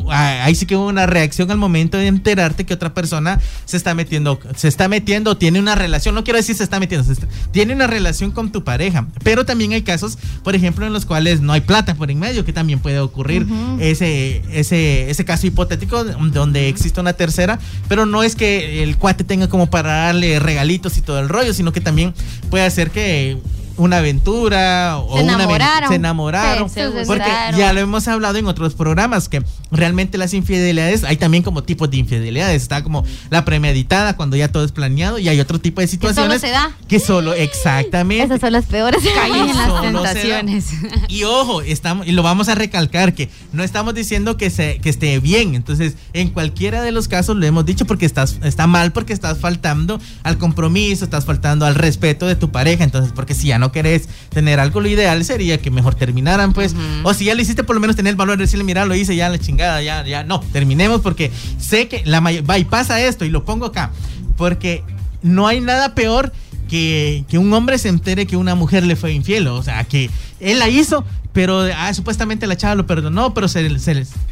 ahí 0.09 0.55
sí 0.55 0.65
que 0.65 0.75
hubo 0.75 0.87
una 0.87 1.05
reacción 1.05 1.51
al 1.51 1.57
momento 1.57 1.97
de 1.97 2.07
enterarte 2.07 2.65
que 2.65 2.73
otra 2.73 2.93
persona 2.93 3.39
se 3.65 3.77
está 3.77 3.93
metiendo, 3.93 4.39
se 4.55 4.67
está 4.67 4.87
metiendo, 4.87 5.37
tiene 5.37 5.59
una 5.59 5.75
relación, 5.75 6.15
no 6.15 6.23
quiero 6.23 6.37
decir 6.37 6.55
se 6.55 6.63
está 6.63 6.79
metiendo, 6.79 7.11
tiene 7.51 7.73
una 7.73 7.87
relación 7.87 8.31
con 8.31 8.51
tu 8.51 8.63
pareja, 8.63 9.07
pero 9.23 9.45
también 9.45 9.73
hay 9.73 9.81
casos, 9.81 10.17
por 10.43 10.55
ejemplo, 10.55 10.85
en 10.85 10.93
los 10.93 11.05
cuales 11.05 11.41
no 11.41 11.53
hay 11.53 11.61
plata 11.61 11.95
por 11.95 12.11
en 12.11 12.19
medio, 12.19 12.45
que 12.45 12.53
también 12.53 12.79
puede 12.79 12.99
ocurrir. 12.99 13.45
Ese, 13.79 14.41
ese, 14.51 15.09
ese 15.09 15.25
caso 15.25 15.47
hipotético 15.47 16.03
donde 16.03 16.69
existe 16.69 16.99
una 16.99 17.13
tercera, 17.13 17.59
pero 17.87 18.05
no 18.05 18.23
es 18.23 18.35
que 18.35 18.83
el 18.83 18.97
cuate 18.97 19.23
tenga 19.23 19.47
como 19.47 19.69
para 19.69 19.93
darle 20.05 20.39
regalitos 20.39 20.97
y 20.97 21.01
todo 21.01 21.19
el 21.19 21.29
rollo, 21.29 21.53
sino 21.53 21.71
que 21.71 21.81
también 21.81 22.13
puede 22.49 22.65
hacer 22.65 22.91
que 22.91 23.37
una 23.77 23.97
aventura 23.97 24.97
o 24.97 25.17
se 25.17 25.23
enamoraron. 25.23 25.89
se 25.89 25.95
enamoraron. 25.95 26.69
porque 27.07 27.31
ya 27.57 27.73
lo 27.73 27.79
hemos 27.79 28.07
hablado 28.07 28.37
en 28.37 28.47
otros 28.47 28.75
programas 28.75 29.29
que 29.29 29.43
realmente 29.71 30.17
las 30.17 30.33
infidelidades 30.33 31.03
hay 31.03 31.17
también 31.17 31.43
como 31.43 31.63
tipos 31.63 31.89
de 31.89 31.97
infidelidades. 31.97 32.61
Está 32.61 32.83
como 32.83 33.03
la 33.29 33.45
premeditada 33.45 34.15
cuando 34.15 34.35
ya 34.35 34.51
todo 34.51 34.63
es 34.63 34.71
planeado 34.71 35.19
y 35.19 35.27
hay 35.27 35.39
otro 35.39 35.59
tipo 35.59 35.81
de 35.81 35.87
situaciones 35.87 36.41
que 36.41 36.47
solo 36.47 36.61
se 36.61 36.69
da. 36.69 36.87
Que 36.87 36.99
solo 36.99 37.33
exactamente. 37.33 38.25
Esas 38.25 38.41
son 38.41 38.53
las 38.53 38.65
peores. 38.65 39.01
en 39.03 39.57
las 39.57 39.81
tentaciones. 39.81 40.65
Y 41.07 41.23
ojo, 41.23 41.61
estamos 41.61 42.07
y 42.07 42.11
lo 42.11 42.23
vamos 42.23 42.49
a 42.49 42.55
recalcar 42.55 43.13
que 43.13 43.29
no 43.51 43.63
estamos 43.63 43.93
diciendo 43.93 44.37
que 44.37 44.49
se 44.49 44.79
que 44.79 44.89
esté 44.89 45.19
bien. 45.19 45.55
Entonces, 45.55 45.95
en 46.13 46.29
cualquiera 46.29 46.81
de 46.81 46.91
los 46.91 47.07
casos 47.07 47.35
lo 47.35 47.45
hemos 47.45 47.65
dicho 47.65 47.85
porque 47.85 48.05
estás 48.05 48.37
está 48.43 48.67
mal 48.67 48.91
porque 48.91 49.13
estás 49.13 49.39
faltando 49.39 49.99
al 50.23 50.37
compromiso, 50.37 51.05
estás 51.05 51.25
faltando 51.25 51.65
al 51.65 51.75
respeto 51.75 52.27
de 52.27 52.35
tu 52.35 52.51
pareja. 52.51 52.83
Entonces, 52.83 53.11
porque 53.13 53.33
si 53.33 53.47
ya 53.47 53.59
no 53.59 53.62
querés 53.71 54.09
tener 54.29 54.59
algo, 54.59 54.81
lo 54.81 54.87
ideal 54.87 55.23
sería 55.23 55.59
que 55.59 55.71
mejor 55.71 55.95
terminaran, 55.95 56.53
pues. 56.53 56.75
O 57.03 57.13
si 57.13 57.25
ya 57.25 57.35
lo 57.35 57.41
hiciste, 57.41 57.63
por 57.63 57.75
lo 57.75 57.79
menos 57.79 57.95
tener 57.95 58.11
el 58.11 58.17
valor 58.17 58.37
de 58.37 58.43
decirle, 58.43 58.63
mira, 58.63 58.85
lo 58.85 58.95
hice 58.95 59.15
ya, 59.15 59.29
la 59.29 59.39
chingada, 59.39 59.81
ya, 59.81 60.05
ya. 60.05 60.23
No, 60.23 60.39
terminemos 60.51 61.01
porque 61.01 61.31
sé 61.59 61.87
que 61.87 62.03
la 62.05 62.19
va 62.19 62.57
y 62.57 62.65
pasa 62.65 63.01
esto 63.01 63.25
y 63.25 63.29
lo 63.29 63.45
pongo 63.45 63.67
acá. 63.67 63.91
Porque 64.37 64.83
no 65.21 65.47
hay 65.47 65.61
nada 65.61 65.95
peor 65.95 66.33
que, 66.69 67.23
que, 67.29 67.37
un 67.37 67.53
hombre 67.53 67.77
se 67.77 67.89
entere 67.89 68.25
que 68.25 68.35
una 68.37 68.55
mujer 68.55 68.83
le 68.83 68.95
fue 68.95 69.13
infiel. 69.13 69.47
O 69.47 69.63
sea, 69.63 69.83
que 69.83 70.09
él 70.43 70.59
la 70.59 70.69
hizo, 70.69 71.05
pero 71.33 71.61
ah, 71.75 71.93
supuestamente 71.93 72.45
la 72.45 72.55
chava 72.55 72.75
lo 72.75 72.85
perdonó, 72.85 73.33
pero 73.33 73.47
se, 73.47 73.67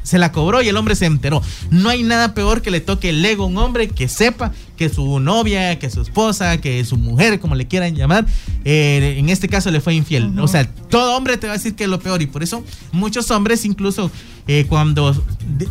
se, 0.03 0.17
la 0.19 0.31
cobró 0.31 0.61
y 0.61 0.69
el 0.69 0.77
hombre 0.77 0.95
se 0.95 1.07
enteró. 1.07 1.41
No 1.71 1.89
hay 1.89 2.03
nada 2.03 2.33
peor 2.33 2.61
que 2.61 2.69
le 2.69 2.79
toque 2.79 3.09
el 3.09 3.25
ego 3.25 3.45
a 3.45 3.47
un 3.47 3.57
hombre 3.57 3.87
que 3.89 4.07
sepa 4.07 4.51
que 4.77 4.87
su 4.89 5.19
novia, 5.19 5.79
que 5.79 5.89
su 5.89 6.01
esposa, 6.01 6.57
que 6.59 6.85
su 6.85 6.97
mujer, 6.97 7.39
como 7.39 7.55
le 7.55 7.67
quieran 7.67 7.95
llamar, 7.95 8.25
eh, 8.65 9.15
en 9.17 9.29
este 9.29 9.49
caso 9.49 9.71
le 9.71 9.81
fue 9.81 9.95
infiel. 9.95 10.39
O 10.39 10.47
sea, 10.47 10.67
todo 10.89 11.17
hombre 11.17 11.37
te 11.37 11.47
va 11.47 11.53
a 11.53 11.57
decir 11.57 11.75
que 11.75 11.85
es 11.85 11.89
lo 11.89 11.99
peor 11.99 12.21
y 12.21 12.27
por 12.27 12.43
eso 12.43 12.63
muchos 12.91 13.29
hombres 13.31 13.65
incluso 13.65 14.11
eh, 14.47 14.65
cuando 14.67 15.15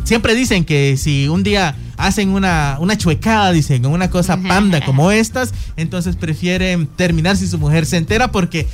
siempre 0.05 0.35
dicen 0.35 0.65
que 0.65 0.97
si 0.97 1.29
un 1.29 1.43
día 1.43 1.77
hacen 1.97 2.31
una, 2.31 2.77
una 2.81 2.97
chuecada, 2.97 3.53
dicen, 3.53 3.85
una 3.87 4.11
cosa 4.11 4.37
panda 4.37 4.81
como 4.85 5.11
estas, 5.11 5.53
entonces 5.77 6.17
prefieren 6.17 6.87
terminar 6.87 7.37
si 7.37 7.47
su 7.47 7.59
mujer 7.59 7.87
se 7.87 7.99
entera 7.99 8.33
porque 8.33 8.67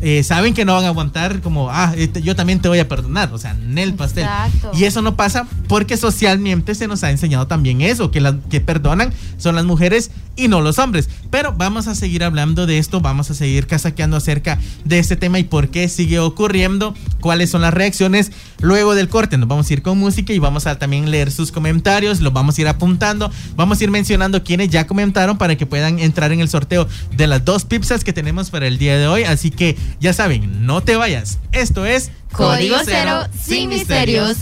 eh, 0.00 0.22
saben 0.22 0.54
que 0.54 0.64
no 0.64 0.74
van 0.74 0.84
a 0.84 0.88
aguantar 0.88 1.40
como, 1.40 1.70
ah, 1.70 1.94
este, 1.96 2.22
yo 2.22 2.34
también 2.34 2.60
te 2.60 2.68
voy 2.68 2.78
a 2.78 2.88
perdonar, 2.88 3.32
o 3.32 3.38
sea, 3.38 3.52
en 3.52 3.78
el 3.78 3.94
pastel. 3.94 4.24
Exacto. 4.24 4.70
Y 4.74 4.84
eso 4.84 5.02
no 5.02 5.16
pasa 5.16 5.46
porque 5.68 5.96
socialmente 5.96 6.74
se 6.74 6.88
nos 6.88 7.04
ha 7.04 7.10
enseñado 7.10 7.46
también 7.46 7.80
eso, 7.80 8.10
que 8.10 8.20
las 8.20 8.34
que 8.50 8.60
perdonan 8.60 9.12
son 9.38 9.54
las 9.54 9.64
mujeres 9.64 10.10
y 10.36 10.48
no 10.48 10.60
los 10.60 10.78
hombres. 10.78 11.08
Pero 11.30 11.54
vamos 11.56 11.86
a 11.86 11.94
seguir 11.94 12.24
hablando 12.24 12.66
de 12.66 12.78
esto, 12.78 13.00
vamos 13.00 13.30
a 13.30 13.34
seguir 13.34 13.66
casaqueando 13.66 14.16
acerca 14.16 14.58
de 14.84 14.98
este 14.98 15.16
tema 15.16 15.38
y 15.38 15.44
por 15.44 15.68
qué 15.68 15.88
sigue 15.88 16.18
ocurriendo, 16.18 16.94
cuáles 17.20 17.50
son 17.50 17.62
las 17.62 17.74
reacciones. 17.74 18.32
Luego 18.60 18.94
del 18.94 19.08
corte 19.08 19.36
nos 19.38 19.48
vamos 19.48 19.68
a 19.70 19.72
ir 19.72 19.82
con 19.82 19.98
música 19.98 20.32
y 20.32 20.38
vamos 20.38 20.66
a 20.66 20.78
también 20.78 21.10
leer 21.10 21.30
sus 21.30 21.52
comentarios, 21.52 22.20
los 22.20 22.32
vamos 22.32 22.58
a 22.58 22.60
ir 22.60 22.68
apuntando, 22.68 23.30
vamos 23.56 23.80
a 23.80 23.84
ir 23.84 23.90
mencionando 23.90 24.42
quienes 24.42 24.70
ya 24.70 24.86
comentaron 24.86 25.38
para 25.38 25.56
que 25.56 25.66
puedan 25.66 25.98
entrar 25.98 26.32
en 26.32 26.40
el 26.40 26.48
sorteo 26.48 26.88
de 27.16 27.26
las 27.26 27.44
dos 27.44 27.64
pizzas 27.64 28.04
que 28.04 28.12
tenemos 28.12 28.50
para 28.50 28.66
el 28.66 28.78
día 28.78 28.98
de 28.98 29.06
hoy. 29.06 29.24
Así 29.24 29.50
que 29.50 29.76
ya 30.00 30.12
saben, 30.12 30.66
no 30.66 30.82
te 30.82 30.96
vayas. 30.96 31.38
Esto 31.52 31.86
es 31.86 32.10
Código 32.32 32.76
Cero, 32.84 33.26
sin 33.40 33.68
misterios. 33.68 34.36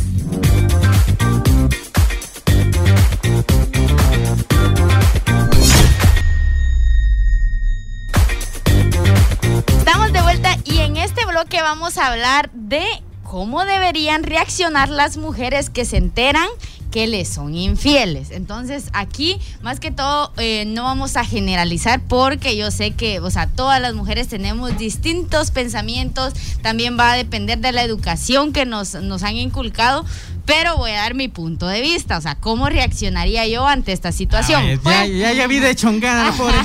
Estamos 9.79 10.12
de 10.12 10.22
vuelta 10.22 10.57
y 10.64 10.79
en 10.79 10.96
este 10.96 11.26
bloque 11.26 11.61
vamos 11.62 11.98
a 11.98 12.07
hablar 12.07 12.50
de 12.53 12.85
cómo 13.22 13.64
deberían 13.64 14.24
reaccionar 14.24 14.88
las 14.88 15.16
mujeres 15.16 15.70
que 15.70 15.85
se 15.85 15.96
enteran 15.96 16.48
que 16.90 17.07
les 17.07 17.29
son 17.29 17.55
infieles. 17.55 18.31
Entonces 18.31 18.90
aquí, 18.92 19.38
más 19.62 19.81
que 19.81 19.90
todo, 19.90 20.33
eh, 20.37 20.64
no 20.66 20.85
vamos 20.85 21.16
a 21.16 21.24
generalizar 21.24 22.00
porque 22.09 22.57
yo 22.57 22.70
sé 22.70 22.92
que, 22.92 23.20
o 23.20 23.31
sea, 23.31 23.46
todas 23.46 23.81
las 23.81 23.94
mujeres 23.94 24.29
tenemos 24.29 24.76
distintos 24.76 25.50
pensamientos, 25.50 26.35
también 26.62 26.98
va 26.98 27.12
a 27.12 27.16
depender 27.16 27.59
de 27.59 27.72
la 27.72 27.83
educación 27.83 28.53
que 28.53 28.66
nos, 28.66 28.94
nos 28.94 29.22
han 29.22 29.37
inculcado, 29.37 30.05
pero 30.46 30.76
voy 30.76 30.90
a 30.90 30.96
dar 30.96 31.14
mi 31.14 31.29
punto 31.29 31.66
de 31.68 31.81
vista, 31.81 32.18
o 32.18 32.20
sea, 32.20 32.35
cómo 32.35 32.68
reaccionaría 32.68 33.46
yo 33.46 33.66
ante 33.66 33.92
esta 33.92 34.11
situación. 34.11 34.62
Ay, 34.62 34.79
ya, 34.85 35.07
ya, 35.07 35.33
ya 35.33 35.46
vi 35.46 35.61
de 35.61 35.74
chongada, 35.76 36.24
la 36.31 36.33
pobre. 36.33 36.57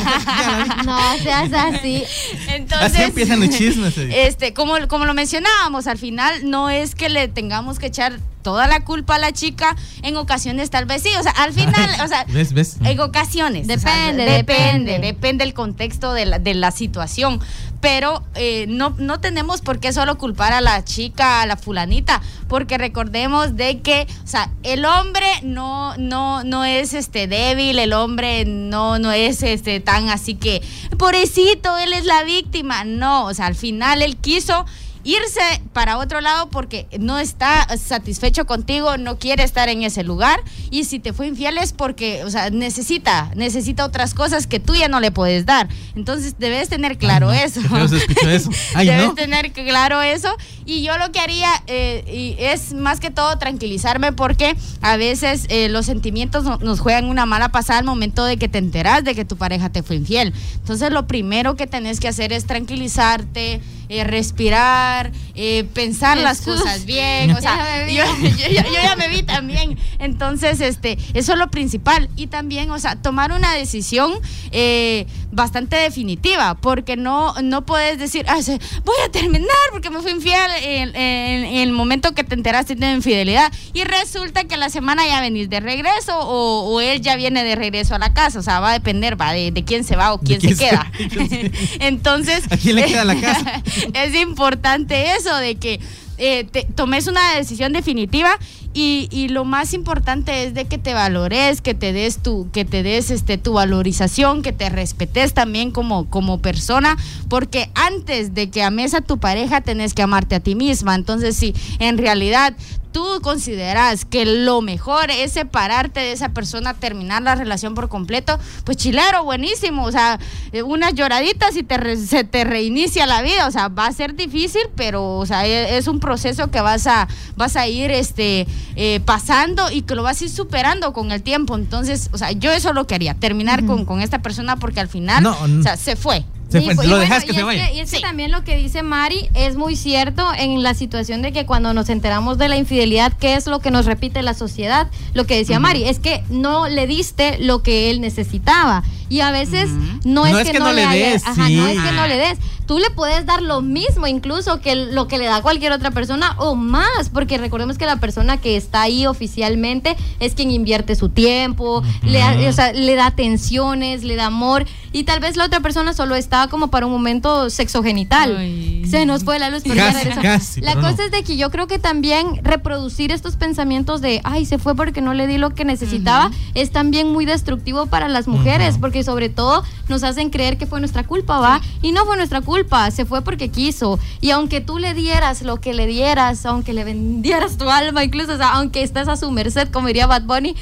No 0.86 1.00
seas 1.22 1.54
así. 1.54 2.04
Entonces, 2.48 2.94
Así 2.94 3.04
empiezan 3.04 3.40
los 3.40 3.50
chismes. 3.50 3.98
eh. 4.00 4.28
Este, 4.28 4.54
como, 4.54 4.76
como 4.88 5.06
lo 5.06 5.14
mencionábamos, 5.14 5.88
al 5.88 5.98
final 5.98 6.50
no 6.50 6.70
es 6.70 6.96
que 6.96 7.10
le 7.10 7.28
tengamos 7.28 7.78
que 7.78 7.88
echar 7.88 8.20
toda 8.46 8.68
la 8.68 8.86
culpa 8.86 9.16
a 9.16 9.20
la 9.20 9.32
chica, 9.32 9.76
en 10.04 10.18
ocasiones 10.18 10.70
tal 10.70 10.86
vez 10.86 11.02
sí, 11.02 11.10
o 11.20 11.24
sea, 11.24 11.32
al 11.32 11.52
final, 11.52 11.90
o 12.04 12.08
sea, 12.08 12.26
¿Ves, 12.30 12.54
ves? 12.54 12.78
en 12.84 13.00
ocasiones. 13.00 13.64
o 13.68 13.80
sea, 13.80 13.96
Depende, 14.12 14.24
depende, 14.26 14.92
depende. 14.92 15.00
depende 15.08 15.44
el 15.46 15.56
contexto 15.56 16.14
de 16.14 16.28
la, 16.28 16.38
de 16.38 16.54
la 16.54 16.70
situación. 16.70 17.40
Pero 17.82 18.24
eh, 18.36 18.66
no, 18.68 18.96
no 18.98 19.20
tenemos 19.20 19.62
por 19.62 19.80
qué 19.80 19.94
solo 19.94 20.18
culpar 20.18 20.54
a 20.54 20.62
la 20.62 20.84
chica, 20.84 21.42
a 21.42 21.46
la 21.48 21.58
fulanita, 21.58 22.22
porque 22.48 22.78
recordemos 22.78 23.56
de 23.56 23.82
que, 23.82 24.08
o 24.24 24.28
sea, 24.28 24.52
el 24.64 24.86
hombre 24.86 25.26
no, 25.44 25.96
no, 25.98 26.44
no 26.44 26.66
es 26.66 26.94
este 26.94 27.28
débil, 27.28 27.80
el 27.80 27.94
hombre 27.94 28.46
no, 28.46 29.00
no 29.00 29.12
es 29.12 29.42
este 29.42 29.80
tan 29.80 30.10
así 30.10 30.36
que, 30.36 30.62
pobrecito, 31.00 31.78
él 31.80 31.94
es 31.94 32.06
la 32.06 32.24
víctima. 32.24 32.86
No, 32.86 33.26
o 33.26 33.34
sea, 33.34 33.48
al 33.48 33.56
final 33.56 34.04
él 34.04 34.18
quiso 34.18 34.66
irse 35.06 35.40
para 35.72 35.98
otro 36.00 36.20
lado 36.20 36.50
porque 36.50 36.88
no 37.00 37.20
está 37.20 37.66
satisfecho 37.78 38.46
contigo, 38.46 38.98
no 38.98 39.18
quiere 39.20 39.44
estar 39.44 39.70
en 39.70 39.84
ese 39.84 40.04
lugar 40.04 40.42
y 40.72 40.84
si 40.86 41.00
te 41.00 41.14
fue 41.14 41.28
infiel 41.28 41.58
es 41.60 41.72
porque, 41.72 42.24
o 42.26 42.30
sea, 42.30 42.50
necesita, 42.50 43.32
necesita 43.36 43.86
otras 43.86 44.14
cosas 44.14 44.48
que 44.48 44.60
tú 44.60 44.76
ya 44.76 44.88
no 44.90 45.00
le 45.00 45.12
puedes 45.12 45.46
dar. 45.46 45.70
Entonces 45.96 46.36
debes 46.40 46.68
tener 46.70 46.98
claro 46.98 47.30
Ay, 47.30 47.38
no, 47.70 47.78
eso. 47.78 47.98
eso. 48.28 48.50
Ay, 48.76 48.88
debes 48.88 49.06
no. 49.06 49.14
tener 49.16 49.54
claro 49.54 50.02
eso 50.02 50.36
y 50.66 50.82
yo 50.82 50.98
lo 50.98 51.12
que 51.12 51.20
haría 51.20 51.50
eh, 51.68 52.04
y 52.12 52.44
es 52.44 52.74
más 52.74 53.00
que 53.00 53.12
todo 53.12 53.38
tranquilizarme 53.38 54.12
porque 54.12 54.56
a 54.82 54.98
veces 54.98 55.46
eh, 55.50 55.70
los 55.70 55.86
sentimientos 55.86 56.44
no- 56.44 56.58
nos 56.58 56.80
juegan 56.80 57.06
una 57.06 57.28
mala 57.28 57.50
pasada 57.50 57.78
al 57.80 57.86
momento 57.86 58.26
de 58.26 58.38
que 58.38 58.50
te 58.50 58.58
enteras 58.58 59.04
de 59.04 59.14
que 59.14 59.24
tu 59.24 59.38
pareja 59.38 59.70
te 59.70 59.84
fue 59.84 59.96
infiel. 59.98 60.34
Entonces 60.56 60.92
lo 60.92 61.06
primero 61.06 61.56
que 61.56 61.68
tenés 61.68 62.00
que 62.00 62.08
hacer 62.08 62.34
es 62.34 62.46
tranquilizarte, 62.46 63.62
eh, 63.90 64.04
respirar, 64.04 65.12
eh, 65.36 65.66
pensar 65.74 66.18
las 66.18 66.42
cosas 66.42 66.86
bien. 66.86 67.32
O 67.32 67.42
sea, 67.42 67.58
Ya 67.58 67.64
me 67.80 67.86
vi. 67.86 67.96
yo, 67.96 68.04
yo- 68.30 68.48
yo- 68.50 68.64
yo 68.74 68.82
ya 68.82 68.96
me 68.96 69.08
vi 69.10 69.24
también. 69.24 69.78
Entonces, 70.00 70.62
este, 70.62 70.98
eso 71.14 71.34
es 71.34 71.40
lo 71.40 71.50
principal. 71.50 72.10
Y 72.16 72.28
también, 72.28 72.72
o 72.72 72.80
sea, 72.80 72.96
tomar 72.96 73.32
una 73.32 73.54
decisión 73.54 74.14
eh, 74.52 75.06
bastante 75.32 75.76
definitiva, 75.76 76.56
porque 76.56 76.96
no, 76.96 77.34
no 77.44 77.66
puedes 77.66 78.00
decir, 78.00 78.26
"Ah, 78.30 78.40
voy 78.86 78.96
a 79.06 79.12
terminar 79.12 79.50
porque 79.72 79.90
me 79.90 80.00
fui 80.02 80.12
infiel 80.12 80.50
en, 80.64 80.96
en- 80.96 81.46
en 81.46 81.56
el 81.58 81.72
momento 81.72 82.14
que 82.14 82.24
te 82.24 82.36
enteraste 82.36 82.76
de 82.76 82.92
infidelidad. 82.92 83.52
Y 83.74 83.84
resulta 83.84 84.46
que 84.46 84.56
la 84.58 84.70
semana 84.70 85.06
ya 85.08 85.20
venís 85.22 85.50
de 85.50 85.60
regreso 85.60 86.18
o, 86.20 86.62
o 86.74 86.80
él 86.82 87.02
ya 87.02 87.16
viene 87.16 87.44
de 87.44 87.56
regreso 87.56 87.96
a 87.96 88.00
la 88.00 88.14
casa. 88.14 88.40
O 88.40 88.44
sea, 88.44 88.60
va 88.60 88.70
a 88.70 88.74
depender 88.74 89.20
va, 89.20 89.34
de, 89.34 89.52
de 89.52 89.64
quién 89.64 89.84
se 89.84 89.96
va 89.96 90.14
o 90.14 90.20
quién, 90.20 90.40
quién 90.40 90.56
se 90.56 90.64
se- 90.66 90.70
queda. 90.70 90.92
de 90.98 91.08
quién 91.10 91.30
se- 91.30 91.52
Entonces, 91.88 92.44
¿A 92.50 92.58
quién 92.58 92.76
le 92.78 92.86
queda 92.86 93.04
la 93.04 93.16
casa? 93.20 93.62
es 93.94 94.16
importante 94.16 95.14
eso, 95.16 95.36
de 95.38 95.56
que 95.56 95.80
eh, 96.18 96.46
te- 96.46 96.68
tomes 96.76 97.08
una 97.08 97.36
decisión 97.36 97.74
definitiva 97.74 98.38
y, 98.74 99.08
y 99.12 99.30
lo 99.30 99.46
más 99.46 99.74
importante 99.74 100.44
es 100.44 100.54
de 100.54 100.66
que 100.66 100.78
te 100.78 100.94
valores, 100.94 101.62
que 101.62 101.74
te 101.74 101.94
des 101.94 102.22
tu, 102.22 102.50
que 102.52 102.66
te 102.66 102.84
des 102.84 103.10
este 103.12 103.38
tu 103.38 103.54
valorización, 103.54 104.42
que 104.42 104.52
te 104.54 104.70
respetes 104.70 105.34
también 105.34 105.72
como, 105.72 106.10
como 106.10 106.40
persona, 106.42 106.98
porque 107.30 107.70
antes 107.74 108.34
de 108.34 108.50
que 108.50 108.64
ames 108.64 108.94
a 108.94 109.02
tu 109.02 109.18
pareja 109.18 109.62
tenés 109.62 109.94
que 109.94 110.02
amarte 110.02 110.36
a 110.36 110.40
ti 110.42 110.56
misma. 110.56 110.96
Entonces, 110.96 111.36
si 111.38 111.54
en 111.80 111.98
realidad 111.98 112.54
tú 112.96 113.20
consideras 113.22 114.06
que 114.06 114.26
lo 114.26 114.62
mejor 114.62 115.12
es 115.12 115.34
separarte 115.34 116.00
de 116.00 116.14
esa 116.14 116.30
persona, 116.30 116.74
terminar 116.74 117.22
la 117.22 117.36
relación 117.36 117.76
por 117.76 117.90
completo, 117.90 118.40
pues 118.64 118.78
chilero, 118.78 119.26
buenísimo. 119.26 119.84
O 119.84 119.92
sea, 119.92 120.18
eh, 120.54 120.64
unas 120.64 120.94
lloraditas 120.94 121.58
y 121.58 121.64
te 121.64 121.76
re- 121.76 121.98
se 121.98 122.24
te 122.24 122.46
reinicia 122.46 123.06
la 123.06 123.22
vida. 123.22 123.48
O 123.48 123.52
sea, 123.52 123.68
va 123.68 123.88
a 123.88 123.92
ser 123.92 124.16
difícil, 124.16 124.62
pero 124.78 125.18
o 125.18 125.26
sea, 125.26 125.46
e- 125.46 125.78
es 125.78 125.88
un 125.88 126.00
proceso 126.00 126.50
que 126.52 126.62
vas 126.62 126.88
a, 126.88 127.10
vas 127.36 127.58
a 127.58 127.68
ir 127.68 127.92
este, 127.92 128.48
eh, 128.78 129.02
pasando 129.04 129.70
y 129.72 129.82
que 129.82 129.94
lo 129.96 130.02
vas 130.02 130.22
a 130.22 130.24
ir 130.24 130.30
superando 130.30 130.94
con 130.94 131.12
el 131.12 131.22
tiempo. 131.22 131.56
Entonces, 131.58 132.10
o 132.14 132.18
sea, 132.18 132.32
yo 132.32 132.54
eso 132.54 132.72
lo 132.72 132.88
quería, 132.88 133.14
terminar 133.14 133.66
con, 133.66 133.84
con 133.84 134.00
esta 134.02 134.22
persona 134.22 134.56
porque 134.56 134.80
al 134.80 134.88
final, 134.88 135.22
No, 135.22 135.36
o 135.60 135.64
sea, 135.64 135.76
se 135.76 135.98
fue. 135.98 136.24
Se 136.50 136.60
Sí, 136.60 136.66
fue, 136.66 136.76
pues, 136.76 136.88
lo 136.88 136.98
y 136.98 137.00
dejas 137.00 137.24
bueno, 137.24 137.26
que 137.26 137.32
y 137.32 137.36
se 137.36 137.40
es 137.40 137.46
vaya. 137.46 137.72
y 137.74 137.80
es 137.80 137.92
que 137.92 138.00
también 138.02 138.32
lo 138.32 138.44
que 138.44 138.56
dice 138.56 138.84
Mari 138.84 139.30
es 139.34 139.56
muy 139.56 139.76
cierto 139.76 140.28
en 140.38 140.62
la 140.62 140.74
situación 140.76 141.22
de 141.24 141.32
que 141.34 141.46
cuando 141.46 141.74
nos 141.74 141.90
enteramos 141.90 142.38
de 142.38 142.50
la 142.50 142.56
infidelidad, 142.58 143.14
¿qué 143.20 143.34
es 143.34 143.48
lo 143.48 143.60
que 143.60 143.72
nos 143.72 143.86
repite 143.86 144.22
la 144.22 144.34
sociedad? 144.36 144.88
Lo 145.14 145.26
que 145.26 145.36
decía 145.38 145.60
Mari, 145.60 145.86
es 145.86 145.98
que 146.00 146.24
no 146.30 146.68
le 146.70 146.86
diste 146.88 147.38
lo 147.40 147.64
que 147.64 147.90
él 147.90 148.00
necesitaba. 148.00 148.84
Y 149.10 149.20
a 149.20 149.32
veces 149.32 149.70
no, 150.04 150.26
es, 150.26 150.50
que, 150.50 150.60
no, 150.60 150.74
le 150.74 150.88
des, 150.88 151.14
des, 151.14 151.28
ajá, 151.28 151.48
no 151.50 151.68
es 151.68 151.80
que 151.80 151.92
no 151.92 152.08
le 152.08 152.18
des. 152.18 152.38
Tú 152.66 152.80
le 152.80 152.90
puedes 152.90 153.28
dar 153.28 153.44
lo 153.44 153.62
mismo 153.62 154.08
incluso 154.08 154.60
que 154.60 154.74
lo 154.76 155.08
que 155.08 155.20
le 155.20 155.26
da 155.26 155.44
cualquier 155.44 155.72
otra 155.72 155.92
persona 155.92 156.34
o 156.40 156.56
más, 156.56 157.10
porque 157.14 157.38
recordemos 157.38 157.78
que 157.78 157.86
la 157.86 157.98
persona 157.98 158.38
que 158.38 158.58
está 158.58 158.82
ahí 158.82 159.06
oficialmente 159.06 159.96
es 160.20 160.34
quien 160.34 160.50
invierte 160.50 160.96
su 160.96 161.10
tiempo, 161.10 161.84
le, 162.02 162.18
da- 162.18 162.36
o 162.50 162.54
sea, 162.54 162.74
le 162.74 162.96
da 162.96 163.06
atenciones, 163.06 164.04
le 164.04 164.16
da 164.16 164.28
amor 164.28 164.66
y 164.92 165.04
tal 165.04 165.20
vez 165.20 165.36
la 165.36 165.46
otra 165.46 165.60
persona 165.60 165.94
solo 165.94 166.16
está 166.16 166.48
como 166.48 166.70
para 166.72 166.88
un 166.88 166.92
momento 166.92 167.52
sexogenital. 167.52 168.36
Ay. 168.38 168.84
Se 168.90 169.06
nos 169.06 169.24
fue 169.24 169.38
la 169.38 169.50
luz, 169.52 169.62
pero 169.64 169.76
ya 169.76 169.92
Casi, 169.92 169.98
regresó. 169.98 170.22
casi, 170.22 170.62
La 170.62 170.74
cosa 170.76 170.96
no. 170.98 171.04
es 171.04 171.12
de 171.12 171.24
que 171.24 171.38
yo 171.38 171.52
creo 171.52 171.68
que 171.68 171.78
también 171.80 172.40
reproducir 172.44 173.12
estos 173.12 173.36
pensamientos 173.36 174.02
de, 174.02 174.22
ay, 174.24 174.46
se 174.46 174.58
fue 174.58 174.74
porque 174.76 175.02
no 175.02 175.14
le 175.14 175.28
di 175.28 175.38
lo 175.38 175.52
que 175.54 175.66
necesitaba, 175.66 176.32
es 176.56 176.72
también 176.72 177.10
muy 177.12 177.26
destructivo 177.26 177.86
para 177.88 178.08
las 178.08 178.28
mujeres, 178.28 178.78
porque 178.80 178.95
sobre 179.04 179.30
todo 179.30 179.64
nos 179.88 180.04
hacen 180.04 180.30
creer 180.30 180.58
que 180.58 180.66
fue 180.66 180.80
nuestra 180.80 181.04
culpa, 181.04 181.40
¿va? 181.40 181.62
Y 181.82 181.92
no 181.92 182.06
fue 182.06 182.18
nuestra 182.18 182.42
culpa, 182.42 182.90
se 182.92 183.06
fue 183.06 183.22
porque 183.22 183.50
quiso. 183.50 184.00
Y 184.22 184.32
aunque 184.32 184.62
tú 184.62 184.80
le 184.80 184.94
dieras 184.94 185.42
lo 185.42 185.62
que 185.62 185.74
le 185.74 185.88
dieras, 185.88 186.46
aunque 186.46 186.74
le 186.74 186.84
vendieras 186.84 187.58
tu 187.58 187.70
alma, 187.70 188.04
incluso, 188.04 188.34
o 188.34 188.38
sea, 188.38 188.54
aunque 188.54 188.84
estés 188.84 189.08
a 189.08 189.18
su 189.18 189.30
merced, 189.32 189.70
como 189.70 189.88
diría 189.88 190.08
Bad 190.08 190.24
Bunny, 190.24 190.56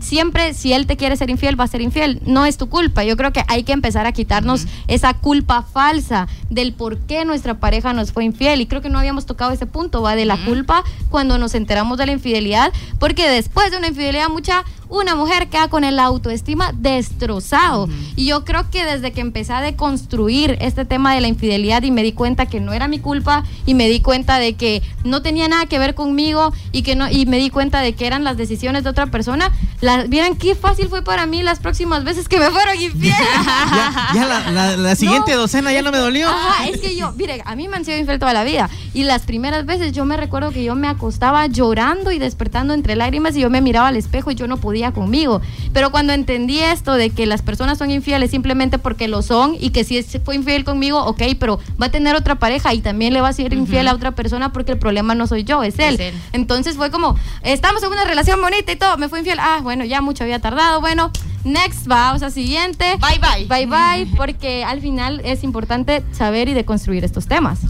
siempre 0.00 0.54
si 0.54 0.72
él 0.72 0.86
te 0.86 0.96
quiere 0.96 1.16
ser 1.16 1.30
infiel, 1.30 1.58
va 1.58 1.64
a 1.64 1.68
ser 1.68 1.80
infiel. 1.80 2.20
No 2.24 2.46
es 2.46 2.56
tu 2.56 2.68
culpa. 2.68 3.04
Yo 3.04 3.16
creo 3.16 3.32
que 3.32 3.44
hay 3.48 3.64
que 3.64 3.72
empezar 3.72 4.06
a 4.06 4.12
quitarnos 4.12 4.66
esa 4.88 5.14
culpa 5.14 5.62
falsa 5.62 6.26
del 6.50 6.72
por 6.72 6.98
qué 6.98 7.24
nuestra 7.24 7.54
pareja 7.54 7.92
nos 7.92 8.12
fue 8.12 8.24
infiel. 8.24 8.60
Y 8.60 8.66
creo 8.66 8.82
que 8.82 8.88
no 8.88 8.98
habíamos 8.98 9.26
tocado 9.26 9.52
ese 9.52 9.66
punto, 9.66 10.02
va 10.02 10.16
de 10.16 10.24
la 10.24 10.36
culpa 10.44 10.84
cuando 11.10 11.38
nos 11.38 11.54
enteramos 11.54 11.98
de 11.98 12.06
la 12.06 12.12
infidelidad, 12.12 12.72
porque 12.98 13.28
después 13.28 13.70
de 13.70 13.78
una 13.78 13.88
infidelidad 13.88 14.28
mucha 14.28 14.64
una 14.88 15.14
mujer 15.14 15.48
queda 15.48 15.68
con 15.68 15.84
el 15.84 15.98
autoestima 15.98 16.72
destrozado. 16.74 17.88
Y 18.16 18.26
yo 18.26 18.44
creo 18.44 18.70
que 18.70 18.84
desde 18.84 19.12
que 19.12 19.20
empecé 19.20 19.52
a 19.52 19.60
deconstruir 19.60 20.56
este 20.60 20.84
tema 20.84 21.14
de 21.14 21.20
la 21.20 21.28
infidelidad 21.28 21.82
y 21.82 21.90
me 21.90 22.02
di 22.02 22.12
cuenta 22.12 22.46
que 22.46 22.60
no 22.60 22.72
era 22.72 22.88
mi 22.88 22.98
culpa 22.98 23.44
y 23.66 23.74
me 23.74 23.88
di 23.88 24.00
cuenta 24.00 24.38
de 24.38 24.54
que 24.54 24.82
no 25.04 25.22
tenía 25.22 25.48
nada 25.48 25.66
que 25.66 25.78
ver 25.78 25.94
conmigo 25.94 26.52
y 26.72 26.82
que 26.82 26.96
no 26.96 27.10
y 27.10 27.26
me 27.26 27.38
di 27.38 27.50
cuenta 27.50 27.80
de 27.80 27.94
que 27.94 28.06
eran 28.06 28.24
las 28.24 28.36
decisiones 28.36 28.84
de 28.84 28.90
otra 28.90 29.06
persona, 29.06 29.52
la, 29.80 30.04
vieran 30.04 30.36
qué 30.36 30.54
fácil 30.54 30.88
fue 30.88 31.02
para 31.02 31.26
mí 31.26 31.42
las 31.42 31.58
próximas 31.60 32.04
veces 32.04 32.28
que 32.28 32.38
me 32.38 32.50
fueron 32.50 32.74
infiel. 32.80 33.14
ya, 33.44 34.08
ya 34.14 34.24
la, 34.26 34.50
la- 34.50 34.76
la 34.76 34.96
siguiente 34.96 35.32
No. 35.32 35.38
docena 35.42 35.72
ya 35.72 35.82
no 35.82 35.90
me 35.92 35.98
dolió. 35.98 36.28
Ajá, 36.28 36.68
es 36.68 36.80
que 36.80 36.96
yo, 36.96 37.12
mire, 37.12 37.42
a 37.44 37.56
mí 37.56 37.68
me 37.68 37.76
han 37.76 37.84
sido 37.84 37.98
infiel 37.98 38.18
toda 38.18 38.32
la 38.32 38.44
vida. 38.44 38.68
Y 38.92 39.04
las 39.04 39.22
primeras 39.22 39.66
veces 39.66 39.92
yo 39.92 40.04
me 40.04 40.16
recuerdo 40.16 40.50
que 40.50 40.62
yo 40.64 40.74
me 40.74 40.88
acostaba 40.88 41.46
llorando 41.46 42.12
y 42.12 42.18
despertando 42.18 42.74
entre 42.74 42.96
lágrimas 42.96 43.36
y 43.36 43.40
yo 43.40 43.50
me 43.50 43.60
miraba 43.60 43.88
al 43.88 43.96
espejo 43.96 44.30
y 44.30 44.34
yo 44.34 44.46
no 44.46 44.56
podía 44.58 44.83
conmigo. 44.92 45.40
Pero 45.72 45.90
cuando 45.90 46.12
entendí 46.12 46.58
esto 46.60 46.94
de 46.94 47.10
que 47.10 47.26
las 47.26 47.42
personas 47.42 47.78
son 47.78 47.90
infieles 47.90 48.30
simplemente 48.30 48.78
porque 48.78 49.08
lo 49.08 49.22
son 49.22 49.56
y 49.58 49.70
que 49.70 49.84
si 49.84 49.98
es- 49.98 50.18
fue 50.24 50.34
infiel 50.36 50.64
conmigo, 50.64 51.02
ok, 51.04 51.22
pero 51.38 51.58
va 51.80 51.86
a 51.86 51.90
tener 51.90 52.14
otra 52.16 52.36
pareja 52.36 52.72
y 52.74 52.80
también 52.80 53.12
le 53.12 53.20
va 53.20 53.28
a 53.28 53.32
ser 53.32 53.52
infiel 53.52 53.88
a 53.88 53.94
otra 53.94 54.12
persona 54.12 54.52
porque 54.52 54.72
el 54.72 54.78
problema 54.78 55.14
no 55.14 55.26
soy 55.26 55.44
yo, 55.44 55.62
es 55.62 55.78
él. 55.78 55.94
Es 55.94 56.00
él. 56.00 56.14
Entonces 56.32 56.76
fue 56.76 56.90
como, 56.90 57.16
estamos 57.42 57.82
en 57.82 57.90
una 57.90 58.04
relación 58.04 58.40
bonita 58.40 58.72
y 58.72 58.76
todo, 58.76 58.96
me 58.98 59.08
fue 59.08 59.18
infiel. 59.20 59.38
Ah, 59.40 59.60
bueno, 59.62 59.84
ya 59.84 60.00
mucho 60.00 60.24
había 60.24 60.38
tardado. 60.38 60.80
Bueno, 60.80 61.10
next 61.44 61.90
va, 61.90 62.12
o 62.14 62.18
sea, 62.18 62.30
siguiente. 62.30 62.84
Bye, 63.00 63.18
bye. 63.18 63.46
Bye 63.46 63.66
bye, 63.66 64.16
porque 64.16 64.64
al 64.64 64.80
final 64.80 65.20
es 65.24 65.44
importante 65.44 66.02
saber 66.12 66.48
y 66.48 66.54
deconstruir 66.54 67.04
estos 67.04 67.26
temas. 67.26 67.60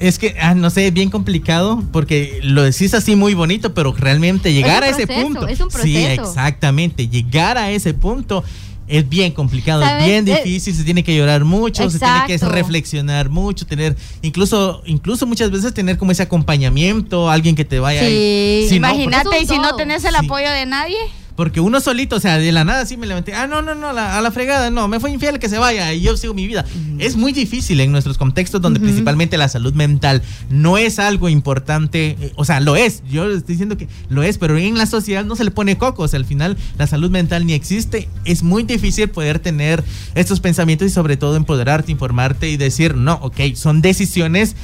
Es 0.00 0.18
que, 0.18 0.34
ah, 0.40 0.54
no 0.54 0.70
sé, 0.70 0.86
es 0.86 0.92
bien 0.94 1.10
complicado 1.10 1.84
porque 1.92 2.40
lo 2.42 2.62
decís 2.62 2.94
así 2.94 3.16
muy 3.16 3.34
bonito, 3.34 3.74
pero 3.74 3.92
realmente 3.92 4.52
llegar 4.52 4.78
un 4.82 4.84
a 4.84 4.88
ese 4.88 5.06
punto. 5.06 5.46
es 5.46 5.60
un 5.60 5.70
Sí, 5.70 5.96
exactamente. 5.96 7.06
Llegar 7.08 7.58
a 7.58 7.70
ese 7.70 7.92
punto 7.92 8.42
es 8.88 9.08
bien 9.08 9.30
complicado, 9.32 9.82
es 9.82 9.88
¿Sabes? 9.88 10.06
bien 10.06 10.26
Eh, 10.26 10.36
difícil, 10.42 10.74
se 10.74 10.82
tiene 10.84 11.04
que 11.04 11.14
llorar 11.14 11.44
mucho, 11.44 11.88
se 11.90 11.98
tiene 11.98 12.22
que 12.26 12.38
reflexionar 12.38 13.28
mucho, 13.28 13.64
tener, 13.66 13.94
incluso, 14.22 14.82
incluso 14.86 15.26
muchas 15.26 15.50
veces 15.50 15.72
tener 15.74 15.96
como 15.96 16.10
ese 16.12 16.22
acompañamiento, 16.24 17.30
alguien 17.30 17.54
que 17.54 17.64
te 17.64 17.78
vaya 17.78 18.00
ahí. 18.00 18.62
Sí, 18.64 18.68
Si 18.70 18.80
no, 18.80 18.88
Imagínate, 18.88 19.24
porque- 19.24 19.42
y 19.42 19.46
si 19.46 19.58
no 19.58 19.76
tenés 19.76 20.02
el 20.04 20.14
Sí. 20.18 20.24
apoyo 20.26 20.50
de 20.50 20.66
nadie. 20.66 20.96
Porque 21.40 21.58
uno 21.60 21.80
solito, 21.80 22.16
o 22.16 22.20
sea, 22.20 22.36
de 22.36 22.52
la 22.52 22.64
nada 22.64 22.84
sí 22.84 22.98
me 22.98 23.06
levanté. 23.06 23.32
Ah, 23.32 23.46
no, 23.46 23.62
no, 23.62 23.74
no, 23.74 23.94
la- 23.94 24.18
a 24.18 24.20
la 24.20 24.30
fregada, 24.30 24.68
no, 24.68 24.88
me 24.88 25.00
fue 25.00 25.10
infiel, 25.10 25.38
que 25.38 25.48
se 25.48 25.56
vaya 25.56 25.90
y 25.94 26.02
yo 26.02 26.14
sigo 26.18 26.34
mi 26.34 26.46
vida. 26.46 26.66
Es 26.98 27.16
muy 27.16 27.32
difícil 27.32 27.80
en 27.80 27.92
nuestros 27.92 28.18
contextos 28.18 28.60
donde 28.60 28.78
principalmente 28.78 29.38
la 29.38 29.48
salud 29.48 29.72
mental 29.72 30.20
no 30.50 30.76
es 30.76 30.98
algo 30.98 31.30
importante. 31.30 32.18
eh, 32.20 32.32
o 32.36 32.44
sea, 32.44 32.60
lo 32.60 32.76
es. 32.76 33.02
Yo 33.10 33.24
estoy 33.30 33.54
diciendo 33.54 33.78
que 33.78 33.88
lo 34.10 34.22
es, 34.22 34.36
pero 34.36 34.58
en 34.58 34.76
la 34.76 34.84
sociedad 34.84 35.24
no 35.24 35.34
se 35.34 35.44
le 35.44 35.50
pone 35.50 35.78
coco. 35.78 36.02
O 36.02 36.08
sea, 36.08 36.18
al 36.18 36.26
final 36.26 36.58
la 36.76 36.86
salud 36.86 37.10
mental 37.10 37.46
ni 37.46 37.54
existe. 37.54 38.10
Es 38.26 38.42
muy 38.42 38.62
difícil 38.64 39.08
poder 39.08 39.38
tener 39.38 39.82
estos 40.14 40.40
pensamientos 40.40 40.88
y 40.88 40.90
sobre 40.90 41.16
todo 41.16 41.36
empoderarte, 41.36 41.90
informarte 41.90 42.50
y 42.50 42.58
decir, 42.58 42.96
no, 42.96 43.14
ok, 43.22 43.54
son 43.54 43.80
decisiones 43.80 44.56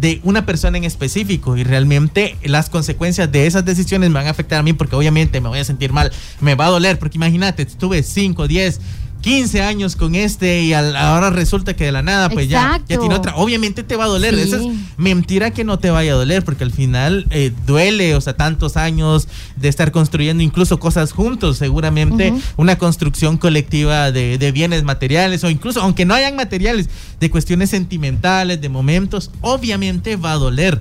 de 0.00 0.20
una 0.24 0.46
persona 0.46 0.78
en 0.78 0.84
específico 0.84 1.56
y 1.56 1.64
realmente 1.64 2.36
las 2.42 2.70
consecuencias 2.70 3.30
de 3.30 3.46
esas 3.46 3.64
decisiones 3.64 4.08
me 4.08 4.14
van 4.14 4.26
a 4.28 4.30
afectar 4.30 4.58
a 4.58 4.62
mí 4.62 4.72
porque 4.72 4.96
obviamente 4.96 5.40
me 5.40 5.48
voy 5.48 5.58
a 5.58 5.64
sentir 5.64 5.92
mal, 5.92 6.10
me 6.40 6.54
va 6.54 6.66
a 6.66 6.70
doler 6.70 6.98
porque 6.98 7.18
imagínate, 7.18 7.62
estuve 7.62 8.02
5, 8.02 8.48
10, 8.48 8.80
15 9.20 9.60
años 9.62 9.96
con 9.96 10.14
este 10.14 10.62
y 10.62 10.72
al- 10.72 10.96
ahora 10.96 11.30
resulta 11.30 11.74
que 11.76 11.84
de 11.84 11.92
la 11.92 12.02
nada 12.02 12.30
pues 12.30 12.48
ya, 12.48 12.72
ya 12.88 12.98
tiene 13.00 13.14
otra, 13.14 13.36
obviamente 13.36 13.82
te 13.82 13.96
va 13.96 14.04
a 14.04 14.08
doler, 14.08 14.34
Sí. 14.34 14.40
Eso 14.42 14.56
es 14.56 14.76
mentira 14.96 15.50
que 15.50 15.62
no 15.64 15.78
te 15.78 15.90
vaya 15.90 16.12
a 16.12 16.14
doler 16.16 16.42
porque 16.44 16.64
al 16.64 16.70
final 16.72 17.26
eh, 17.30 17.52
duele, 17.66 18.14
o 18.14 18.20
sea, 18.20 18.34
tantos 18.36 18.76
años 18.76 19.28
de 19.56 19.68
estar 19.68 19.92
construyendo 19.92 20.42
incluso 20.42 20.78
cosas 20.80 21.12
juntos, 21.12 21.58
seguramente 21.58 22.32
una 22.56 22.78
construcción 22.78 23.36
colectiva 23.36 24.10
de, 24.10 24.38
de 24.38 24.52
bienes 24.52 24.84
materiales 24.84 25.44
o 25.44 25.50
incluso, 25.50 25.82
aunque 25.82 26.04
no 26.06 26.14
hayan 26.14 26.36
materiales, 26.36 26.88
de 27.20 27.30
cuestiones 27.30 27.70
sentimentales, 27.70 28.60
de 28.60 28.68
momentos, 28.70 29.30
obviamente 29.42 30.16
va 30.16 30.32
a 30.32 30.36
doler. 30.36 30.80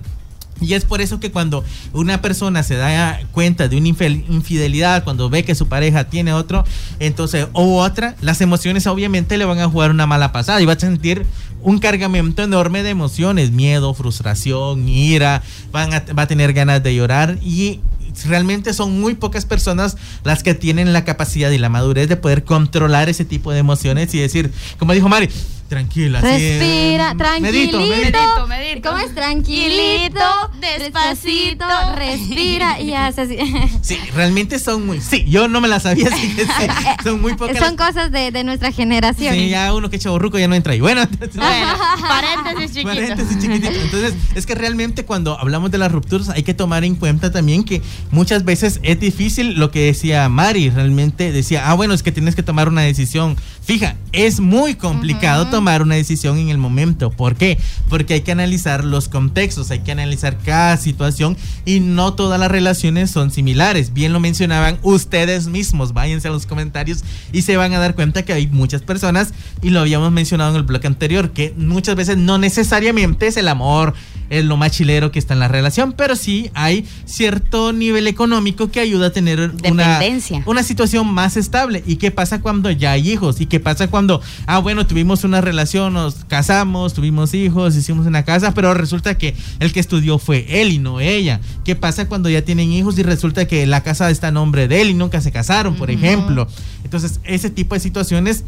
Y 0.61 0.73
es 0.73 0.85
por 0.85 1.01
eso 1.01 1.19
que 1.19 1.31
cuando 1.31 1.63
una 1.93 2.21
persona 2.21 2.63
se 2.63 2.75
da 2.75 3.19
cuenta 3.31 3.67
de 3.67 3.77
una 3.77 3.87
infidelidad, 3.87 5.03
cuando 5.03 5.29
ve 5.29 5.43
que 5.43 5.55
su 5.55 5.67
pareja 5.67 6.05
tiene 6.05 6.33
otro, 6.33 6.65
entonces, 6.99 7.47
o 7.53 7.81
otra, 7.81 8.15
las 8.21 8.41
emociones 8.41 8.87
obviamente 8.87 9.37
le 9.37 9.45
van 9.45 9.59
a 9.59 9.69
jugar 9.69 9.91
una 9.91 10.05
mala 10.05 10.31
pasada 10.31 10.61
y 10.61 10.65
va 10.65 10.73
a 10.73 10.79
sentir 10.79 11.25
un 11.61 11.79
cargamento 11.79 12.43
enorme 12.43 12.83
de 12.83 12.89
emociones, 12.89 13.51
miedo, 13.51 13.93
frustración, 13.93 14.87
ira, 14.87 15.43
van 15.71 15.93
a, 15.93 16.03
va 16.17 16.23
a 16.23 16.27
tener 16.27 16.53
ganas 16.53 16.81
de 16.83 16.95
llorar 16.95 17.37
y 17.41 17.81
realmente 18.25 18.73
son 18.73 18.99
muy 18.99 19.15
pocas 19.15 19.45
personas 19.45 19.97
las 20.23 20.43
que 20.43 20.53
tienen 20.53 20.93
la 20.93 21.05
capacidad 21.05 21.51
y 21.51 21.57
la 21.57 21.69
madurez 21.69 22.09
de 22.09 22.17
poder 22.17 22.43
controlar 22.43 23.09
ese 23.09 23.25
tipo 23.25 23.51
de 23.51 23.59
emociones 23.59 24.13
y 24.13 24.19
decir, 24.19 24.51
como 24.77 24.93
dijo 24.93 25.09
Mari, 25.09 25.29
tranquila, 25.69 26.19
sí, 26.19 26.27
Respira, 26.27 27.11
eh, 27.11 27.15
tranquilito. 27.17 27.79
medito, 27.79 28.47
medito. 28.47 28.89
¿Cómo 28.89 28.99
es? 29.01 29.13
Tranquilito, 29.15 30.19
Despacito. 30.59 31.65
respira 31.95 32.79
y 32.81 32.93
hace 32.93 33.21
así. 33.21 33.37
Sí, 33.81 33.97
realmente 34.13 34.59
son 34.59 34.85
muy. 34.85 34.99
Sí, 35.01 35.25
yo 35.27 35.47
no 35.47 35.61
me 35.61 35.67
las 35.67 35.83
sabía, 35.83 36.07
así 36.11 36.35
que 36.35 36.45
sí, 36.45 36.51
son 37.03 37.21
muy 37.21 37.33
pocas. 37.35 37.57
Son 37.57 37.75
cosas 37.77 38.11
de, 38.11 38.31
de 38.31 38.43
nuestra 38.43 38.71
generación. 38.71 39.33
Sí, 39.33 39.49
ya 39.49 39.73
uno 39.73 39.89
que 39.89 39.95
es 39.95 40.03
chaborruco 40.03 40.37
ya 40.37 40.47
no 40.47 40.55
entra 40.55 40.73
ahí. 40.73 40.79
Bueno, 40.81 41.01
entonces- 41.01 41.35
Bueno, 41.35 41.73
paréntesis 42.01 42.71
chiquito. 42.75 42.87
Paréntesis 42.89 43.39
chiquitito. 43.39 43.79
Entonces, 43.81 44.13
es 44.35 44.45
que 44.45 44.55
realmente 44.55 45.05
cuando 45.05 45.39
hablamos 45.39 45.71
de 45.71 45.77
las 45.77 45.91
rupturas 45.91 46.29
hay 46.29 46.43
que 46.43 46.53
tomar 46.53 46.83
en 46.83 46.95
cuenta 46.95 47.31
también 47.31 47.63
que 47.63 47.81
muchas 48.11 48.43
veces 48.45 48.79
es 48.83 48.99
difícil 48.99 49.53
lo 49.59 49.71
que 49.71 49.85
decía 49.85 50.27
Mari. 50.29 50.69
Realmente 50.69 51.31
decía, 51.31 51.69
ah, 51.69 51.73
bueno, 51.73 51.93
es 51.93 52.03
que 52.03 52.11
tienes 52.11 52.35
que 52.35 52.43
tomar 52.43 52.67
una 52.67 52.81
decisión. 52.81 53.37
Fija, 53.63 53.95
es 54.11 54.39
muy 54.39 54.75
complicado 54.75 55.47
tomar 55.59 55.81
una 55.81 55.95
decisión 55.95 56.37
en 56.37 56.47
el 56.47 56.57
momento. 56.57 57.09
¿Por 57.09 57.35
qué? 57.35 57.57
Porque 57.89 58.13
hay 58.13 58.21
que 58.21 58.31
analizar 58.31 58.85
los 58.85 59.09
contextos, 59.09 59.71
hay 59.71 59.79
que 59.79 59.91
analizar 59.91 60.37
cada 60.37 60.77
situación 60.77 61.35
y 61.65 61.81
no 61.81 62.13
todas 62.13 62.39
las 62.39 62.49
relaciones 62.49 63.11
son 63.11 63.29
similares. 63.29 63.91
Bien 63.91 64.13
lo 64.13 64.21
mencionaban 64.21 64.79
ustedes 64.83 65.47
mismos. 65.47 65.91
Váyanse 65.91 66.29
a 66.29 66.31
los 66.31 66.45
comentarios 66.45 67.03
y 67.33 67.41
se 67.41 67.57
van 67.57 67.73
a 67.73 67.79
dar 67.79 67.93
cuenta 67.93 68.23
que 68.23 68.31
hay 68.31 68.47
muchas 68.47 68.83
personas, 68.83 69.33
y 69.61 69.71
lo 69.71 69.81
habíamos 69.81 70.13
mencionado 70.13 70.51
en 70.51 70.55
el 70.55 70.63
bloque 70.63 70.87
anterior, 70.87 71.31
que 71.31 71.53
muchas 71.57 71.97
veces 71.97 72.15
no 72.15 72.37
necesariamente 72.37 73.27
es 73.27 73.35
el 73.35 73.49
amor, 73.49 73.95
es 74.29 74.45
lo 74.45 74.57
más 74.57 74.71
chilero 74.71 75.11
que 75.11 75.19
está 75.19 75.33
en 75.33 75.39
la 75.39 75.47
relación, 75.47 75.93
pero 75.93 76.15
sí 76.15 76.49
hay 76.53 76.85
cierto 77.05 77.73
nivel 77.73 78.07
económico 78.07 78.69
que 78.71 78.79
ayuda 78.79 79.07
a 79.07 79.09
tener 79.11 79.51
una, 79.65 79.99
una 80.45 80.63
situación 80.63 81.07
más 81.07 81.37
estable. 81.37 81.83
¿Y 81.85 81.95
qué 81.97 82.11
pasa 82.11 82.41
cuando 82.41 82.71
ya 82.71 82.91
hay 82.91 83.09
hijos? 83.09 83.41
¿Y 83.41 83.45
qué 83.45 83.59
pasa 83.59 83.87
cuando, 83.87 84.21
ah, 84.45 84.59
bueno, 84.59 84.85
tuvimos 84.85 85.23
una 85.23 85.41
relación, 85.41 85.93
nos 85.93 86.25
casamos, 86.25 86.93
tuvimos 86.93 87.33
hijos, 87.33 87.75
hicimos 87.75 88.05
una 88.05 88.23
casa, 88.23 88.53
pero 88.53 88.73
resulta 88.73 89.17
que 89.17 89.35
el 89.59 89.73
que 89.73 89.79
estudió 89.79 90.19
fue 90.19 90.61
él 90.61 90.71
y 90.71 90.77
no 90.77 90.99
ella? 90.99 91.39
¿Qué 91.63 91.75
pasa 91.75 92.07
cuando 92.07 92.29
ya 92.29 92.43
tienen 92.43 92.71
hijos 92.71 92.97
y 92.97 93.03
resulta 93.03 93.47
que 93.47 93.65
la 93.65 93.83
casa 93.83 94.09
está 94.09 94.27
a 94.27 94.31
nombre 94.31 94.67
de 94.67 94.81
él 94.81 94.89
y 94.89 94.93
nunca 94.93 95.21
se 95.21 95.31
casaron, 95.31 95.75
por 95.75 95.91
ejemplo? 95.91 96.47
Entonces, 96.83 97.19
ese 97.23 97.49
tipo 97.49 97.75
de 97.75 97.81
situaciones 97.81 98.43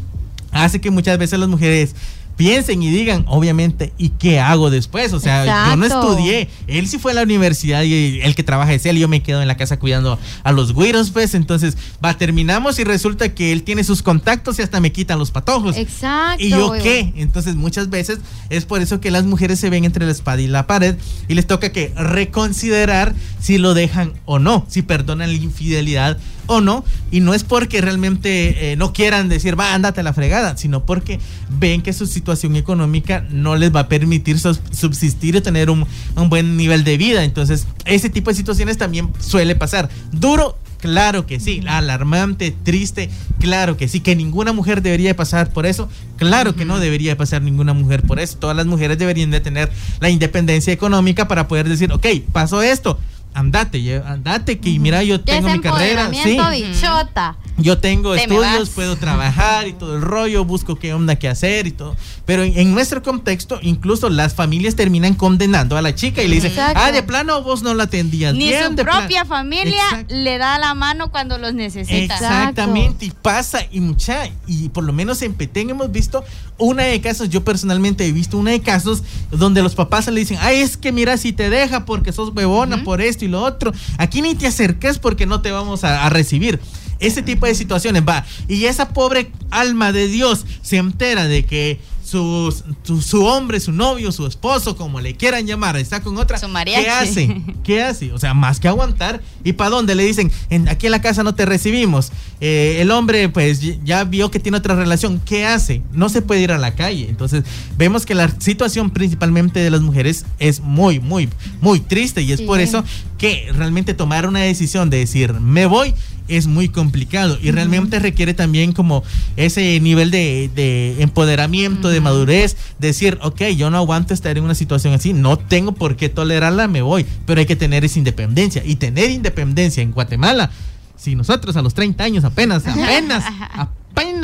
hace 0.51 0.81
que 0.81 0.91
muchas 0.91 1.17
veces 1.17 1.39
las 1.39 1.49
mujeres 1.49 1.95
piensen 2.41 2.81
y 2.81 2.89
digan, 2.89 3.23
obviamente, 3.27 3.93
¿y 3.99 4.09
qué 4.09 4.39
hago 4.39 4.71
después? 4.71 5.13
O 5.13 5.19
sea, 5.19 5.69
yo 5.69 5.75
no 5.75 5.85
estudié, 5.85 6.49
él 6.65 6.87
sí 6.87 6.97
fue 6.97 7.11
a 7.11 7.13
la 7.13 7.21
universidad 7.21 7.83
y 7.83 8.19
el 8.23 8.33
que 8.33 8.41
trabaja 8.41 8.73
es 8.73 8.83
él, 8.87 8.97
yo 8.97 9.07
me 9.07 9.21
quedo 9.21 9.43
en 9.43 9.47
la 9.47 9.57
casa 9.57 9.77
cuidando 9.77 10.17
a 10.43 10.51
los 10.51 10.73
güiros, 10.73 11.11
pues, 11.11 11.35
entonces, 11.35 11.77
va, 12.03 12.17
terminamos 12.17 12.79
y 12.79 12.83
resulta 12.83 13.35
que 13.35 13.51
él 13.51 13.61
tiene 13.61 13.83
sus 13.83 14.01
contactos 14.01 14.57
y 14.57 14.63
hasta 14.63 14.79
me 14.79 14.91
quitan 14.91 15.19
los 15.19 15.29
patojos. 15.29 15.77
Exacto. 15.77 16.43
¿Y 16.43 16.49
yo 16.49 16.71
qué? 16.81 17.13
Entonces 17.15 17.55
muchas 17.55 17.91
veces 17.91 18.17
es 18.49 18.65
por 18.65 18.81
eso 18.81 18.99
que 18.99 19.11
las 19.11 19.23
mujeres 19.25 19.59
se 19.59 19.69
ven 19.69 19.85
entre 19.85 20.07
la 20.07 20.11
espada 20.11 20.41
y 20.41 20.47
la 20.47 20.65
pared 20.65 20.95
y 21.27 21.35
les 21.35 21.45
toca 21.45 21.71
que 21.71 21.93
reconsiderar 21.95 23.13
si 23.39 23.59
lo 23.59 23.75
dejan 23.75 24.13
o 24.25 24.39
no, 24.39 24.65
si 24.67 24.81
perdonan 24.81 25.29
la 25.29 25.37
infidelidad 25.37 26.17
o 26.51 26.61
no. 26.61 26.83
Y 27.11 27.19
no 27.19 27.33
es 27.33 27.43
porque 27.43 27.81
realmente 27.81 28.71
eh, 28.71 28.75
no 28.75 28.93
quieran 28.93 29.29
decir, 29.29 29.59
va, 29.59 29.73
ándate 29.73 30.01
a 30.01 30.03
la 30.03 30.13
fregada, 30.13 30.57
sino 30.57 30.85
porque 30.85 31.19
ven 31.49 31.81
que 31.81 31.93
su 31.93 32.05
situación 32.07 32.55
económica 32.55 33.25
no 33.29 33.55
les 33.55 33.73
va 33.73 33.81
a 33.81 33.87
permitir 33.87 34.39
subsistir 34.39 35.35
y 35.35 35.41
tener 35.41 35.69
un, 35.69 35.85
un 36.15 36.29
buen 36.29 36.57
nivel 36.57 36.83
de 36.83 36.97
vida. 36.97 37.23
Entonces, 37.23 37.67
ese 37.85 38.09
tipo 38.09 38.29
de 38.29 38.35
situaciones 38.35 38.77
también 38.77 39.09
suele 39.19 39.55
pasar. 39.55 39.89
Duro, 40.11 40.57
Claro 40.81 41.27
que 41.27 41.39
sí, 41.39 41.61
alarmante, 41.67 42.49
triste, 42.49 43.11
claro 43.39 43.77
que 43.77 43.87
sí, 43.87 43.99
que 43.99 44.15
ninguna 44.15 44.51
mujer 44.51 44.81
debería 44.81 45.09
de 45.09 45.15
pasar 45.15 45.53
por 45.53 45.67
eso, 45.67 45.87
claro 46.17 46.55
que 46.55 46.65
no 46.65 46.79
debería 46.79 47.11
de 47.11 47.15
pasar 47.15 47.43
ninguna 47.43 47.73
mujer 47.73 48.01
por 48.01 48.19
eso, 48.19 48.37
todas 48.39 48.57
las 48.57 48.65
mujeres 48.65 48.97
deberían 48.97 49.29
de 49.29 49.41
tener 49.41 49.71
la 49.99 50.09
independencia 50.09 50.73
económica 50.73 51.27
para 51.27 51.47
poder 51.47 51.69
decir, 51.69 51.93
ok, 51.93 52.07
pasó 52.31 52.63
esto, 52.63 52.97
andate, 53.33 54.01
andate, 54.05 54.59
que 54.59 54.77
mira, 54.79 55.03
yo 55.03 55.21
tengo 55.21 55.49
mi 55.49 55.59
carrera. 55.59 56.09
Sí, 56.13 56.37
bichota. 56.51 57.35
yo 57.57 57.77
tengo 57.77 58.13
Te 58.13 58.21
estudios, 58.23 58.69
puedo 58.71 58.95
trabajar 58.97 59.67
y 59.67 59.73
todo 59.73 59.95
el 59.95 60.01
rollo, 60.01 60.43
busco 60.45 60.75
qué 60.75 60.93
onda, 60.93 61.15
qué 61.15 61.27
hacer 61.29 61.67
y 61.67 61.71
todo. 61.71 61.95
Pero 62.25 62.43
en, 62.43 62.57
en 62.57 62.73
nuestro 62.73 63.01
contexto, 63.03 63.59
incluso 63.61 64.09
las 64.09 64.33
familias 64.35 64.75
terminan 64.75 65.13
condenando 65.15 65.77
a 65.77 65.81
la 65.81 65.93
chica 65.95 66.21
y 66.23 66.27
le 66.27 66.35
dicen, 66.35 66.51
Exacto. 66.51 66.79
ah, 66.83 66.91
de 66.91 67.03
plano 67.03 67.41
vos 67.43 67.63
no 67.63 67.73
la 67.73 67.83
atendías 67.83 68.33
Ni 68.33 68.47
bien, 68.47 68.69
su 68.69 68.75
de 68.75 68.83
plan-". 68.83 68.99
propia 68.99 69.25
familia 69.25 69.81
Exacto. 69.91 70.15
le 70.15 70.37
da 70.37 70.57
la 70.59 70.73
mano 70.73 71.09
cuando 71.11 71.37
los 71.37 71.53
necesita. 71.53 72.13
Exactamente, 72.15 73.05
y 73.05 73.11
pasa 73.11 73.59
y 73.71 73.79
mucha, 73.79 74.27
y 74.47 74.69
por 74.69 74.83
lo 74.83 74.93
menos 74.93 75.21
en 75.21 75.33
Petén 75.33 75.69
hemos 75.69 75.91
visto 75.91 76.23
una 76.61 76.83
de 76.83 77.01
casos, 77.01 77.29
yo 77.29 77.43
personalmente 77.43 78.05
he 78.05 78.11
visto 78.11 78.37
una 78.37 78.51
de 78.51 78.61
casos 78.61 79.03
donde 79.31 79.61
los 79.61 79.75
papás 79.75 80.07
le 80.07 80.19
dicen, 80.19 80.37
ay, 80.41 80.61
es 80.61 80.77
que 80.77 80.91
mira 80.91 81.17
si 81.17 81.33
te 81.33 81.49
deja 81.49 81.85
porque 81.85 82.11
sos 82.11 82.31
huevona 82.35 82.83
por 82.83 83.01
esto 83.01 83.25
y 83.25 83.27
lo 83.27 83.41
otro, 83.41 83.73
aquí 83.97 84.21
ni 84.21 84.35
te 84.35 84.47
acerques 84.47 84.99
porque 84.99 85.25
no 85.25 85.41
te 85.41 85.51
vamos 85.51 85.83
a, 85.83 86.05
a 86.05 86.09
recibir. 86.09 86.59
Ese 86.99 87.23
tipo 87.23 87.47
de 87.47 87.55
situaciones 87.55 88.03
va. 88.07 88.25
Y 88.47 88.65
esa 88.65 88.89
pobre 88.89 89.31
alma 89.49 89.91
de 89.91 90.07
Dios 90.07 90.45
se 90.61 90.77
entera 90.77 91.27
de 91.27 91.45
que 91.45 91.79
su, 92.11 93.01
su 93.01 93.23
hombre, 93.25 93.59
su 93.59 93.71
novio, 93.71 94.11
su 94.11 94.27
esposo, 94.27 94.75
como 94.75 94.99
le 94.99 95.15
quieran 95.15 95.47
llamar, 95.47 95.77
está 95.77 96.01
con 96.01 96.17
otra. 96.17 96.37
Su 96.37 96.47
mariachi. 96.49 96.83
¿Qué 96.83 96.89
hace? 96.91 97.41
¿Qué 97.63 97.81
hace? 97.83 98.11
O 98.11 98.19
sea, 98.19 98.33
más 98.33 98.59
que 98.59 98.67
aguantar. 98.67 99.21
¿Y 99.43 99.53
para 99.53 99.69
dónde? 99.69 99.95
Le 99.95 100.03
dicen, 100.03 100.31
en, 100.49 100.67
aquí 100.67 100.87
en 100.87 100.91
la 100.91 101.01
casa 101.01 101.23
no 101.23 101.33
te 101.35 101.45
recibimos. 101.45 102.11
Eh, 102.41 102.77
el 102.81 102.91
hombre, 102.91 103.29
pues, 103.29 103.61
ya 103.83 104.03
vio 104.03 104.29
que 104.29 104.39
tiene 104.39 104.57
otra 104.57 104.75
relación. 104.75 105.21
¿Qué 105.23 105.45
hace? 105.45 105.81
No 105.93 106.09
se 106.09 106.21
puede 106.21 106.41
ir 106.41 106.51
a 106.51 106.57
la 106.57 106.75
calle. 106.75 107.07
Entonces, 107.09 107.43
vemos 107.77 108.05
que 108.05 108.13
la 108.15 108.29
situación 108.39 108.89
principalmente 108.89 109.59
de 109.59 109.69
las 109.69 109.81
mujeres 109.81 110.25
es 110.39 110.59
muy, 110.59 110.99
muy, 110.99 111.29
muy 111.61 111.79
triste. 111.79 112.21
Y 112.21 112.31
es 112.33 112.39
Sí. 112.39 112.45
por 112.45 112.59
eso 112.59 112.83
que 113.17 113.49
realmente 113.53 113.93
tomar 113.93 114.27
una 114.27 114.39
decisión 114.39 114.89
de 114.89 114.97
decir, 114.97 115.33
me 115.33 115.65
voy, 115.67 115.93
es 116.37 116.47
muy 116.47 116.69
complicado. 116.69 117.37
Y 117.41 117.51
realmente 117.51 117.99
requiere 117.99 118.33
también 118.33 118.71
como 118.71 119.03
ese 119.37 119.79
nivel 119.79 120.11
de, 120.11 120.49
de 120.55 121.01
empoderamiento, 121.01 121.89
de 121.89 122.01
madurez. 122.01 122.57
Decir, 122.79 123.19
ok, 123.21 123.41
yo 123.57 123.69
no 123.69 123.77
aguanto 123.77 124.13
estar 124.13 124.37
en 124.37 124.43
una 124.43 124.55
situación 124.55 124.93
así. 124.93 125.13
No 125.13 125.37
tengo 125.37 125.73
por 125.73 125.95
qué 125.95 126.09
tolerarla, 126.09 126.67
me 126.67 126.81
voy. 126.81 127.05
Pero 127.25 127.39
hay 127.39 127.45
que 127.45 127.55
tener 127.55 127.85
esa 127.85 127.99
independencia. 127.99 128.63
Y 128.65 128.75
tener 128.75 129.09
independencia 129.09 129.83
en 129.83 129.91
Guatemala. 129.91 130.51
Si 130.95 131.15
nosotros 131.15 131.55
a 131.55 131.61
los 131.61 131.73
30 131.73 132.03
años 132.03 132.23
apenas, 132.23 132.65
apenas, 132.67 133.23
apenas 133.25 133.80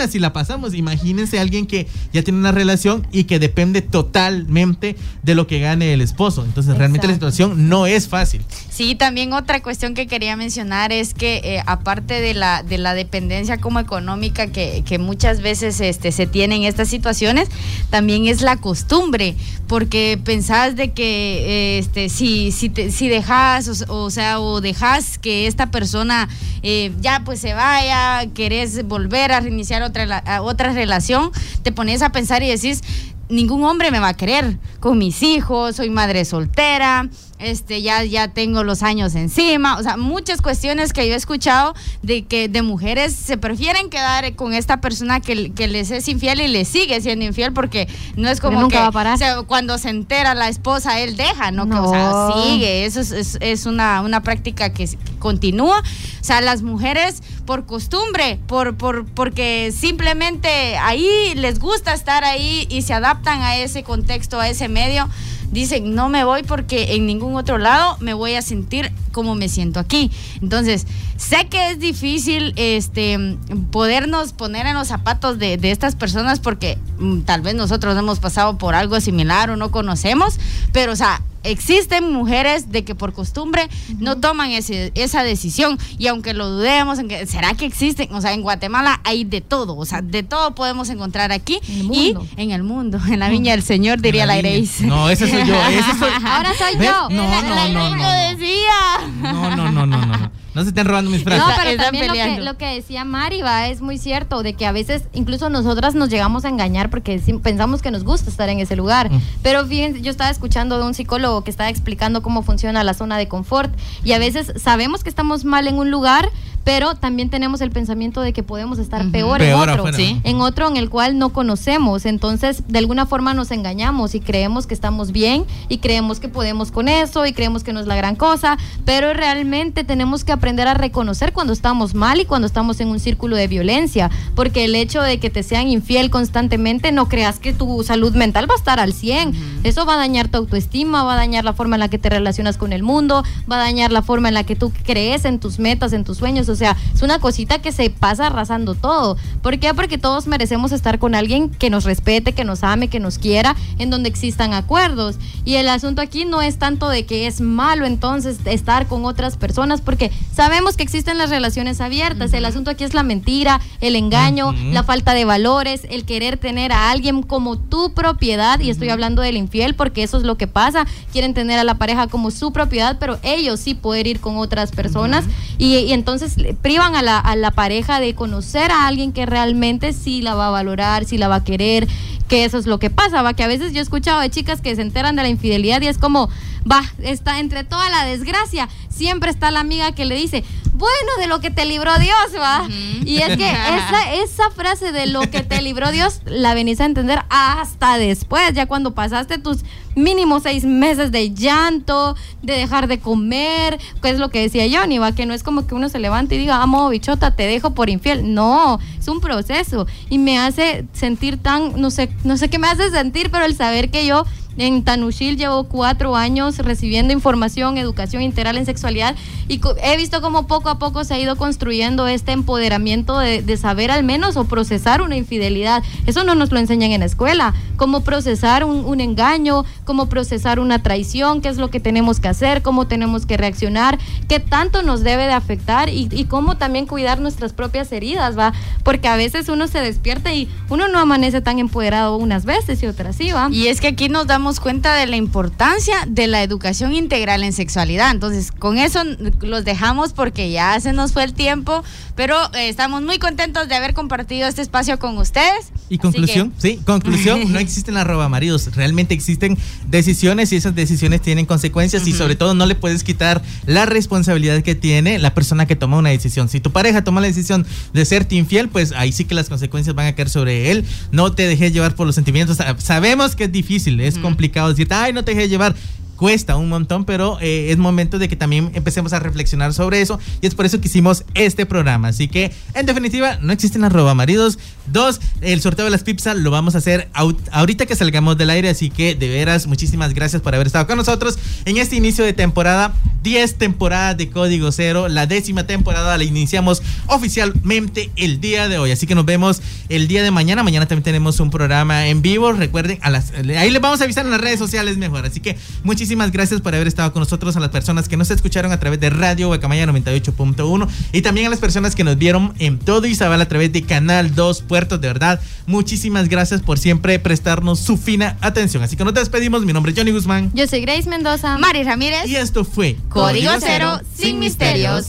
si 0.09 0.19
la 0.19 0.31
pasamos, 0.31 0.73
imagínense 0.73 1.39
alguien 1.39 1.65
que 1.65 1.87
ya 2.13 2.21
tiene 2.23 2.39
una 2.39 2.51
relación 2.51 3.05
y 3.11 3.23
que 3.25 3.39
depende 3.39 3.81
totalmente 3.81 4.95
de 5.23 5.35
lo 5.35 5.47
que 5.47 5.59
gane 5.59 5.93
el 5.93 6.01
esposo. 6.01 6.45
Entonces 6.45 6.77
realmente 6.77 7.07
la 7.07 7.13
situación 7.13 7.67
no 7.69 7.87
es 7.87 8.07
fácil. 8.07 8.41
Sí, 8.69 8.95
también 8.95 9.33
otra 9.33 9.61
cuestión 9.61 9.93
que 9.95 10.07
quería 10.07 10.35
mencionar 10.35 10.91
es 10.91 11.13
que 11.13 11.37
eh, 11.43 11.63
aparte 11.65 12.21
de 12.21 12.33
la, 12.33 12.63
de 12.63 12.77
la 12.77 12.93
dependencia 12.93 13.57
como 13.57 13.79
económica 13.79 14.47
que, 14.47 14.83
que 14.85 14.99
muchas 14.99 15.41
veces 15.41 15.79
este, 15.81 16.11
se 16.11 16.27
tiene 16.27 16.55
en 16.57 16.63
estas 16.63 16.87
situaciones, 16.89 17.49
también 17.89 18.27
es 18.27 18.41
la 18.41 18.57
costumbre, 18.57 19.35
porque 19.67 20.19
pensás 20.23 20.75
de 20.75 20.91
que 20.93 21.75
eh, 21.75 21.79
este, 21.79 22.09
si, 22.09 22.51
si, 22.51 22.69
te- 22.69 22.91
si 22.91 23.07
dejas, 23.09 23.85
o, 23.89 24.03
o 24.05 24.09
sea, 24.11 24.39
o 24.39 24.61
dejas 24.61 25.17
que 25.17 25.47
esta 25.47 25.71
persona 25.71 26.29
eh, 26.63 26.91
ya 27.01 27.21
pues 27.25 27.39
se 27.39 27.53
vaya, 27.53 28.25
querés 28.33 28.85
volver 28.87 29.31
a 29.31 29.41
reiniciar 29.57 29.81
otra, 29.81 30.41
otra 30.43 30.71
relación, 30.71 31.31
te 31.63 31.71
pones 31.71 32.03
a 32.03 32.11
pensar 32.11 32.43
y 32.43 32.49
decís, 32.49 32.83
ningún 33.27 33.63
hombre 33.63 33.89
me 33.89 33.99
va 33.99 34.09
a 34.09 34.13
querer 34.13 34.59
con 34.79 34.99
mis 34.99 35.23
hijos, 35.23 35.77
soy 35.77 35.89
madre 35.89 36.25
soltera, 36.25 37.09
este 37.39 37.81
ya 37.81 38.03
ya 38.03 38.27
tengo 38.29 38.63
los 38.63 38.81
años 38.83 39.13
encima, 39.15 39.77
o 39.77 39.83
sea, 39.83 39.95
muchas 39.97 40.41
cuestiones 40.41 40.91
que 40.93 41.07
yo 41.07 41.13
he 41.13 41.17
escuchado 41.17 41.75
de 42.01 42.23
que 42.25 42.49
de 42.49 42.61
mujeres 42.63 43.13
se 43.15 43.37
prefieren 43.37 43.89
quedar 43.89 44.33
con 44.35 44.53
esta 44.53 44.81
persona 44.81 45.19
que, 45.19 45.51
que 45.53 45.67
les 45.67 45.91
es 45.91 46.07
infiel 46.07 46.41
y 46.41 46.47
les 46.47 46.67
sigue 46.67 46.99
siendo 47.01 47.25
infiel 47.25 47.53
porque 47.53 47.87
no 48.15 48.27
es 48.29 48.39
como 48.39 48.61
nunca 48.61 48.77
que 48.77 48.81
va 48.81 48.87
a 48.87 48.91
parar. 48.91 49.19
cuando 49.45 49.77
se 49.77 49.89
entera 49.89 50.33
la 50.33 50.49
esposa 50.49 50.99
él 50.99 51.15
deja, 51.15 51.51
no, 51.51 51.67
que 51.69 51.75
o 51.75 51.89
sea, 51.91 52.43
sigue, 52.43 52.85
eso 52.85 53.01
es, 53.01 53.11
es- 53.11 53.37
es 53.41 53.65
una, 53.65 54.01
una 54.01 54.21
práctica 54.23 54.73
que 54.73 54.89
continúa, 55.19 55.79
o 55.79 56.23
sea, 56.23 56.41
las 56.41 56.61
mujeres 56.63 57.21
por 57.45 57.65
costumbre, 57.65 58.39
por, 58.47 58.75
por 58.77 59.05
porque 59.05 59.71
simplemente 59.77 60.77
ahí 60.77 61.33
les 61.35 61.59
gusta 61.59 61.93
estar 61.93 62.23
ahí 62.23 62.65
y 62.69 62.81
se 62.81 62.93
adaptan 62.93 63.41
a 63.41 63.57
ese 63.57 63.83
contexto, 63.83 64.39
a 64.39 64.49
ese 64.49 64.67
medio. 64.69 65.07
Dicen, 65.51 65.95
no 65.95 66.09
me 66.09 66.23
voy 66.23 66.43
porque 66.43 66.95
en 66.95 67.05
ningún 67.05 67.35
otro 67.35 67.57
lado 67.57 67.97
me 67.99 68.13
voy 68.13 68.35
a 68.35 68.41
sentir 68.41 68.91
como 69.11 69.35
me 69.35 69.49
siento 69.49 69.79
aquí. 69.79 70.11
Entonces, 70.41 70.85
sé 71.15 71.47
que 71.49 71.71
es 71.71 71.79
difícil 71.79 72.53
este, 72.55 73.37
podernos 73.71 74.33
poner 74.33 74.65
en 74.67 74.75
los 74.75 74.87
zapatos 74.87 75.39
de, 75.39 75.57
de 75.57 75.71
estas 75.71 75.95
personas 75.95 76.39
porque 76.39 76.77
mm, 76.99 77.21
tal 77.21 77.41
vez 77.41 77.55
nosotros 77.55 77.97
hemos 77.97 78.19
pasado 78.19 78.57
por 78.57 78.75
algo 78.75 78.99
similar 78.99 79.49
o 79.49 79.55
no 79.55 79.71
conocemos, 79.71 80.39
pero 80.71 80.91
o 80.91 80.95
sea, 80.95 81.21
existen 81.43 82.11
mujeres 82.13 82.71
de 82.71 82.83
que 82.83 82.95
por 82.95 83.13
costumbre 83.13 83.67
no 83.99 84.17
toman 84.17 84.51
ese- 84.51 84.91
esa 84.95 85.23
decisión 85.23 85.77
y 85.97 86.07
aunque 86.07 86.33
lo 86.33 86.49
dudemos, 86.49 86.99
en 86.99 87.07
que- 87.07 87.25
¿será 87.25 87.53
que 87.53 87.65
existen? 87.65 88.13
O 88.13 88.21
sea, 88.21 88.33
en 88.33 88.41
Guatemala 88.41 89.01
hay 89.03 89.23
de 89.23 89.41
todo, 89.41 89.75
o 89.77 89.85
sea, 89.85 90.01
de 90.01 90.23
todo 90.23 90.55
podemos 90.55 90.89
encontrar 90.89 91.31
aquí 91.31 91.59
En 91.67 91.79
el 91.79 91.93
y 91.93 92.15
en 92.37 92.51
el 92.51 92.63
mundo, 92.63 92.99
en 93.09 93.19
la 93.19 93.29
viña 93.29 93.51
del 93.51 93.63
Señor, 93.63 94.01
diría 94.01 94.25
la 94.25 94.35
viña. 94.35 94.49
Ireis. 94.49 94.81
No, 94.81 95.09
ese 95.09 95.29
soy 95.29 95.45
yo. 95.45 95.55
Ese 95.67 95.97
soy, 95.99 96.09
Ahora 96.25 96.51
soy 96.57 96.77
¿Ves? 96.77 96.87
yo. 96.89 97.09
No, 97.09 97.23
La- 97.29 97.41
no, 97.41 97.55
la 97.55 97.67
no, 97.69 97.69
Ireis 97.69 97.73
no, 97.73 97.97
lo 97.97 98.03
no. 98.03 98.29
decía. 98.29 99.31
No, 99.33 99.55
no, 99.55 99.71
no, 99.71 99.85
no, 99.85 100.05
no, 100.05 100.31
no. 100.57 100.63
Se 100.63 100.69
estén 100.69 100.85
robando 100.85 101.11
mis 101.11 101.23
frases. 101.23 101.45
No, 101.45 101.53
pero 101.55 101.69
están 101.69 101.85
también 101.85 102.07
lo 102.07 102.13
que, 102.13 102.41
lo 102.41 102.57
que 102.57 102.65
decía 102.75 103.05
Mari 103.05 103.41
va, 103.41 103.67
es 103.67 103.81
muy 103.81 103.97
cierto, 103.97 104.43
de 104.43 104.53
que 104.53 104.65
a 104.65 104.71
veces 104.71 105.03
incluso 105.13 105.49
nosotras 105.49 105.95
nos 105.95 106.09
llegamos 106.09 106.45
a 106.45 106.49
engañar 106.49 106.89
porque 106.89 107.21
pensamos 107.41 107.81
que 107.81 107.91
nos 107.91 108.03
gusta 108.03 108.29
estar 108.29 108.49
en 108.49 108.59
ese 108.59 108.75
lugar. 108.75 109.11
Mm. 109.11 109.21
Pero 109.43 109.65
fíjense, 109.65 110.01
yo 110.01 110.11
estaba 110.11 110.29
escuchando 110.29 110.77
de 110.77 110.85
un 110.85 110.93
psicólogo 110.93 111.43
que 111.43 111.51
estaba 111.51 111.69
explicando 111.69 112.21
cómo 112.21 112.43
funciona 112.43 112.83
la 112.83 112.93
zona 112.93 113.17
de 113.17 113.27
confort 113.27 113.73
y 114.03 114.13
a 114.13 114.19
veces 114.19 114.53
sabemos 114.57 115.03
que 115.03 115.09
estamos 115.09 115.45
mal 115.45 115.67
en 115.67 115.75
un 115.75 115.91
lugar, 115.91 116.29
pero 116.67 116.95
también 116.95 117.29
tenemos 117.29 117.61
el 117.61 117.71
pensamiento 117.71 118.19
de 118.19 118.33
que 118.33 118.43
podemos 118.43 118.77
estar 118.77 119.09
peor, 119.09 119.39
Peor 119.39 119.41
en 119.41 119.53
otro, 119.53 119.83
afuera. 119.83 119.97
Sí. 119.97 120.19
en 120.25 120.41
otro 120.41 120.67
en 120.67 120.75
el 120.75 120.89
cual 120.89 121.17
no 121.17 121.29
conocemos. 121.29 122.05
Entonces, 122.05 122.61
de 122.67 122.77
alguna 122.77 123.05
forma 123.05 123.33
nos 123.33 123.51
engañamos 123.51 124.15
y 124.15 124.19
creemos 124.19 124.67
que 124.67 124.73
estamos 124.73 125.13
bien 125.13 125.45
y 125.69 125.77
creemos 125.77 126.19
que 126.19 126.27
podemos 126.27 126.73
con 126.73 126.89
eso 126.89 127.25
y 127.25 127.31
creemos 127.31 127.63
que 127.63 127.71
no 127.71 127.79
es 127.79 127.87
la 127.87 127.95
gran 127.95 128.17
cosa, 128.17 128.57
pero 128.83 129.13
realmente 129.13 129.85
tenemos 129.85 130.25
que 130.25 130.33
aprender 130.33 130.67
a 130.67 130.73
reconocer 130.73 131.31
cuando 131.31 131.53
estamos 131.53 131.93
mal 131.93 132.19
y 132.19 132.25
cuando 132.25 132.47
estamos 132.47 132.81
en 132.81 132.89
un 132.89 132.99
círculo 132.99 133.37
de 133.37 133.47
violencia, 133.47 134.11
porque 134.35 134.65
el 134.65 134.75
hecho 134.75 135.01
de 135.01 135.21
que 135.21 135.29
te 135.29 135.43
sean 135.43 135.69
infiel 135.69 136.09
constantemente 136.09 136.91
no 136.91 137.07
creas 137.07 137.39
que 137.39 137.53
tu 137.53 137.81
salud 137.83 138.13
mental 138.13 138.49
va 138.49 138.55
a 138.55 138.57
estar 138.57 138.81
al 138.81 138.91
100. 138.91 139.61
Eso 139.63 139.85
va 139.85 139.93
a 139.93 139.97
dañar 139.97 140.27
tu 140.27 140.37
autoestima, 140.37 141.05
va 141.05 141.13
a 141.13 141.15
dañar 141.15 141.45
la 141.45 141.53
forma 141.53 141.77
en 141.77 141.79
la 141.79 141.87
que 141.87 141.97
te 141.97 142.09
relacionas 142.09 142.57
con 142.57 142.73
el 142.73 142.83
mundo, 142.83 143.23
va 143.49 143.55
a 143.55 143.59
dañar 143.59 143.93
la 143.93 144.01
forma 144.01 144.27
en 144.27 144.33
la 144.33 144.43
que 144.43 144.57
tú 144.57 144.73
crees 144.83 145.23
en 145.23 145.39
tus 145.39 145.59
metas, 145.59 145.93
en 145.93 146.03
tus 146.03 146.17
sueños, 146.17 146.49
sea, 146.57 146.75
es 146.93 147.01
una 147.01 147.19
cosita 147.19 147.59
que 147.59 147.71
se 147.71 147.89
pasa 147.89 148.27
arrasando 148.27 148.75
todo. 148.75 149.17
¿Por 149.41 149.59
qué? 149.59 149.73
Porque 149.73 149.97
todos 149.97 150.27
merecemos 150.27 150.71
estar 150.71 150.99
con 150.99 151.15
alguien 151.15 151.49
que 151.49 151.69
nos 151.69 151.83
respete, 151.85 152.33
que 152.33 152.43
nos 152.43 152.63
ame, 152.63 152.89
que 152.89 152.99
nos 152.99 153.17
quiera, 153.17 153.55
en 153.77 153.89
donde 153.89 154.09
existan 154.09 154.53
acuerdos. 154.53 155.15
Y 155.45 155.55
el 155.55 155.69
asunto 155.69 156.01
aquí 156.01 156.25
no 156.25 156.41
es 156.41 156.57
tanto 156.57 156.89
de 156.89 157.05
que 157.05 157.27
es 157.27 157.41
malo 157.41 157.85
entonces 157.85 158.39
estar 158.45 158.87
con 158.87 159.05
otras 159.05 159.37
personas, 159.37 159.81
porque 159.81 160.11
sabemos 160.33 160.75
que 160.75 160.83
existen 160.83 161.17
las 161.17 161.29
relaciones 161.29 161.81
abiertas. 161.81 162.33
El 162.33 162.45
asunto 162.45 162.71
aquí 162.71 162.83
es 162.83 162.93
la 162.93 163.03
mentira, 163.03 163.61
el 163.81 163.95
engaño, 163.95 164.53
la 164.53 164.83
falta 164.83 165.13
de 165.13 165.25
valores, 165.25 165.87
el 165.89 166.05
querer 166.05 166.37
tener 166.37 166.71
a 166.71 166.91
alguien 166.91 167.23
como 167.23 167.57
tu 167.57 167.93
propiedad, 167.93 168.59
y 168.59 168.69
estoy 168.69 168.89
hablando 168.89 169.21
del 169.21 169.37
infiel 169.37 169.75
porque 169.75 170.03
eso 170.03 170.17
es 170.17 170.23
lo 170.23 170.35
que 170.35 170.47
pasa, 170.47 170.85
quieren 171.11 171.33
tener 171.33 171.59
a 171.59 171.63
la 171.63 171.75
pareja 171.75 172.07
como 172.07 172.31
su 172.31 172.51
propiedad, 172.51 172.97
pero 172.99 173.19
ellos 173.23 173.59
sí 173.59 173.73
poder 173.73 174.07
ir 174.07 174.19
con 174.19 174.37
otras 174.37 174.71
personas 174.71 175.25
y, 175.57 175.77
y 175.77 175.93
entonces 175.93 176.35
privan 176.61 176.95
a 176.95 177.01
la, 177.01 177.19
a 177.19 177.35
la 177.35 177.51
pareja 177.51 177.99
de 177.99 178.15
conocer 178.15 178.71
a 178.71 178.87
alguien 178.87 179.11
que 179.11 179.25
realmente 179.25 179.93
sí 179.93 180.21
la 180.21 180.35
va 180.35 180.47
a 180.47 180.51
valorar, 180.51 181.05
sí 181.05 181.17
la 181.17 181.27
va 181.27 181.35
a 181.35 181.43
querer, 181.43 181.87
que 182.27 182.45
eso 182.45 182.57
es 182.57 182.65
lo 182.65 182.79
que 182.79 182.89
pasa, 182.89 183.21
va, 183.21 183.33
que 183.33 183.43
a 183.43 183.47
veces 183.47 183.73
yo 183.73 183.79
he 183.79 183.83
escuchado 183.83 184.19
de 184.19 184.29
chicas 184.29 184.61
que 184.61 184.75
se 184.75 184.81
enteran 184.81 185.15
de 185.15 185.23
la 185.23 185.29
infidelidad 185.29 185.81
y 185.81 185.87
es 185.87 185.97
como, 185.97 186.29
va, 186.69 186.81
está 187.01 187.39
entre 187.39 187.63
toda 187.63 187.89
la 187.89 188.05
desgracia, 188.05 188.69
siempre 188.89 189.31
está 189.31 189.51
la 189.51 189.59
amiga 189.59 189.93
que 189.93 190.05
le 190.05 190.15
dice, 190.15 190.43
bueno, 190.77 191.11
de 191.19 191.27
lo 191.27 191.39
que 191.39 191.51
te 191.51 191.65
libró 191.65 191.97
Dios, 191.99 192.17
va. 192.39 192.67
Y 192.69 193.17
es 193.17 193.37
que 193.37 193.49
esa, 193.49 194.13
esa 194.23 194.51
frase 194.51 194.91
de 194.91 195.07
lo 195.07 195.21
que 195.21 195.41
te 195.41 195.61
libró 195.61 195.91
Dios 195.91 196.21
la 196.25 196.53
venís 196.53 196.79
a 196.79 196.85
entender 196.85 197.23
hasta 197.29 197.97
después, 197.97 198.53
ya 198.53 198.65
cuando 198.65 198.93
pasaste 198.93 199.37
tus 199.37 199.63
mínimo 199.95 200.39
seis 200.39 200.63
meses 200.63 201.11
de 201.11 201.33
llanto, 201.33 202.15
de 202.43 202.53
dejar 202.53 202.87
de 202.87 202.99
comer, 202.99 203.79
que 204.01 204.09
es 204.09 204.19
lo 204.19 204.29
que 204.29 204.41
decía 204.41 204.65
Johnny, 204.71 204.99
va, 204.99 205.13
que 205.13 205.25
no 205.25 205.33
es 205.33 205.43
como 205.43 205.65
que 205.65 205.75
uno 205.75 205.89
se 205.89 205.99
levante 205.99 206.35
y 206.35 206.37
diga, 206.37 206.61
amo 206.61 206.89
bichota, 206.89 207.35
te 207.35 207.43
dejo 207.47 207.71
por 207.71 207.89
infiel. 207.89 208.33
No, 208.33 208.79
es 208.97 209.07
un 209.07 209.19
proceso 209.19 209.87
y 210.09 210.19
me 210.19 210.37
hace 210.37 210.85
sentir 210.93 211.37
tan, 211.41 211.81
no 211.81 211.89
sé, 211.89 212.09
no 212.23 212.37
sé 212.37 212.49
qué 212.49 212.59
me 212.59 212.67
hace 212.67 212.89
sentir, 212.91 213.31
pero 213.31 213.45
el 213.45 213.55
saber 213.55 213.89
que 213.89 214.05
yo 214.05 214.25
En 214.57 214.83
Tanushil 214.83 215.37
llevo 215.37 215.65
cuatro 215.65 216.15
años 216.15 216.57
recibiendo 216.57 217.13
información, 217.13 217.77
educación 217.77 218.23
integral 218.23 218.57
en 218.57 218.65
sexualidad 218.65 219.15
y 219.47 219.61
he 219.83 219.97
visto 219.97 220.19
cómo 220.21 220.47
poco 220.47 220.69
a 220.69 220.79
poco 220.79 221.03
se 221.03 221.13
ha 221.13 221.19
ido 221.19 221.35
construyendo 221.35 222.07
este 222.07 222.31
empoderamiento 222.31 223.19
de, 223.19 223.57
saber 223.57 223.91
al 223.91 224.03
menos 224.03 224.35
o 224.35 224.45
procesar 224.45 225.01
una 225.01 225.15
infidelidad. 225.15 225.83
Eso 226.05 226.23
no 226.23 226.35
nos 226.35 226.51
lo 226.51 226.59
enseñan 226.59 226.91
en 226.91 226.99
la 226.99 227.05
escuela. 227.05 227.53
Cómo 227.75 228.01
procesar 228.01 228.63
un, 228.63 228.99
engaño, 228.99 229.63
cómo 229.85 230.09
procesar 230.09 230.59
una 230.59 230.81
traición, 230.81 231.41
qué 231.41 231.49
es 231.49 231.57
lo 231.57 231.69
que 231.69 231.79
tenemos 231.79 232.19
que 232.19 232.27
hacer, 232.27 232.63
cómo 232.63 232.87
tenemos 232.87 233.25
que 233.25 233.37
reaccionar, 233.37 233.99
qué 234.27 234.39
tanto 234.39 234.81
nos 234.81 235.03
debe 235.03 235.27
de 235.27 235.33
afectar 235.33 235.89
y, 235.89 236.09
y 236.11 236.25
cómo 236.25 236.57
también 236.57 236.87
cuidar 236.87 237.19
nuestras 237.19 237.53
propias 237.53 237.91
heridas, 237.91 238.37
¿va? 238.37 238.53
Porque 238.83 239.07
a 239.07 239.15
veces 239.15 239.49
uno 239.49 239.67
se 239.67 239.79
despierta 239.79 240.33
y 240.33 240.49
uno 240.69 240.87
no 240.87 240.99
amanece 240.99 241.41
tan 241.41 241.59
empoderado 241.59 242.17
unas 242.17 242.45
veces 242.45 242.81
y 242.81 242.87
otras 242.87 243.15
sí, 243.15 243.31
¿va? 243.31 243.49
Y 243.51 243.67
es 243.67 243.79
que 243.79 243.87
aquí 243.87 244.09
nos 244.09 244.25
damos 244.27 244.46
cuenta 244.55 244.95
de 244.95 245.05
la 245.05 245.15
importancia 245.17 245.95
de 246.07 246.27
la 246.27 246.41
educación 246.41 246.93
integral 246.93 247.43
en 247.43 247.53
sexualidad. 247.53 248.11
Entonces, 248.11 248.51
con 248.51 248.77
eso 248.77 249.03
los 249.41 249.65
dejamos 249.65 250.13
porque 250.13 250.49
ya 250.51 250.79
se 250.79 250.93
nos 250.93 251.13
fue 251.13 251.23
el 251.23 251.33
tiempo, 251.33 251.83
pero 252.15 252.35
eh, 252.53 252.69
estamos 252.69 253.01
muy 253.01 253.19
contentos 253.19 253.67
de 253.67 253.75
haber 253.75 253.93
compartido 253.93 254.47
este 254.47 254.61
espacio 254.61 254.97
con 254.99 255.17
ustedes. 255.17 255.71
Y 255.89 255.97
conclusión, 255.97 256.53
sí, 256.57 256.79
conclusión, 256.85 257.51
no 257.51 257.59
existen 257.67 257.97
arroba 257.97 258.29
maridos, 258.29 258.75
realmente 258.75 259.13
existen 259.13 259.57
decisiones 259.87 260.51
y 260.51 260.55
esas 260.55 260.75
decisiones 260.75 261.21
tienen 261.21 261.45
consecuencias 261.45 262.07
y 262.07 262.13
sobre 262.13 262.35
todo 262.35 262.53
no 262.53 262.65
le 262.65 262.75
puedes 262.75 263.03
quitar 263.03 263.41
la 263.65 263.85
responsabilidad 263.85 264.61
que 264.63 264.75
tiene 264.75 265.19
la 265.19 265.33
persona 265.33 265.65
que 265.65 265.75
toma 265.75 265.97
una 265.97 266.09
decisión. 266.09 266.49
Si 266.49 266.59
tu 266.59 266.71
pareja 266.71 267.03
toma 267.03 267.21
la 267.21 267.27
decisión 267.27 267.65
de 267.93 268.05
serte 268.05 268.35
infiel, 268.35 268.69
pues 268.69 268.91
ahí 268.93 269.11
sí 269.11 269.25
que 269.25 269.35
las 269.35 269.49
consecuencias 269.49 269.95
van 269.95 270.07
a 270.07 270.15
caer 270.15 270.29
sobre 270.29 270.71
él. 270.71 270.85
No 271.11 271.33
te 271.33 271.47
dejes 271.47 271.73
llevar 271.73 271.95
por 271.95 272.05
los 272.05 272.15
sentimientos. 272.15 272.57
Sabemos 272.79 273.35
que 273.35 273.45
es 273.45 273.51
difícil, 273.51 273.99
es 273.99 274.17
complicado 274.17 274.37
complicado 274.37 274.69
decirte, 274.69 274.93
ay, 274.93 275.13
no 275.13 275.23
te 275.23 275.33
dejes 275.33 275.49
llevar 275.49 275.75
cuesta 276.17 276.57
un 276.57 276.67
montón, 276.67 277.05
pero 277.05 277.37
eh, 277.39 277.67
es 277.71 277.77
momento 277.77 278.19
de 278.19 278.27
que 278.27 278.35
también 278.35 278.71
empecemos 278.73 279.13
a 279.13 279.19
reflexionar 279.19 279.73
sobre 279.73 280.01
eso 280.01 280.19
y 280.41 280.47
es 280.47 280.55
por 280.55 280.65
eso 280.65 280.81
que 280.81 280.87
hicimos 280.87 281.23
este 281.35 281.65
programa. 281.65 282.09
Así 282.09 282.27
que, 282.27 282.51
en 282.73 282.85
definitiva, 282.85 283.37
no 283.41 283.53
existen 283.53 283.81
las 283.81 283.93
roba 283.93 284.13
maridos. 284.13 284.59
Dos, 284.87 285.21
el 285.41 285.61
sorteo 285.61 285.85
de 285.85 285.91
las 285.91 286.03
pizzas 286.03 286.35
lo 286.35 286.51
vamos 286.51 286.75
a 286.75 286.79
hacer 286.79 287.09
ahorita 287.51 287.85
que 287.85 287.95
salgamos 287.95 288.37
del 288.37 288.49
aire, 288.49 288.69
así 288.69 288.89
que 288.89 289.15
de 289.15 289.29
veras, 289.29 289.67
muchísimas 289.67 290.13
gracias 290.13 290.41
por 290.41 290.55
haber 290.55 290.67
estado 290.67 290.87
con 290.87 290.97
nosotros 290.97 291.37
en 291.65 291.77
este 291.77 291.95
inicio 291.95 292.25
de 292.25 292.33
temporada. 292.33 292.93
10 293.23 293.55
temporadas 293.55 294.15
de 294.15 294.29
Código 294.29 294.71
Cero, 294.71 295.09
la 295.09 295.27
décima 295.27 295.67
temporada 295.67 296.17
la 296.17 296.23
iniciamos 296.23 296.81
oficialmente 297.07 298.09
el 298.15 298.39
día 298.39 298.69
de 298.69 298.77
hoy, 298.77 298.91
así 298.91 299.05
que 299.05 299.15
nos 299.15 299.25
vemos 299.25 299.61
el 299.89 300.07
día 300.07 300.23
de 300.23 300.31
mañana. 300.31 300.63
Mañana 300.63 300.85
también 300.85 301.03
tenemos 301.03 301.41
un 301.41 301.49
programa 301.49 302.07
en 302.07 302.21
vivo, 302.21 302.53
recuerden, 302.53 302.99
ahí 303.03 303.69
les 303.69 303.81
vamos 303.81 303.99
a 303.99 304.05
avisar 304.05 304.23
en 304.23 304.31
las 304.31 304.39
redes 304.39 304.59
sociales 304.59 304.97
mejor, 304.97 305.25
así 305.25 305.41
que 305.41 305.57
muchísimas 305.83 306.06
muchísimas 306.07 306.31
gracias 306.31 306.61
por 306.61 306.73
haber 306.73 306.87
estado 306.87 307.11
con 307.11 307.19
nosotros, 307.19 307.57
a 307.57 307.59
las 307.59 307.69
personas 307.69 308.07
que 308.07 308.15
nos 308.15 308.31
escucharon 308.31 308.71
a 308.71 308.79
través 308.79 308.97
de 309.01 309.09
Radio 309.09 309.47
Guacamaya 309.47 309.85
98.1 309.87 310.87
y 311.11 311.21
también 311.21 311.47
a 311.47 311.49
las 311.49 311.59
personas 311.59 311.95
que 311.95 312.05
nos 312.05 312.17
vieron 312.17 312.53
en 312.59 312.79
todo 312.79 313.07
Isabel 313.07 313.41
a 313.41 313.45
través 313.49 313.73
de 313.73 313.81
Canal 313.81 314.33
2 314.33 314.61
Puertos. 314.61 315.01
De 315.01 315.09
verdad, 315.09 315.41
muchísimas 315.65 316.29
gracias 316.29 316.61
por 316.61 316.79
siempre 316.79 317.19
prestarnos 317.19 317.81
su 317.81 317.97
fina 317.97 318.37
atención. 318.39 318.83
Así 318.83 318.95
que 318.95 319.03
nos 319.03 319.15
despedimos. 319.15 319.65
Mi 319.65 319.73
nombre 319.73 319.91
es 319.91 319.97
Johnny 319.97 320.11
Guzmán. 320.11 320.49
Yo 320.53 320.65
soy 320.65 320.79
Grace 320.79 321.09
Mendoza. 321.09 321.57
Mari 321.57 321.83
Ramírez. 321.83 322.25
Y 322.25 322.37
esto 322.37 322.63
fue 322.63 322.95
Código 323.09 323.51
Cero 323.59 323.99
sin 324.15 324.39
misterios. 324.39 325.07